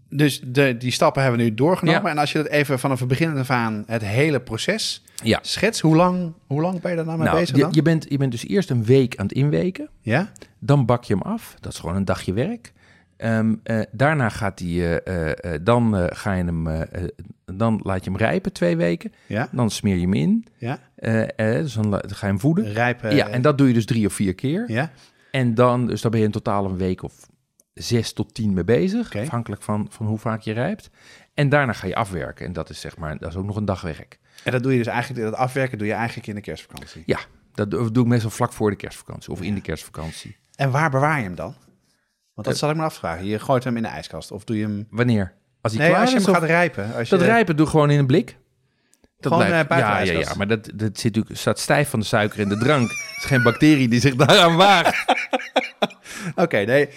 dus 0.08 0.40
de, 0.46 0.76
die 0.76 0.90
stappen 0.90 1.22
hebben 1.22 1.40
we 1.40 1.46
nu 1.46 1.54
doorgenomen. 1.54 2.02
Ja. 2.02 2.08
En 2.10 2.18
als 2.18 2.32
je 2.32 2.38
dat 2.38 2.46
even 2.46 2.78
vanaf 2.78 2.98
het 2.98 3.08
begin 3.08 3.36
af 3.36 3.50
aan 3.50 3.84
het 3.86 4.02
hele 4.04 4.40
proces 4.40 5.02
Ja. 5.22 5.38
schets, 5.42 5.80
hoe 5.80 5.96
lang, 5.96 6.32
hoe 6.46 6.60
lang 6.60 6.80
ben 6.80 6.90
je 6.90 6.96
daar 6.96 7.06
nou 7.06 7.18
mee 7.18 7.26
Nou, 7.26 7.38
bezig 7.40 7.56
je, 7.56 7.62
dan? 7.62 7.72
je, 7.72 7.82
bent, 7.82 8.06
je 8.08 8.16
bent 8.18 8.30
dus 8.30 8.46
eerst 8.46 8.70
een 8.70 8.84
week 8.84 9.16
aan 9.16 9.26
het 9.26 9.34
inweken. 9.34 9.88
Ja? 10.00 10.32
Dan 10.58 10.86
bak 10.86 11.04
je 11.04 11.14
hem 11.14 11.22
af. 11.22 11.56
Dat 11.60 11.72
is 11.72 11.78
gewoon 11.78 11.96
een 11.96 12.04
dagje 12.04 12.32
werk. 12.32 12.72
Ehm, 13.16 13.54
eh, 13.62 13.80
daarna 13.92 14.28
gaat 14.28 14.58
hij, 14.58 15.00
eh, 15.02 15.54
eh, 15.54 15.60
dan 15.62 16.08
ga 16.12 16.32
je 16.32 16.44
hem, 16.44 16.86
dan 17.44 17.80
laat 17.82 18.04
je 18.04 18.10
hem 18.10 18.18
rijpen 18.18 18.52
twee 18.52 18.76
weken. 18.76 19.12
Ja? 19.26 19.48
Dan 19.52 19.70
smeer 19.70 19.94
je 19.94 20.00
hem 20.00 20.14
in. 20.14 20.46
Ja? 20.58 20.78
Dus 21.36 21.74
dan, 21.74 21.90
dan 21.90 22.02
ga 22.06 22.26
je 22.26 22.32
hem 22.32 22.40
voeden. 22.40 22.72
Rijpen? 22.72 23.14
ja, 23.16 23.28
en 23.28 23.42
dat 23.42 23.58
doe 23.58 23.68
je 23.68 23.74
dus 23.74 23.86
drie 23.86 24.06
of 24.06 24.12
vier 24.12 24.34
keer. 24.34 24.64
Ja? 24.66 24.90
En 25.30 25.54
dan, 25.54 25.86
dus 25.86 26.00
daar 26.00 26.10
ben 26.10 26.20
je 26.20 26.26
in 26.26 26.32
totaal 26.32 26.64
een 26.64 26.76
week 26.76 27.02
of 27.02 27.14
zes 27.74 28.12
tot 28.12 28.34
tien 28.34 28.52
mee 28.52 28.64
bezig. 28.64 29.16
Afhankelijk 29.16 29.62
van, 29.62 29.86
van 29.90 30.06
hoe 30.06 30.18
vaak 30.18 30.40
je 30.40 30.52
rijpt. 30.52 30.90
En 31.34 31.48
daarna 31.48 31.72
ga 31.72 31.86
je 31.86 31.94
afwerken. 31.94 32.46
En 32.46 32.52
dat 32.52 32.70
is 32.70 32.80
zeg 32.80 32.96
maar, 32.96 33.18
dat 33.18 33.30
is 33.30 33.36
ook 33.36 33.44
nog 33.44 33.56
een 33.56 33.64
dag 33.64 33.80
werk. 33.80 34.18
En 34.44 34.52
dat 34.52 34.62
doe 34.62 34.72
je 34.72 34.78
dus 34.78 34.86
eigenlijk, 34.86 35.24
dat 35.24 35.34
afwerken 35.34 35.78
doe 35.78 35.86
je 35.86 35.92
eigenlijk 35.92 36.26
in 36.26 36.34
de 36.34 36.40
kerstvakantie. 36.40 37.02
Ja, 37.06 37.18
dat 37.54 37.70
doe 37.70 37.88
ik 38.02 38.04
meestal 38.06 38.30
vlak 38.30 38.52
voor 38.52 38.70
de 38.70 38.76
kerstvakantie 38.76 39.32
of 39.32 39.40
in 39.42 39.54
de 39.54 39.60
kerstvakantie. 39.60 40.36
En 40.54 40.70
waar 40.70 40.90
bewaar 40.90 41.18
je 41.18 41.24
hem 41.24 41.34
dan? 41.34 41.54
Want 42.34 42.46
dat 42.46 42.54
Eh, 42.54 42.60
zal 42.60 42.70
ik 42.70 42.76
me 42.76 42.82
afvragen. 42.82 43.24
Je 43.26 43.38
gooit 43.38 43.64
hem 43.64 43.76
in 43.76 43.82
de 43.82 43.88
ijskast 43.88 44.30
of 44.30 44.44
doe 44.44 44.56
je 44.56 44.62
hem... 44.62 44.86
Wanneer? 44.90 45.34
Als 45.60 45.72
hij 45.72 45.80
Nee, 45.82 45.90
klaar 45.90 46.00
als 46.02 46.10
je 46.12 46.16
is? 46.18 46.24
hem 46.26 46.34
gaat 46.34 46.44
rijpen. 46.44 46.94
Als 46.94 47.08
je... 47.08 47.16
dat 47.16 47.26
rijpen 47.26 47.56
doe 47.56 47.66
gewoon 47.66 47.90
in 47.90 47.98
een 47.98 48.06
blik. 48.06 48.36
Dat 49.18 49.32
Gewoon, 49.32 49.46
eh, 49.46 49.50
buiten 49.50 49.78
ja, 49.78 49.98
ja, 50.00 50.18
ja, 50.18 50.34
maar 50.34 50.46
dat, 50.46 50.64
dat 50.64 50.98
zit 50.98 51.14
natuurlijk, 51.14 51.36
staat 51.38 51.58
stijf 51.58 51.88
van 51.88 52.00
de 52.00 52.06
suiker 52.06 52.40
in 52.40 52.48
de 52.48 52.58
drank. 52.58 52.88
Het 52.90 53.16
is 53.18 53.24
geen 53.24 53.42
bacterie 53.42 53.88
die 53.88 54.00
zich 54.00 54.14
daaraan 54.14 54.56
waagt. 54.56 55.04
Oké, 56.34 56.64
nee. 56.64 56.88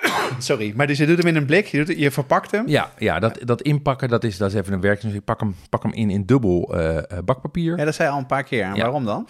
Sorry, 0.38 0.72
maar 0.76 0.86
dus 0.86 0.98
je 0.98 1.06
doet 1.06 1.18
hem 1.18 1.26
in 1.26 1.36
een 1.36 1.46
blik, 1.46 1.66
je, 1.66 1.84
doet, 1.84 1.98
je 1.98 2.10
verpakt 2.10 2.50
hem. 2.50 2.68
Ja, 2.68 2.90
ja 2.98 3.18
dat, 3.18 3.38
dat 3.44 3.62
inpakken, 3.62 4.08
dat 4.08 4.24
is, 4.24 4.36
dat 4.36 4.50
is 4.52 4.56
even 4.60 4.72
een 4.72 4.80
werk. 4.80 5.00
Dus 5.00 5.12
ik 5.12 5.24
pak 5.24 5.40
hem, 5.40 5.54
pak 5.70 5.82
hem 5.82 5.92
in 5.92 6.10
in 6.10 6.26
dubbel 6.26 6.74
eh, 6.76 6.96
eh, 6.96 7.24
bakpapier. 7.24 7.76
Ja, 7.78 7.84
dat 7.84 7.94
zei 7.94 8.08
je 8.08 8.14
al 8.14 8.20
een 8.20 8.26
paar 8.26 8.44
keer. 8.44 8.62
En 8.64 8.74
Ja. 8.74 8.82
waarom 8.82 9.04
dan? 9.04 9.26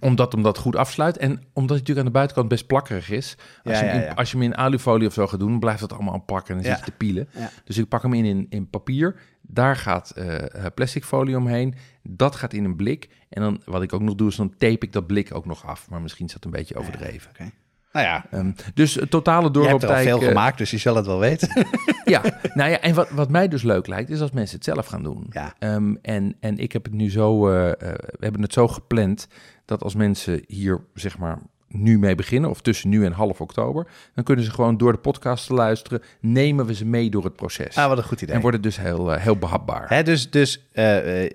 Omdat 0.00 0.32
hem 0.32 0.42
dat 0.42 0.58
goed 0.58 0.76
afsluit. 0.76 1.16
En 1.16 1.30
omdat 1.30 1.46
hij 1.54 1.78
natuurlijk 1.78 1.98
aan 1.98 2.04
de 2.04 2.10
buitenkant 2.10 2.48
best 2.48 2.66
plakkerig 2.66 3.10
is. 3.10 3.36
Als, 3.64 3.78
Ja, 3.78 3.84
je, 3.84 3.90
hem 3.90 4.00
in, 4.00 4.06
ja. 4.06 4.12
als 4.12 4.30
je 4.30 4.36
hem 4.36 4.46
in 4.46 4.56
alufolie 4.56 5.06
of 5.06 5.12
zo 5.12 5.26
gaat 5.26 5.40
doen, 5.40 5.58
blijft 5.60 5.80
dat 5.80 5.92
allemaal 5.92 6.14
aan 6.14 6.24
plakken. 6.24 6.56
En 6.56 6.62
dan 6.62 6.70
zit 6.70 6.78
je 6.84 6.90
te 6.90 6.96
pielen. 6.96 7.28
Dus 7.64 7.78
ik 7.78 7.88
pak 7.88 8.02
hem 8.02 8.12
in, 8.14 8.24
in 8.24 8.46
in 8.50 8.70
papier. 8.70 9.20
Daar 9.42 9.76
gaat 9.76 10.10
eh, 10.10 10.64
plastic 10.74 11.04
folie 11.04 11.36
omheen. 11.36 11.74
Dat 12.02 12.36
gaat 12.36 12.52
in 12.52 12.64
een 12.64 12.76
blik. 12.76 13.08
En 13.28 13.42
dan, 13.42 13.60
wat 13.64 13.82
ik 13.82 13.92
ook 13.92 14.00
nog 14.00 14.14
doe, 14.14 14.28
is 14.28 14.36
dan 14.36 14.50
tape 14.56 14.86
ik 14.86 14.92
dat 14.92 15.06
blik 15.06 15.34
ook 15.34 15.46
nog 15.46 15.66
af. 15.66 15.90
Maar 15.90 16.00
misschien 16.02 16.26
is 16.26 16.32
dat 16.32 16.44
een 16.44 16.50
beetje 16.50 16.74
overdreven. 16.76 17.30
Oké. 17.30 17.50
Nou 17.92 18.06
ja, 18.06 18.24
Ehm, 18.30 18.52
dus 18.74 18.98
totale 19.08 19.10
je 19.12 19.12
hebt 19.12 19.24
er 19.32 19.34
al 19.34 19.50
doorlooptijd... 19.52 20.06
veel 20.06 20.20
eh, 20.20 20.28
gemaakt, 20.28 20.58
dus 20.58 20.70
je 20.70 20.78
zal 20.78 20.96
het 20.96 21.06
wel 21.06 21.18
weten. 21.18 21.66
ja, 22.04 22.22
nou 22.54 22.70
ja, 22.70 22.80
en 22.80 22.94
wat, 22.94 23.10
wat 23.10 23.30
mij 23.30 23.48
dus 23.48 23.62
leuk 23.62 23.86
lijkt, 23.86 24.10
is 24.10 24.20
als 24.20 24.30
mensen 24.30 24.56
het 24.56 24.64
zelf 24.64 24.86
gaan 24.86 25.02
doen. 25.02 25.26
Ja. 25.30 25.54
Ehm, 25.58 25.94
en, 26.02 26.36
en 26.40 26.58
ik 26.58 26.72
heb 26.72 26.84
het 26.84 26.92
nu 26.92 27.10
zo, 27.10 27.48
eh, 27.48 27.68
eh, 27.68 27.74
we 27.96 28.18
hebben 28.24 28.42
het 28.42 28.52
zo 28.52 28.68
gepland 28.68 29.26
dat 29.64 29.82
als 29.82 29.94
mensen 29.94 30.44
hier 30.46 30.80
zeg 30.94 31.18
maar 31.18 31.38
nu 31.68 31.98
mee 31.98 32.14
beginnen, 32.14 32.50
of 32.50 32.60
tussen 32.60 32.88
nu 32.88 33.04
en 33.04 33.12
half 33.12 33.40
oktober, 33.40 33.86
dan 34.14 34.24
kunnen 34.24 34.44
ze 34.44 34.50
gewoon 34.50 34.76
door 34.76 34.92
de 34.92 34.98
podcast 34.98 35.46
te 35.46 35.54
luisteren, 35.54 36.02
nemen 36.20 36.66
we 36.66 36.74
ze 36.74 36.84
mee 36.84 37.10
door 37.10 37.24
het 37.24 37.36
proces. 37.36 37.76
ah, 37.76 37.88
wat 37.88 37.98
een 37.98 38.04
goed 38.04 38.22
idee. 38.22 38.34
en 38.34 38.40
wordt 38.40 38.56
het 38.56 38.64
dus 38.64 38.76
heel, 38.76 39.10
heel 39.10 39.36
behapbaar. 39.36 39.88
Hè, 39.88 40.02
dus 40.02 40.30
dus 40.30 40.68
eh, 40.72 41.24
eh, 41.24 41.30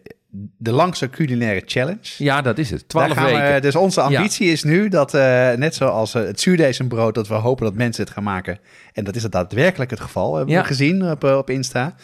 de 0.58 0.71
langste 0.71 1.10
culinaire 1.10 1.62
challenge. 1.65 2.00
Ja, 2.17 2.41
dat 2.41 2.58
is 2.58 2.69
het. 2.69 2.89
Twaalf 2.89 3.12
gaan 3.13 3.26
we- 3.26 3.32
weken. 3.32 3.62
dus 3.62 3.76
onze 3.76 4.02
ambitie 4.02 4.52
is 4.52 4.63
nu 4.63 4.89
dat, 4.89 5.13
eh, 5.13 5.52
net 5.52 5.76
zoals 5.76 6.13
eh, 6.15 6.24
het 6.24 6.39
zuurdesembrood, 6.41 7.15
dat 7.15 7.28
we 7.28 7.34
hopen 7.34 7.65
dat 7.65 7.74
mensen 7.76 8.04
het 8.04 8.13
gaan 8.13 8.24
maken. 8.24 8.60
En 8.93 9.04
dat 9.04 9.15
is 9.15 9.24
het 9.24 9.32
daadwerkelijk 9.32 9.89
het 9.91 10.00
geval, 10.00 10.36
hebben 10.36 10.54
Ja. 10.56 10.62
we 10.62 10.67
gezien 10.67 11.12
op, 11.12 11.24
eh, 11.24 11.38
op 11.38 11.50
Insta. 11.50 11.95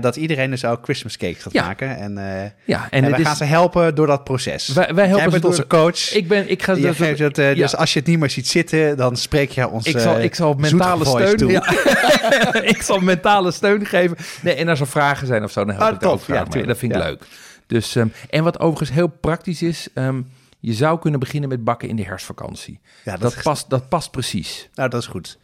dat 0.00 0.16
iedereen 0.16 0.50
dus 0.50 0.64
ook 0.64 0.78
Christmas 0.84 1.16
cakes 1.16 1.42
gaat 1.42 1.52
Ja. 1.52 1.64
maken. 1.66 1.96
En, 1.96 2.18
en, 2.18 2.52
ja, 2.64 2.86
en, 2.90 3.00
wij 3.00 3.10
het 3.10 3.18
is, 3.20 3.26
gaan 3.26 3.36
ze 3.36 3.44
helpen 3.44 3.94
door 3.94 4.06
dat 4.06 4.24
proces. 4.24 4.68
wij, 4.68 4.94
wij 4.94 5.04
helpen 5.06 5.22
Jij 5.22 5.30
bent 5.30 5.42
door- 5.42 5.50
onze 5.50 5.66
coach. 5.66 6.14
Ik 6.14 6.28
ben, 6.28 6.50
ik 6.50 6.62
ga 6.62 6.74
dat- 6.74 6.96
het, 6.98 7.38
eh, 7.38 7.48
ja. 7.54 7.54
Dus 7.62 7.76
als 7.76 7.92
je 7.92 7.98
het 7.98 8.08
niet 8.08 8.18
meer 8.18 8.30
ziet 8.30 8.48
zitten, 8.48 8.96
dan 8.96 9.16
spreek 9.16 9.50
je 9.50 9.68
ons 9.68 9.86
Ik 9.86 9.98
zal, 9.98 10.20
ik 10.20 10.34
zal 10.34 10.54
mentale 10.54 11.04
steun. 11.04 11.36
toe. 11.36 11.52
Ik 12.72 12.82
zal 12.82 13.00
mentale 13.00 13.50
steun 13.50 13.86
geven. 13.86 14.16
Nee, 14.42 14.54
en 14.54 14.68
als 14.68 14.80
er 14.80 14.86
vragen 14.86 15.26
zijn 15.26 15.44
of 15.44 15.50
zo, 15.50 15.64
dan 15.64 15.74
help 15.74 15.88
Ah, 15.88 15.94
ik 15.94 16.00
tof. 16.00 16.12
ook 16.12 16.22
graag 16.22 16.46
Ja. 16.54 16.62
Dat 16.62 16.78
vind 16.78 16.92
ik 16.94 17.02
leuk. 17.02 17.22
Dus, 17.68 17.96
ehm, 17.96 18.08
en 18.30 18.44
wat 18.44 18.58
overigens 18.60 18.90
heel 18.90 19.08
praktisch 19.08 19.62
is, 19.62 19.88
ehm, 19.94 20.22
je 20.60 20.72
zou 20.72 20.98
kunnen 20.98 21.20
beginnen 21.20 21.48
met 21.48 21.64
bakken 21.64 21.88
in 21.88 21.96
de 21.96 22.04
herfstvakantie. 22.04 22.80
Ja, 23.04 23.12
dat, 23.12 23.20
Dat, 23.20 23.36
is- 23.36 23.42
past, 23.42 23.70
dat 23.70 23.88
past 23.88 24.10
precies. 24.10 24.68
nou, 24.74 24.88
dat 24.88 25.00
is 25.02 25.06
goed. 25.06 25.38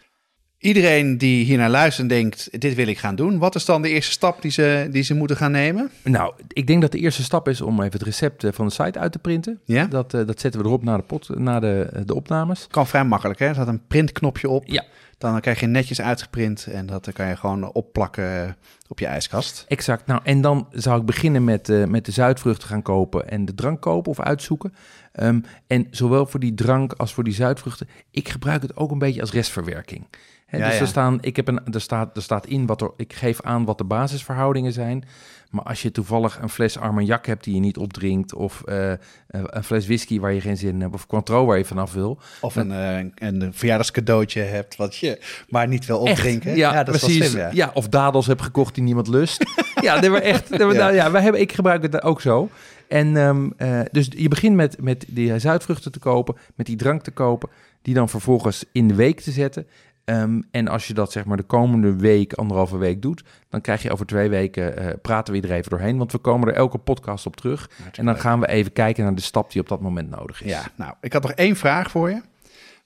Iedereen 0.58 1.18
die 1.18 1.44
hier 1.44 1.58
naar 1.58 1.70
luistert 1.70 2.10
en 2.10 2.16
denkt, 2.20 2.60
dit 2.60 2.74
wil 2.74 2.86
ik 2.86 2.98
gaan 2.98 3.14
doen. 3.14 3.38
Wat 3.38 3.54
is 3.54 3.64
dan 3.64 3.82
de 3.82 3.88
eerste 3.88 4.12
stap 4.12 4.42
die 4.42 4.50
ze, 4.50 4.88
die 4.90 5.02
ze 5.02 5.14
moeten 5.14 5.36
gaan 5.36 5.50
nemen? 5.50 5.90
Nou, 6.02 6.34
ik 6.48 6.66
denk 6.66 6.80
dat 6.82 6.92
de 6.92 6.98
eerste 6.98 7.22
stap 7.22 7.48
is 7.48 7.60
om 7.60 7.80
even 7.80 7.92
het 7.92 8.02
recept 8.02 8.44
eh, 8.44 8.52
van 8.52 8.66
de 8.66 8.72
site 8.72 8.98
uit 8.98 9.12
te 9.12 9.18
printen. 9.18 9.60
Ja? 9.64 9.84
Dat, 9.86 10.14
eh, 10.14 10.26
dat 10.26 10.40
zetten 10.40 10.60
we 10.60 10.66
erop 10.66 10.84
na 10.84 10.96
de, 10.96 11.02
pot, 11.02 11.38
na 11.38 11.60
de, 11.60 12.02
de 12.06 12.14
opnames. 12.14 12.66
Kan 12.70 12.86
vrij 12.86 13.04
makkelijk, 13.04 13.38
hè? 13.38 13.46
Er 13.46 13.54
staat 13.54 13.68
een 13.68 13.86
printknopje 13.86 14.48
op. 14.48 14.66
Ja. 14.66 14.84
Dan 15.18 15.40
krijg 15.40 15.60
je 15.60 15.66
netjes 15.66 16.00
uitgeprint 16.00 16.66
en 16.66 16.86
dat 16.86 17.12
kan 17.12 17.28
je 17.28 17.36
gewoon 17.36 17.72
opplakken 17.72 18.56
op 18.88 18.98
je 18.98 19.06
ijskast. 19.06 19.64
Exact. 19.68 20.06
Nou, 20.06 20.20
en 20.24 20.40
dan 20.40 20.68
zou 20.70 21.00
ik 21.00 21.06
beginnen 21.06 21.44
met, 21.44 21.68
uh, 21.68 21.86
met 21.86 22.04
de 22.04 22.12
zuidvruchten 22.12 22.68
gaan 22.68 22.82
kopen 22.82 23.28
en 23.28 23.44
de 23.44 23.54
drank 23.54 23.80
kopen 23.80 24.10
of 24.10 24.20
uitzoeken. 24.20 24.74
Um, 25.20 25.44
en 25.66 25.86
zowel 25.90 26.26
voor 26.26 26.40
die 26.40 26.54
drank 26.54 26.92
als 26.92 27.14
voor 27.14 27.24
die 27.24 27.34
zuidvruchten, 27.34 27.88
ik 28.10 28.28
gebruik 28.28 28.62
het 28.62 28.76
ook 28.76 28.90
een 28.90 28.98
beetje 28.98 29.20
als 29.20 29.32
restverwerking. 29.32 30.06
He, 30.54 30.60
Ja, 30.60 30.66
dus 30.66 30.74
ja. 30.74 30.80
Er, 30.80 30.86
staan, 30.86 31.18
ik 31.20 31.36
heb 31.36 31.48
een, 31.48 31.60
er, 31.72 31.80
staat, 31.80 32.16
er 32.16 32.22
staat 32.22 32.46
in 32.46 32.66
wat 32.66 32.80
er, 32.80 32.90
ik 32.96 33.12
geef 33.12 33.40
aan 33.42 33.64
wat 33.64 33.78
de 33.78 33.84
basisverhoudingen 33.84 34.72
zijn. 34.72 35.04
Maar 35.50 35.64
als 35.64 35.82
je 35.82 35.90
toevallig 35.90 36.38
een 36.42 36.48
fles 36.48 36.78
Armagnac 36.78 37.26
hebt 37.26 37.44
die 37.44 37.54
je 37.54 37.60
niet 37.60 37.76
opdrinkt, 37.76 38.34
of 38.34 38.62
eh, 38.62 38.92
een 39.26 39.64
fles 39.64 39.86
whisky 39.86 40.20
waar 40.20 40.32
je 40.32 40.40
geen 40.40 40.56
zin 40.56 40.74
in 40.74 40.80
hebt, 40.80 40.94
of 40.94 41.06
Cointreau 41.06 41.46
waar 41.46 41.58
je 41.58 41.64
vanaf 41.64 41.92
wil. 41.92 42.18
Of 42.40 42.56
een, 42.56 42.72
eh, 42.72 43.04
een 43.14 43.52
verjaardagscadeautje 43.54 44.40
hebt 44.40 44.76
wat 44.76 44.96
je 44.96 45.20
maar 45.48 45.68
niet 45.68 45.86
wil 45.86 46.06
Echt, 46.06 46.18
opdrinken. 46.18 46.56
Ja, 46.56 46.84
dat 46.84 46.94
is 46.94 47.00
wel 47.00 47.10
precies. 47.10 47.30
slim, 47.30 47.48
ja. 47.52 47.70
of 47.74 47.88
dadels 47.88 48.26
heb 48.26 48.40
gekocht 48.40 48.74
die 48.74 48.84
niemand 48.84 49.08
lust. 49.08 49.44
ja, 49.80 50.00
nee, 50.00 50.10
maar 50.10 50.20
echt. 50.20 50.50
maar 50.50 50.60
Ja. 50.60 50.72
Nou, 50.72 50.94
ja, 50.94 51.10
wij 51.10 51.22
hebben, 51.22 51.40
ik 51.40 51.52
gebruik 51.52 51.82
het 51.82 52.02
ook 52.02 52.20
zo. 52.20 52.48
En 52.88 53.16
ehm, 53.16 53.50
eh, 53.56 53.80
dus 53.90 54.08
je 54.10 54.28
begint 54.28 54.56
met, 54.56 54.82
met 54.82 55.04
die 55.08 55.38
zuidvruchten 55.38 55.92
te 55.92 55.98
kopen, 55.98 56.36
met 56.54 56.66
die 56.66 56.76
drank 56.76 57.02
te 57.02 57.10
kopen, 57.10 57.48
die 57.82 57.94
dan 57.94 58.08
vervolgens 58.08 58.64
in 58.72 58.88
de 58.88 58.94
week 58.94 59.20
te 59.20 59.30
zetten. 59.30 59.66
Ehm, 60.04 60.40
en 60.50 60.68
als 60.68 60.86
je 60.86 60.94
dat 60.94 61.12
zeg 61.12 61.24
maar 61.24 61.36
de 61.36 61.42
komende 61.42 61.96
week, 61.96 62.32
anderhalve 62.32 62.76
week 62.76 63.02
doet, 63.02 63.24
dan 63.48 63.60
krijg 63.60 63.82
je 63.82 63.90
over 63.92 64.06
twee 64.06 64.28
weken, 64.28 64.76
eh, 64.76 64.86
praten 65.02 65.34
we 65.34 65.40
er 65.40 65.52
even 65.52 65.70
doorheen. 65.70 65.98
Want 65.98 66.12
we 66.12 66.18
komen 66.18 66.48
er 66.48 66.54
elke 66.54 66.78
podcast 66.78 67.26
op 67.26 67.36
terug. 67.36 67.70
En 67.92 68.04
dan 68.04 68.16
gaan 68.18 68.40
we 68.40 68.48
even 68.48 68.72
kijken 68.72 69.04
naar 69.04 69.14
de 69.14 69.20
stap 69.22 69.52
die 69.52 69.60
op 69.60 69.68
dat 69.68 69.80
moment 69.80 70.10
nodig 70.10 70.42
is. 70.42 70.50
Ja, 70.50 70.62
nou, 70.76 70.94
ik 71.00 71.12
had 71.12 71.22
nog 71.22 71.32
één 71.32 71.56
vraag 71.56 71.90
voor 71.90 72.10
je. 72.10 72.20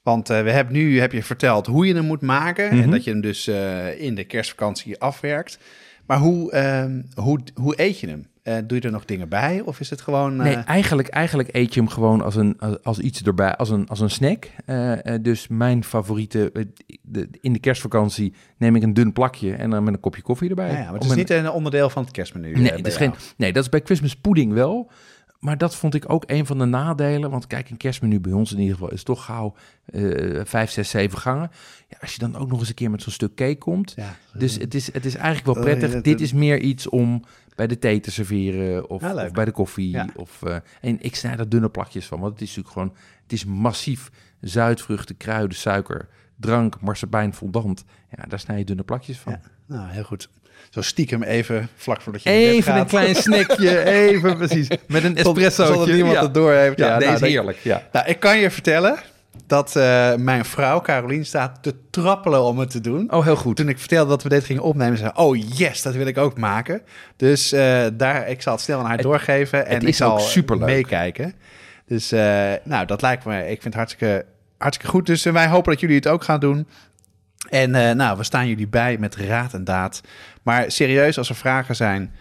Want 0.03 0.29
eh, 0.29 0.41
we 0.43 0.51
hebben 0.51 0.73
nu 0.73 0.99
heb 0.99 1.11
je 1.11 1.23
verteld 1.23 1.65
hoe 1.67 1.85
je 1.87 1.95
hem 1.95 2.05
moet 2.05 2.21
maken. 2.21 2.69
En 2.69 2.77
Mhm. 2.77 2.89
dat 2.89 3.03
je 3.03 3.11
hem 3.11 3.21
dus 3.21 3.47
eh, 3.47 4.01
in 4.01 4.15
de 4.15 4.23
kerstvakantie 4.23 4.99
afwerkt. 4.99 5.59
Maar 6.05 6.17
hoe, 6.17 6.51
ehm, 6.51 7.01
hoe, 7.15 7.39
hoe 7.55 7.81
eet 7.81 7.99
je 7.99 8.07
hem? 8.07 8.27
Eh, 8.49 8.57
doe 8.67 8.77
je 8.77 8.83
er 8.83 8.91
nog 8.91 9.05
dingen 9.05 9.29
bij? 9.29 9.61
Of 9.65 9.79
is 9.79 9.89
het 9.89 10.01
gewoon... 10.01 10.39
eh, 10.39 10.45
Nee, 10.45 10.55
eigenlijk, 10.55 11.07
eigenlijk 11.07 11.49
eet 11.55 11.73
je 11.73 11.79
hem 11.79 11.89
gewoon 11.89 12.21
als, 12.21 12.35
een, 12.35 12.59
als, 12.59 12.83
als 12.83 12.99
iets 12.99 13.21
erbij, 13.23 13.55
als 13.55 13.69
een, 13.69 13.87
als 13.87 13.99
een 13.99 14.09
snack. 14.09 14.47
Eh, 14.65 15.13
eh, 15.13 15.23
dus 15.23 15.47
mijn 15.47 15.83
favoriete, 15.83 16.51
eh, 16.53 16.63
de, 17.01 17.29
in 17.41 17.53
de 17.53 17.59
kerstvakantie 17.59 18.33
neem 18.57 18.75
ik 18.75 18.83
een 18.83 18.93
dun 18.93 19.13
plakje 19.13 19.53
en 19.55 19.69
dan 19.69 19.83
met 19.83 19.93
een 19.93 19.99
kopje 19.99 20.21
koffie 20.21 20.49
erbij. 20.49 20.71
ja, 20.71 20.83
maar 20.83 20.93
het 20.93 21.03
is 21.03 21.09
een- 21.09 21.17
niet 21.17 21.29
een 21.29 21.49
onderdeel 21.51 21.89
van 21.89 22.03
het 22.03 22.11
kerstmenu. 22.11 22.53
eh, 22.53 22.59
Nee, 22.59 22.71
het 22.71 22.87
is 22.87 22.97
jou. 22.97 23.11
geen, 23.11 23.19
nee, 23.37 23.53
dat 23.53 23.63
is 23.63 23.69
bij 23.69 23.81
Christmas 23.83 24.15
pudding 24.15 24.53
wel. 24.53 24.91
Maar 25.39 25.57
dat 25.57 25.75
vond 25.75 25.95
ik 25.95 26.11
ook 26.11 26.23
een 26.27 26.45
van 26.45 26.57
de 26.57 26.65
nadelen. 26.65 27.29
Want 27.29 27.47
kijk, 27.47 27.69
een 27.69 27.77
kerstmenu 27.77 28.19
bij 28.19 28.31
ons 28.31 28.51
in 28.53 28.59
ieder 28.59 28.73
geval 28.73 28.91
is 28.91 29.03
toch 29.03 29.25
gauw 29.25 29.53
eh 29.85 30.41
vijf, 30.43 30.71
zes, 30.71 30.89
zeven 30.89 31.17
gangen. 31.17 31.51
Ja, 31.89 31.97
als 32.01 32.13
je 32.13 32.19
dan 32.19 32.35
ook 32.37 32.49
nog 32.49 32.59
eens 32.59 32.69
een 32.69 32.75
keer 32.75 32.91
met 32.91 33.01
zo'n 33.01 33.11
stuk 33.11 33.35
cake 33.35 33.57
komt. 33.57 33.93
Ja. 33.95 34.15
Dus 34.33 34.55
het 34.57 34.73
is, 34.73 34.93
het 34.93 35.05
is 35.05 35.15
eigenlijk 35.15 35.45
wel 35.55 35.63
prettig. 35.63 36.01
Dit 36.01 36.21
is 36.21 36.33
meer 36.33 36.59
iets 36.59 36.89
om 36.89 37.23
bij 37.59 37.67
de 37.67 37.79
thee 37.79 37.99
te 37.99 38.11
serveren 38.11 38.89
of, 38.89 39.01
Ja, 39.01 39.25
of 39.25 39.31
bij 39.31 39.45
de 39.45 39.51
koffie. 39.51 39.89
Ja. 39.91 40.07
Of, 40.15 40.43
eh, 40.43 40.55
en 40.81 40.97
ik 41.01 41.15
snij 41.15 41.35
daar 41.35 41.49
dunne 41.49 41.69
plakjes 41.69 42.05
van, 42.05 42.19
want 42.19 42.31
het 42.31 42.41
is 42.41 42.47
natuurlijk 42.47 42.73
gewoon... 42.73 42.95
Het 43.23 43.31
is 43.31 43.45
massief 43.45 44.09
zuidvruchten, 44.41 45.17
kruiden, 45.17 45.57
suiker, 45.57 46.07
drank, 46.35 46.81
marsepein, 46.81 47.33
fondant. 47.33 47.83
Ja, 48.17 48.23
daar 48.27 48.39
snij 48.39 48.57
je 48.57 48.63
dunne 48.63 48.83
plakjes 48.83 49.17
van. 49.17 49.31
Ja. 49.31 49.41
Nou, 49.65 49.89
heel 49.89 50.03
goed. 50.03 50.29
Zo 50.69 50.81
stiekem 50.81 51.23
even, 51.23 51.69
vlak 51.75 52.01
voordat 52.01 52.23
je 52.23 52.29
Even 52.29 52.73
een 52.73 52.79
gaat. 52.79 52.89
klein 52.89 53.15
snackje, 53.15 53.83
even 54.07 54.37
precies. 54.37 54.67
Met 54.87 55.03
een 55.03 55.15
espresso. 55.15 55.73
Dat 55.73 55.87
niemand 55.87 56.19
het 56.19 56.33
door 56.33 56.53
heeft. 56.53 56.77
Ja, 56.77 56.97
nee, 56.97 57.07
nou, 57.07 57.23
is 57.23 57.31
heerlijk. 57.31 57.57
Ja. 57.57 57.87
Nou, 57.91 58.07
ik 58.07 58.19
kan 58.19 58.37
je 58.37 58.51
vertellen 58.51 58.99
dat 59.45 59.75
eh, 59.75 60.15
mijn 60.15 60.45
vrouw, 60.45 60.81
Carolien, 60.81 61.25
staat 61.25 61.57
te 61.63 61.75
trappelen 61.89 62.43
om 62.43 62.59
het 62.59 62.69
te 62.69 62.81
doen. 62.81 63.11
Oh, 63.13 63.23
heel 63.23 63.35
goed. 63.35 63.55
Toen 63.55 63.69
ik 63.69 63.79
vertelde 63.79 64.09
dat 64.09 64.23
we 64.23 64.29
dit 64.29 64.43
gingen 64.43 64.63
opnemen, 64.63 64.97
zei 64.97 65.11
ze, 65.15 65.21
oh 65.21 65.37
yes, 65.57 65.81
dat 65.81 65.93
wil 65.93 66.05
ik 66.05 66.17
ook 66.17 66.37
maken. 66.37 66.81
Dus 67.15 67.51
eh, 67.51 67.85
daar, 67.93 68.27
ik 68.27 68.41
zal 68.41 68.53
het 68.53 68.61
snel 68.61 68.79
aan 68.79 68.85
haar 68.85 68.93
Het- 68.93 69.01
doorgeven 69.03 69.65
en 69.65 69.81
ik 69.87 69.95
zal 69.95 70.21
meekijken. 70.57 71.33
Dus 71.85 72.11
eh, 72.11 72.51
nou, 72.63 72.85
dat 72.85 73.01
lijkt 73.01 73.25
me, 73.25 73.39
ik 73.41 73.47
vind 73.61 73.63
het 73.63 73.73
hartstikke, 73.73 74.25
hartstikke 74.57 74.91
goed. 74.91 75.05
Dus 75.05 75.23
wij 75.23 75.47
hopen 75.47 75.71
dat 75.71 75.81
jullie 75.81 75.95
het 75.95 76.07
ook 76.07 76.23
gaan 76.23 76.39
doen. 76.39 76.67
En 77.49 77.71
nou, 77.97 78.17
we 78.17 78.23
staan 78.23 78.47
jullie 78.47 78.67
bij 78.67 78.97
met 78.97 79.15
raad 79.15 79.53
en 79.53 79.63
daad. 79.63 80.01
Maar 80.43 80.71
serieus, 80.71 81.17
als 81.17 81.29
er 81.29 81.35
vragen 81.35 81.75
zijn, 81.75 82.13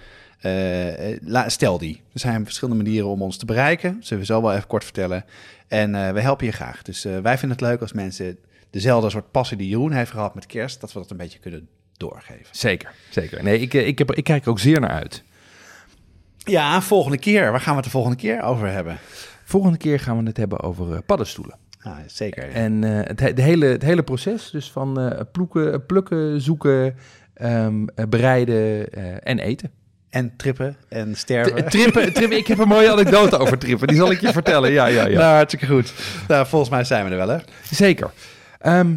la- 1.20 1.48
stel 1.48 1.79
die. 1.79 2.03
Er 2.12 2.20
zijn 2.20 2.44
verschillende 2.44 2.83
manieren 2.83 3.09
om 3.09 3.22
ons 3.22 3.37
te 3.37 3.44
bereiken. 3.44 3.96
Zullen 4.01 4.18
we 4.22 4.33
zo 4.33 4.42
wel 4.42 4.55
even 4.55 4.66
kort 4.66 4.85
vertellen. 4.85 5.24
En 5.68 5.94
eh, 5.94 6.12
we 6.12 6.20
helpen 6.20 6.46
je 6.46 6.53
graag. 6.53 6.83
Dus 6.83 7.05
eh, 7.05 7.18
wij 7.18 7.38
vinden 7.38 7.59
het 7.59 7.66
leuk 7.66 7.81
als 7.81 7.92
mensen 7.92 8.38
dezelfde 8.70 9.11
soort 9.11 9.31
passie 9.31 9.57
die 9.57 9.68
Jeroen 9.68 9.92
heeft 9.92 10.11
gehad 10.11 10.35
met 10.35 10.46
kerst, 10.46 10.81
dat 10.81 10.92
we 10.92 10.98
dat 10.98 11.11
een 11.11 11.16
beetje 11.16 11.38
kunnen 11.38 11.68
doorgeven. 11.96 12.46
Zeker, 12.51 12.92
zeker. 13.11 13.42
Nee, 13.42 13.59
ik, 13.61 13.74
eh, 13.74 13.87
ik, 13.87 13.98
heb, 13.98 14.12
ik 14.14 14.24
kijk 14.24 14.44
er 14.44 14.51
ook 14.51 14.59
zeer 14.59 14.81
naar 14.81 14.90
uit. 14.90 15.22
Ja, 16.38 16.81
volgende 16.83 17.18
keer. 17.18 17.51
Waar 17.51 17.61
gaan 17.61 17.70
we 17.70 17.77
het 17.77 17.85
de 17.85 17.90
volgende 17.90 18.16
keer 18.16 18.42
over 18.42 18.68
hebben? 18.68 18.98
Volgende 19.44 19.79
keer 19.79 20.01
gaan 20.01 20.18
we 20.18 20.27
het 20.27 20.37
hebben 20.37 20.61
over 20.61 20.92
eh, 20.92 20.98
paddenstoelen. 21.07 21.57
Ah, 21.81 21.96
zeker. 22.07 22.51
En 22.51 22.85
eh, 22.85 23.07
het, 23.09 23.20
he- 23.20 23.33
de 23.33 23.42
hele, 23.42 23.66
het 23.66 23.83
hele 23.83 24.03
proces, 24.03 24.51
dus 24.51 24.70
van 24.70 25.01
eh, 25.01 25.20
ploeken, 25.33 25.87
plukken, 25.87 26.40
zoeken, 26.40 26.96
ehm, 27.35 27.87
eh, 27.94 28.05
bereiden 28.09 28.92
eh, 28.92 29.14
en 29.22 29.38
eten. 29.38 29.70
En 30.10 30.32
trippen 30.36 30.76
en 30.88 31.14
sterven. 31.16 31.64
T- 31.64 31.70
Trippen, 31.70 32.12
trippen, 32.12 32.36
ik 32.38 32.46
heb 32.46 32.58
een 32.58 32.68
mooie 32.68 32.90
anekdote 32.92 33.38
over 33.38 33.58
trippen, 33.58 33.88
die 33.88 33.96
zal 33.96 34.10
ik 34.10 34.20
je 34.20 34.32
vertellen. 34.32 34.70
Ja, 34.72 34.86
ja, 34.86 35.06
ja. 35.06 35.18
Nou, 35.18 35.34
hartstikke 35.34 35.66
goed. 35.66 35.92
Nou, 36.28 36.46
volgens 36.46 36.70
mij 36.70 36.84
zijn 36.84 37.04
we 37.04 37.10
er 37.10 37.16
wel, 37.16 37.28
hè? 37.28 37.38
Zeker. 37.70 38.10
Ehm, 38.58 38.94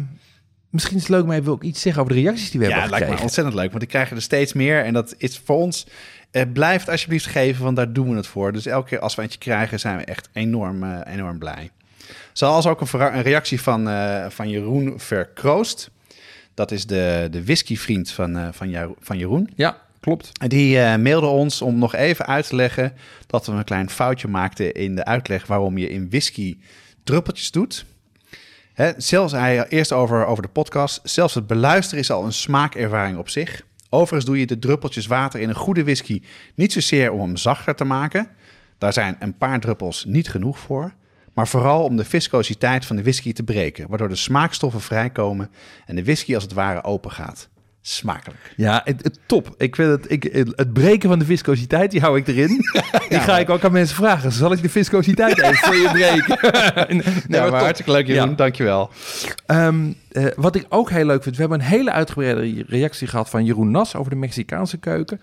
misschien 0.70 0.96
is 0.96 1.02
het 1.02 1.10
leuk, 1.10 1.32
ik 1.36 1.42
wil 1.44 1.52
ook 1.52 1.62
iets 1.62 1.80
zeggen 1.80 2.02
over 2.02 2.14
de 2.14 2.20
reacties 2.20 2.50
die 2.50 2.60
we 2.60 2.66
Ja, 2.66 2.72
het 2.72 2.80
hebben 2.80 2.98
lijkt 2.98 3.10
me 3.10 3.16
gekregen. 3.16 3.24
ontzettend 3.24 3.56
leuk, 3.56 3.70
want 3.70 3.82
ik 3.82 3.88
krijg 3.88 4.10
er 4.10 4.22
steeds 4.22 4.52
meer. 4.52 4.84
En 4.84 4.92
dat 4.92 5.14
is 5.18 5.40
voor 5.44 5.56
ons, 5.56 5.86
eh, 6.30 6.42
blijft 6.52 6.88
alsjeblieft 6.88 7.26
geven, 7.26 7.64
want 7.64 7.76
daar 7.76 7.92
doen 7.92 8.10
we 8.10 8.16
het 8.16 8.26
voor. 8.26 8.52
Dus 8.52 8.66
elke 8.66 8.88
keer 8.88 8.98
als 8.98 9.14
we 9.14 9.22
eentje 9.22 9.38
krijgen, 9.38 9.80
zijn 9.80 9.96
we 9.96 10.04
echt 10.04 10.28
enorm, 10.32 10.82
eh, 10.82 11.12
enorm 11.14 11.38
blij. 11.38 11.70
Zoals 12.32 12.66
ook 12.66 12.80
een, 12.80 13.00
een 13.00 13.22
reactie 13.22 13.60
van, 13.60 13.88
eh, 13.88 14.26
van 14.28 14.48
Jeroen 14.48 14.94
Verkroost. 14.96 15.90
Dat 16.54 16.70
is 16.70 16.86
de, 16.86 17.28
de 17.30 17.44
whiskyvriend 17.44 18.10
van, 18.10 18.48
van, 18.54 18.70
Jaro- 18.70 18.96
van 19.00 19.18
Jeroen. 19.18 19.50
Ja, 19.54 19.76
klopt. 20.02 20.50
Die 20.50 20.80
eh, 20.80 20.98
mailde 20.98 21.26
ons 21.26 21.62
om 21.62 21.78
nog 21.78 21.94
even 21.94 22.26
uit 22.26 22.46
te 22.46 22.56
leggen 22.56 22.92
dat 23.26 23.46
we 23.46 23.52
een 23.52 23.64
klein 23.64 23.90
foutje 23.90 24.28
maakten 24.28 24.72
in 24.72 24.94
de 24.94 25.04
uitleg 25.04 25.46
waarom 25.46 25.78
je 25.78 25.88
in 25.88 26.10
whisky 26.10 26.58
druppeltjes 27.04 27.50
doet. 27.50 27.84
Hè, 28.72 28.92
zelfs 28.96 29.32
hij 29.32 29.68
eerst 29.68 29.92
over, 29.92 30.26
over 30.26 30.42
de 30.42 30.48
podcast. 30.48 31.00
Zelfs 31.02 31.34
het 31.34 31.46
beluisteren 31.46 32.00
is 32.00 32.10
al 32.10 32.24
een 32.24 32.32
smaakervaring 32.32 33.18
op 33.18 33.28
zich. 33.28 33.62
Overigens 33.88 34.24
doe 34.24 34.38
je 34.38 34.46
de 34.46 34.58
druppeltjes 34.58 35.06
water 35.06 35.40
in 35.40 35.48
een 35.48 35.54
goede 35.54 35.84
whisky 35.84 36.22
niet 36.54 36.72
zozeer 36.72 37.12
om 37.12 37.20
hem 37.20 37.36
zachter 37.36 37.74
te 37.74 37.84
maken. 37.84 38.28
Daar 38.78 38.92
zijn 38.92 39.16
een 39.18 39.36
paar 39.36 39.60
druppels 39.60 40.04
niet 40.04 40.28
genoeg 40.28 40.58
voor. 40.58 40.92
Maar 41.32 41.48
vooral 41.48 41.84
om 41.84 41.96
de 41.96 42.04
viscositeit 42.04 42.86
van 42.86 42.96
de 42.96 43.02
whisky 43.02 43.32
te 43.32 43.42
breken. 43.42 43.88
Waardoor 43.88 44.08
de 44.08 44.16
smaakstoffen 44.16 44.80
vrijkomen 44.80 45.50
en 45.86 45.96
de 45.96 46.04
whisky 46.04 46.34
als 46.34 46.42
het 46.42 46.52
ware 46.52 46.84
open 46.84 47.10
gaat. 47.10 47.48
Smakelijk. 47.84 48.52
Ja, 48.56 48.80
het, 48.84 49.02
het- 49.02 49.18
top. 49.26 49.54
Ik 49.58 49.74
vind 49.76 49.90
het, 49.90 50.10
ik, 50.10 50.22
het 50.56 50.72
breken 50.72 51.08
van 51.08 51.18
de 51.18 51.24
viscositeit, 51.24 51.90
die 51.90 52.00
hou 52.00 52.18
ik 52.18 52.26
erin. 52.28 52.48
Die 53.08 53.20
ga 53.20 53.38
ik 53.38 53.50
ook 53.50 53.64
aan 53.64 53.72
mensen 53.72 53.96
vragen. 53.96 54.32
Zal 54.32 54.52
ik 54.52 54.62
de 54.62 54.68
viscositeit 54.68 55.38
even 55.42 55.56
voor 55.56 55.74
je 55.76 55.88
breken? 55.92 56.38
nee, 56.96 57.02
Ja, 57.28 57.40
maar 57.40 57.50
top. 57.50 57.58
hartstikke 57.60 57.90
leuk 57.92 58.06
Jeroen, 58.06 58.28
Ja. 58.30 58.34
dankjewel. 58.36 58.90
Ehm, 59.46 59.92
eh, 60.10 60.26
wat 60.36 60.54
ik 60.56 60.66
ook 60.68 60.90
heel 60.90 61.04
leuk 61.06 61.22
vind, 61.22 61.34
we 61.34 61.40
hebben 61.40 61.60
een 61.60 61.66
hele 61.66 61.90
uitgebreide 61.92 62.64
reactie 62.66 63.06
gehad 63.06 63.30
van 63.30 63.44
Jeroen 63.44 63.70
Nas 63.70 63.96
over 63.96 64.10
de 64.10 64.16
Mexicaanse 64.16 64.76
keuken. 64.76 65.20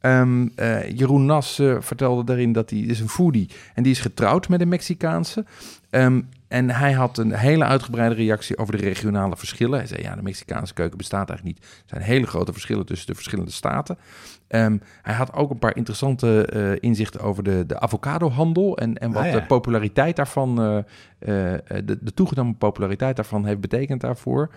Ehm, 0.00 0.46
eh, 0.54 0.90
Jeroen 0.90 1.26
Nas 1.26 1.58
eh, 1.58 1.76
vertelde 1.80 2.24
daarin 2.24 2.52
dat 2.52 2.70
hij 2.70 2.78
is 2.78 3.00
een 3.00 3.08
foodie 3.08 3.48
en 3.74 3.82
die 3.82 3.92
is 3.92 4.00
getrouwd 4.00 4.48
met 4.48 4.60
een 4.60 4.68
Mexicaanse. 4.68 5.44
Ehm, 5.90 6.20
en 6.50 6.70
hij 6.70 6.92
had 6.92 7.18
een 7.18 7.32
hele 7.32 7.64
uitgebreide 7.64 8.14
reactie 8.14 8.58
over 8.58 8.76
de 8.76 8.82
regionale 8.82 9.36
verschillen. 9.36 9.78
Hij 9.78 9.86
zei, 9.86 10.02
ja, 10.02 10.14
de 10.14 10.22
Mexicaanse 10.22 10.74
keuken 10.74 10.96
bestaat 10.96 11.28
eigenlijk 11.28 11.58
niet. 11.58 11.68
Er 11.68 11.84
zijn 11.86 12.02
hele 12.02 12.26
grote 12.26 12.52
verschillen 12.52 12.86
tussen 12.86 13.06
de 13.06 13.14
verschillende 13.14 13.50
staten. 13.50 13.98
Ehm, 14.50 14.78
hij 15.02 15.14
had 15.14 15.32
ook 15.32 15.50
een 15.50 15.58
paar 15.58 15.76
interessante 15.76 16.46
eh, 16.46 16.88
inzichten 16.88 17.20
over 17.20 17.42
de, 17.42 17.64
de 17.66 17.80
avocadohandel 17.80 18.76
en, 18.78 18.98
en 18.98 19.12
wat 19.12 19.22
Ah, 19.22 19.28
ja. 19.32 19.38
de 19.38 19.46
populariteit 19.46 20.16
daarvan, 20.16 20.60
eh, 20.60 20.78
eh, 21.54 21.60
de, 21.84 21.98
de 22.00 22.14
toegenomen 22.14 22.56
populariteit 22.56 23.16
daarvan 23.16 23.46
heeft 23.46 23.60
betekend 23.60 24.00
daarvoor. 24.00 24.50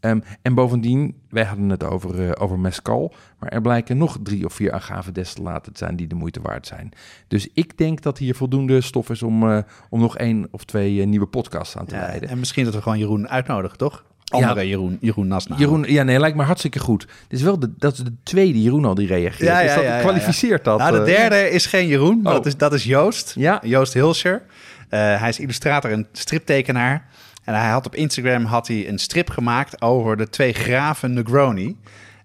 Ehm, 0.00 0.20
en 0.42 0.54
bovendien, 0.54 1.14
wij 1.28 1.44
hadden 1.44 1.68
het 1.68 1.84
over, 1.84 2.38
over 2.40 2.58
mescal, 2.58 3.14
maar 3.38 3.48
er 3.48 3.60
blijken 3.60 3.96
nog 3.98 4.18
drie 4.22 4.44
of 4.44 4.52
vier 4.52 4.72
agave 4.72 5.12
destillaten 5.12 5.72
te 5.72 5.78
zijn 5.78 5.96
die 5.96 6.06
de 6.06 6.14
moeite 6.14 6.40
waard 6.42 6.66
zijn. 6.66 6.90
Dus 7.28 7.48
ik 7.54 7.78
denk 7.78 8.02
dat 8.02 8.18
hier 8.18 8.34
voldoende 8.34 8.80
stof 8.80 9.10
is 9.10 9.22
om, 9.22 9.64
om 9.90 10.00
nog 10.00 10.16
één 10.16 10.48
of 10.50 10.64
twee 10.64 11.04
nieuwe 11.06 11.26
podcasts 11.26 11.76
aan 11.76 11.86
te 11.86 11.94
Ja, 11.94 12.00
wijden. 12.00 12.28
en 12.28 12.38
misschien 12.38 12.64
dat 12.64 12.74
we 12.74 12.82
gewoon 12.82 12.98
Jeroen 12.98 13.28
uitnodigen, 13.28 13.78
toch? 13.78 14.04
Andere 14.30 14.68
Jeroen, 14.68 14.98
Jeroen 15.00 15.28
Nasna. 15.28 15.56
Jeroen, 15.56 15.84
ja, 15.88 16.02
nee, 16.02 16.18
lijkt 16.18 16.36
me 16.36 16.42
hartstikke 16.42 16.78
goed. 16.78 17.06
Dit 17.28 17.38
is 17.38 17.44
wel 17.44 17.58
de, 17.58 17.72
dat 17.78 17.92
is 17.92 17.98
de 17.98 18.14
tweede 18.22 18.62
Jeroen 18.62 18.84
al 18.84 18.94
die 18.94 19.06
reageert. 19.06 19.48
Ja, 19.48 19.60
ja, 19.60 19.74
dat, 19.74 19.84
ja, 19.84 19.96
ja, 19.96 20.00
kwalificeert 20.00 20.64
dat? 20.64 20.78
Nou, 20.78 20.92
de 20.92 20.98
eh? 20.98 21.04
derde 21.04 21.50
is 21.50 21.66
geen 21.66 21.86
Jeroen, 21.86 22.20
Oh. 22.26 22.32
dat, 22.32 22.46
is, 22.46 22.56
dat 22.56 22.72
is 22.72 22.84
Joost. 22.84 23.34
Ja. 23.36 23.60
Joost 23.64 23.92
Hilscher. 23.92 24.42
Eh, 24.88 25.20
hij 25.20 25.28
is 25.28 25.38
illustrator 25.38 25.90
en 25.90 26.06
striptekenaar. 26.12 27.08
En 27.44 27.54
hij 27.54 27.70
had 27.70 27.86
op 27.86 27.94
Instagram 27.94 28.44
had 28.44 28.68
hij 28.68 28.88
een 28.88 28.98
strip 28.98 29.30
gemaakt 29.30 29.82
over 29.82 30.16
de 30.16 30.28
twee 30.28 30.52
graven 30.52 31.12
Negroni. 31.12 31.76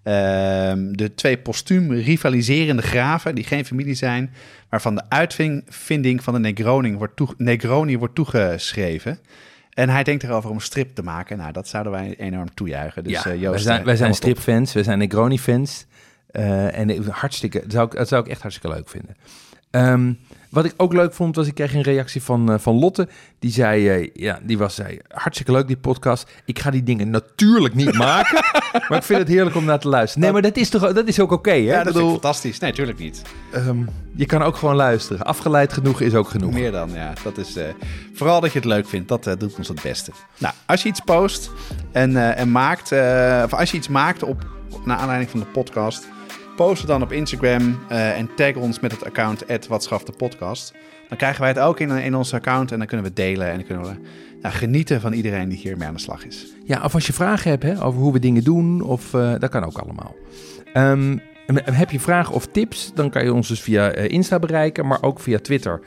Ehm, 0.02 0.92
de 0.92 1.14
twee 1.14 1.38
postuum 1.38 1.92
rivaliserende 1.92 2.82
graven 2.82 3.34
die 3.34 3.44
geen 3.44 3.64
familie 3.64 3.94
zijn, 3.94 4.34
waarvan 4.68 4.94
de 4.94 5.02
uitvinding 5.08 6.22
van 6.22 6.34
de 6.34 6.38
Negroni 6.38 6.94
wordt, 6.94 7.16
toe, 7.16 7.28
Negroni 7.36 7.98
wordt 7.98 8.14
toegeschreven. 8.14 9.18
En 9.76 9.88
hij 9.88 10.02
denkt 10.02 10.22
erover 10.22 10.50
om 10.50 10.60
strip 10.60 10.94
te 10.94 11.02
maken. 11.02 11.38
Nou, 11.38 11.52
dat 11.52 11.68
zouden 11.68 11.92
wij 11.92 12.14
enorm 12.18 12.54
toejuichen. 12.54 13.04
Dus 13.04 13.12
ja, 13.12 13.24
eh, 13.24 13.40
Joost, 13.40 13.50
wij 13.50 13.58
zijn, 13.58 13.78
eh, 13.78 13.84
wij 13.84 13.96
zijn 13.96 14.08
helemaal 14.12 14.34
top. 14.34 14.40
stripfans, 14.42 14.72
wij 14.72 14.82
zijn 14.82 14.98
Negroni-fans. 14.98 15.86
Eh, 16.30 16.78
en 16.78 16.90
ik- 16.90 17.04
hartstikke, 17.10 17.60
dat 17.60 17.72
zou, 17.72 17.86
ik, 17.86 17.92
dat 17.96 18.08
zou 18.08 18.24
ik 18.24 18.30
echt 18.30 18.40
hartstikke 18.42 18.76
leuk 18.76 18.88
vinden. 18.88 19.16
Ehm, 19.70 20.12
wat 20.50 20.64
ik 20.64 20.74
ook 20.76 20.92
leuk 20.92 21.12
vond, 21.14 21.36
was 21.36 21.46
ik 21.46 21.54
kreeg 21.54 21.74
een 21.74 21.82
reactie 21.82 22.22
van, 22.22 22.52
eh, 22.52 22.58
van 22.58 22.74
Lotte. 22.78 23.08
Die 23.38 23.50
zei, 23.50 23.88
eh, 23.88 24.08
ja, 24.14 24.38
die 24.42 24.58
was 24.58 24.74
zei, 24.74 24.98
hartstikke 25.08 25.52
leuk 25.52 25.66
die 25.66 25.76
podcast. 25.76 26.30
Ik 26.44 26.58
ga 26.58 26.70
die 26.70 26.82
dingen 26.82 27.10
natuurlijk 27.10 27.74
niet 27.74 27.94
maken, 28.08 28.44
maar 28.88 28.98
ik 28.98 29.04
vind 29.04 29.18
het 29.18 29.28
heerlijk 29.28 29.56
om 29.56 29.64
naar 29.64 29.78
te 29.78 29.88
luisteren. 29.88 30.22
Nee, 30.22 30.32
maar 30.32 30.42
dat 30.42 30.56
is 30.56 30.68
toch, 30.68 30.92
dat 30.92 31.08
is 31.08 31.20
ook 31.20 31.32
oké, 31.32 31.50
hè? 31.50 31.56
Ja, 31.56 31.82
dat 31.82 31.92
bedoel, 31.92 32.06
is 32.06 32.12
fantastisch. 32.12 32.58
Nee, 32.58 32.72
tuurlijk 32.72 32.98
niet. 32.98 33.22
ehm, 33.52 33.78
je 34.14 34.26
kan 34.26 34.42
ook 34.42 34.56
gewoon 34.56 34.74
luisteren. 34.74 35.24
Afgeleid 35.26 35.72
genoeg 35.72 36.00
is 36.00 36.14
ook 36.14 36.28
genoeg. 36.28 36.52
Meer 36.52 36.72
dan, 36.72 36.90
ja. 36.92 37.12
Dat 37.24 37.38
is, 37.38 37.56
eh, 37.56 37.64
vooral 38.14 38.40
dat 38.40 38.52
je 38.52 38.58
het 38.58 38.68
leuk 38.68 38.88
vindt, 38.88 39.08
dat 39.08 39.26
eh, 39.26 39.34
doet 39.38 39.54
ons 39.58 39.68
het 39.68 39.82
beste. 39.82 40.10
Nou, 40.38 40.54
als 40.66 40.82
je 40.82 40.88
iets 40.88 41.00
post 41.00 41.50
en, 41.92 42.16
eh, 42.16 42.38
en 42.40 42.50
maakt, 42.50 42.92
eh, 42.92 43.42
of 43.44 43.54
als 43.54 43.70
je 43.70 43.76
iets 43.76 43.88
maakt 43.88 44.22
op, 44.22 44.44
naar 44.84 44.96
aanleiding 44.96 45.30
van 45.30 45.40
de 45.40 45.46
podcast, 45.46 46.06
post 46.56 46.78
het 46.78 46.86
dan 46.86 47.02
op 47.02 47.12
Instagram 47.12 47.78
eh, 47.88 48.18
en 48.18 48.30
tag 48.34 48.54
ons 48.54 48.80
met 48.80 48.92
het 48.92 49.04
account 49.04 49.44
@watschaftepodcast. 49.68 50.74
Dan 51.08 51.18
krijgen 51.18 51.40
wij 51.40 51.48
het 51.48 51.58
ook 51.58 51.80
in, 51.80 51.90
in 51.90 52.14
ons 52.14 52.34
account 52.34 52.72
en 52.72 52.78
dan 52.78 52.86
kunnen 52.86 53.06
we 53.06 53.12
delen 53.12 53.48
en 53.50 53.54
dan 53.54 53.64
kunnen 53.66 53.84
we 53.84 53.96
nou, 54.42 54.54
genieten 54.54 55.00
van 55.00 55.12
iedereen 55.12 55.48
die 55.48 55.58
hiermee 55.58 55.88
aan 55.88 55.94
de 55.94 56.00
slag 56.00 56.26
is. 56.26 56.46
Ja, 56.64 56.84
of 56.84 56.94
als 56.94 57.06
je 57.06 57.12
vragen 57.12 57.50
hebt 57.50 57.62
hè, 57.62 57.84
over 57.84 58.00
hoe 58.00 58.12
we 58.12 58.18
dingen 58.18 58.44
doen, 58.44 58.80
of, 58.80 59.14
eh, 59.14 59.34
dat 59.38 59.50
kan 59.50 59.64
ook 59.64 59.78
allemaal. 59.78 60.16
Ehm, 60.72 61.16
heb 61.54 61.90
je 61.90 62.00
vragen 62.00 62.34
of 62.34 62.46
tips, 62.46 62.90
dan 62.94 63.10
kan 63.10 63.24
je 63.24 63.32
ons 63.32 63.48
dus 63.48 63.60
via 63.60 63.90
eh, 63.90 64.10
Insta 64.10 64.38
bereiken, 64.38 64.86
maar 64.86 65.02
ook 65.02 65.20
via 65.20 65.38
Twitter, 65.38 65.80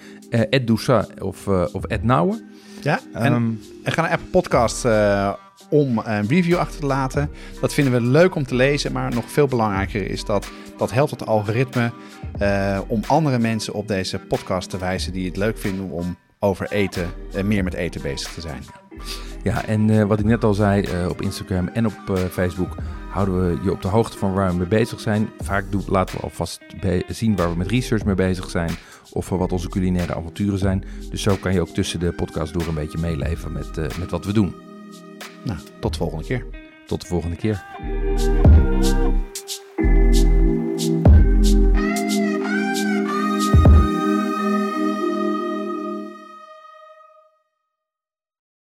@dousa 0.65 1.07
of, 1.20 1.47
of 1.47 1.84
@nouwen. 2.01 2.49
Ja, 2.82 2.99
en, 3.13 3.34
Ehm, 3.34 3.51
en 3.84 3.91
ga 3.91 4.01
naar 4.01 4.11
Apple 4.11 4.30
Podcast 4.30 4.86
eh, 4.86 5.34
om 5.69 5.97
een 5.97 6.27
review 6.27 6.57
achter 6.57 6.80
te 6.80 6.86
laten. 6.86 7.30
Dat 7.61 7.73
vinden 7.73 7.93
we 7.93 8.01
leuk 8.01 8.36
om 8.36 8.45
te 8.45 8.55
lezen, 8.55 8.91
maar 8.91 9.13
nog 9.13 9.32
veel 9.32 9.47
belangrijker 9.47 10.09
is 10.09 10.25
dat 10.25 10.47
dat 10.77 10.91
helpt 10.91 11.11
het 11.11 11.25
algoritme 11.25 11.91
eh, 12.38 12.80
om 12.88 13.01
andere 13.07 13.39
mensen 13.39 13.73
op 13.73 13.88
deze 13.88 14.19
podcast 14.19 14.69
te 14.69 14.77
wijzen 14.77 15.13
die 15.13 15.25
het 15.27 15.38
leuk 15.38 15.57
vinden 15.57 15.89
om 15.89 16.17
over 16.39 16.71
eten 16.71 17.07
en 17.34 17.47
meer 17.47 17.63
met 17.63 17.73
eten 17.73 18.01
bezig 18.01 18.34
te 18.34 18.41
zijn. 18.41 18.63
ja, 19.43 19.65
en 19.65 19.89
eh, 19.89 20.03
wat 20.03 20.19
ik 20.19 20.25
net 20.25 20.43
al 20.43 20.53
zei, 20.53 20.82
eh, 20.84 21.09
op 21.09 21.21
Instagram 21.21 21.67
en 21.67 21.86
op 21.86 21.93
eh, 22.07 22.15
Facebook 22.15 22.75
houden 23.09 23.47
we 23.47 23.63
je 23.63 23.71
op 23.71 23.82
de 23.82 23.88
hoogte 23.88 24.17
van 24.17 24.34
waar 24.34 24.51
we 24.51 24.57
mee 24.57 24.67
bezig 24.67 24.99
zijn. 24.99 25.30
Vaak 25.39 25.65
doen, 25.69 25.84
laten 25.88 26.15
we 26.15 26.21
alvast 26.21 26.61
zien 27.07 27.36
waar 27.36 27.49
we 27.49 27.57
met 27.57 27.67
research 27.71 28.05
mee 28.05 28.15
bezig 28.15 28.49
zijn, 28.49 28.71
of 29.12 29.30
wat 29.30 29.51
onze 29.51 29.70
culinaire 29.70 30.16
avonturen 30.16 30.60
zijn. 30.60 30.84
Dus 31.10 31.22
zo 31.22 31.36
kan 31.36 31.53
je 31.53 31.62
ook 31.62 31.70
tussen 31.70 31.99
de 31.99 32.12
podcast 32.12 32.53
door 32.53 32.68
een 32.68 32.74
beetje 32.74 32.97
meeleven 32.97 33.51
met, 33.51 33.78
eh, 33.78 33.97
met 33.99 34.12
wat 34.12 34.26
we 34.26 34.34
doen. 34.34 34.55
Nou, 35.43 35.60
tot 35.80 35.91
de 35.91 35.97
volgende 35.97 36.26
keer. 36.26 36.45
Tot 36.86 37.01
de 37.01 37.07
volgende 37.07 37.36
keer. 37.36 37.66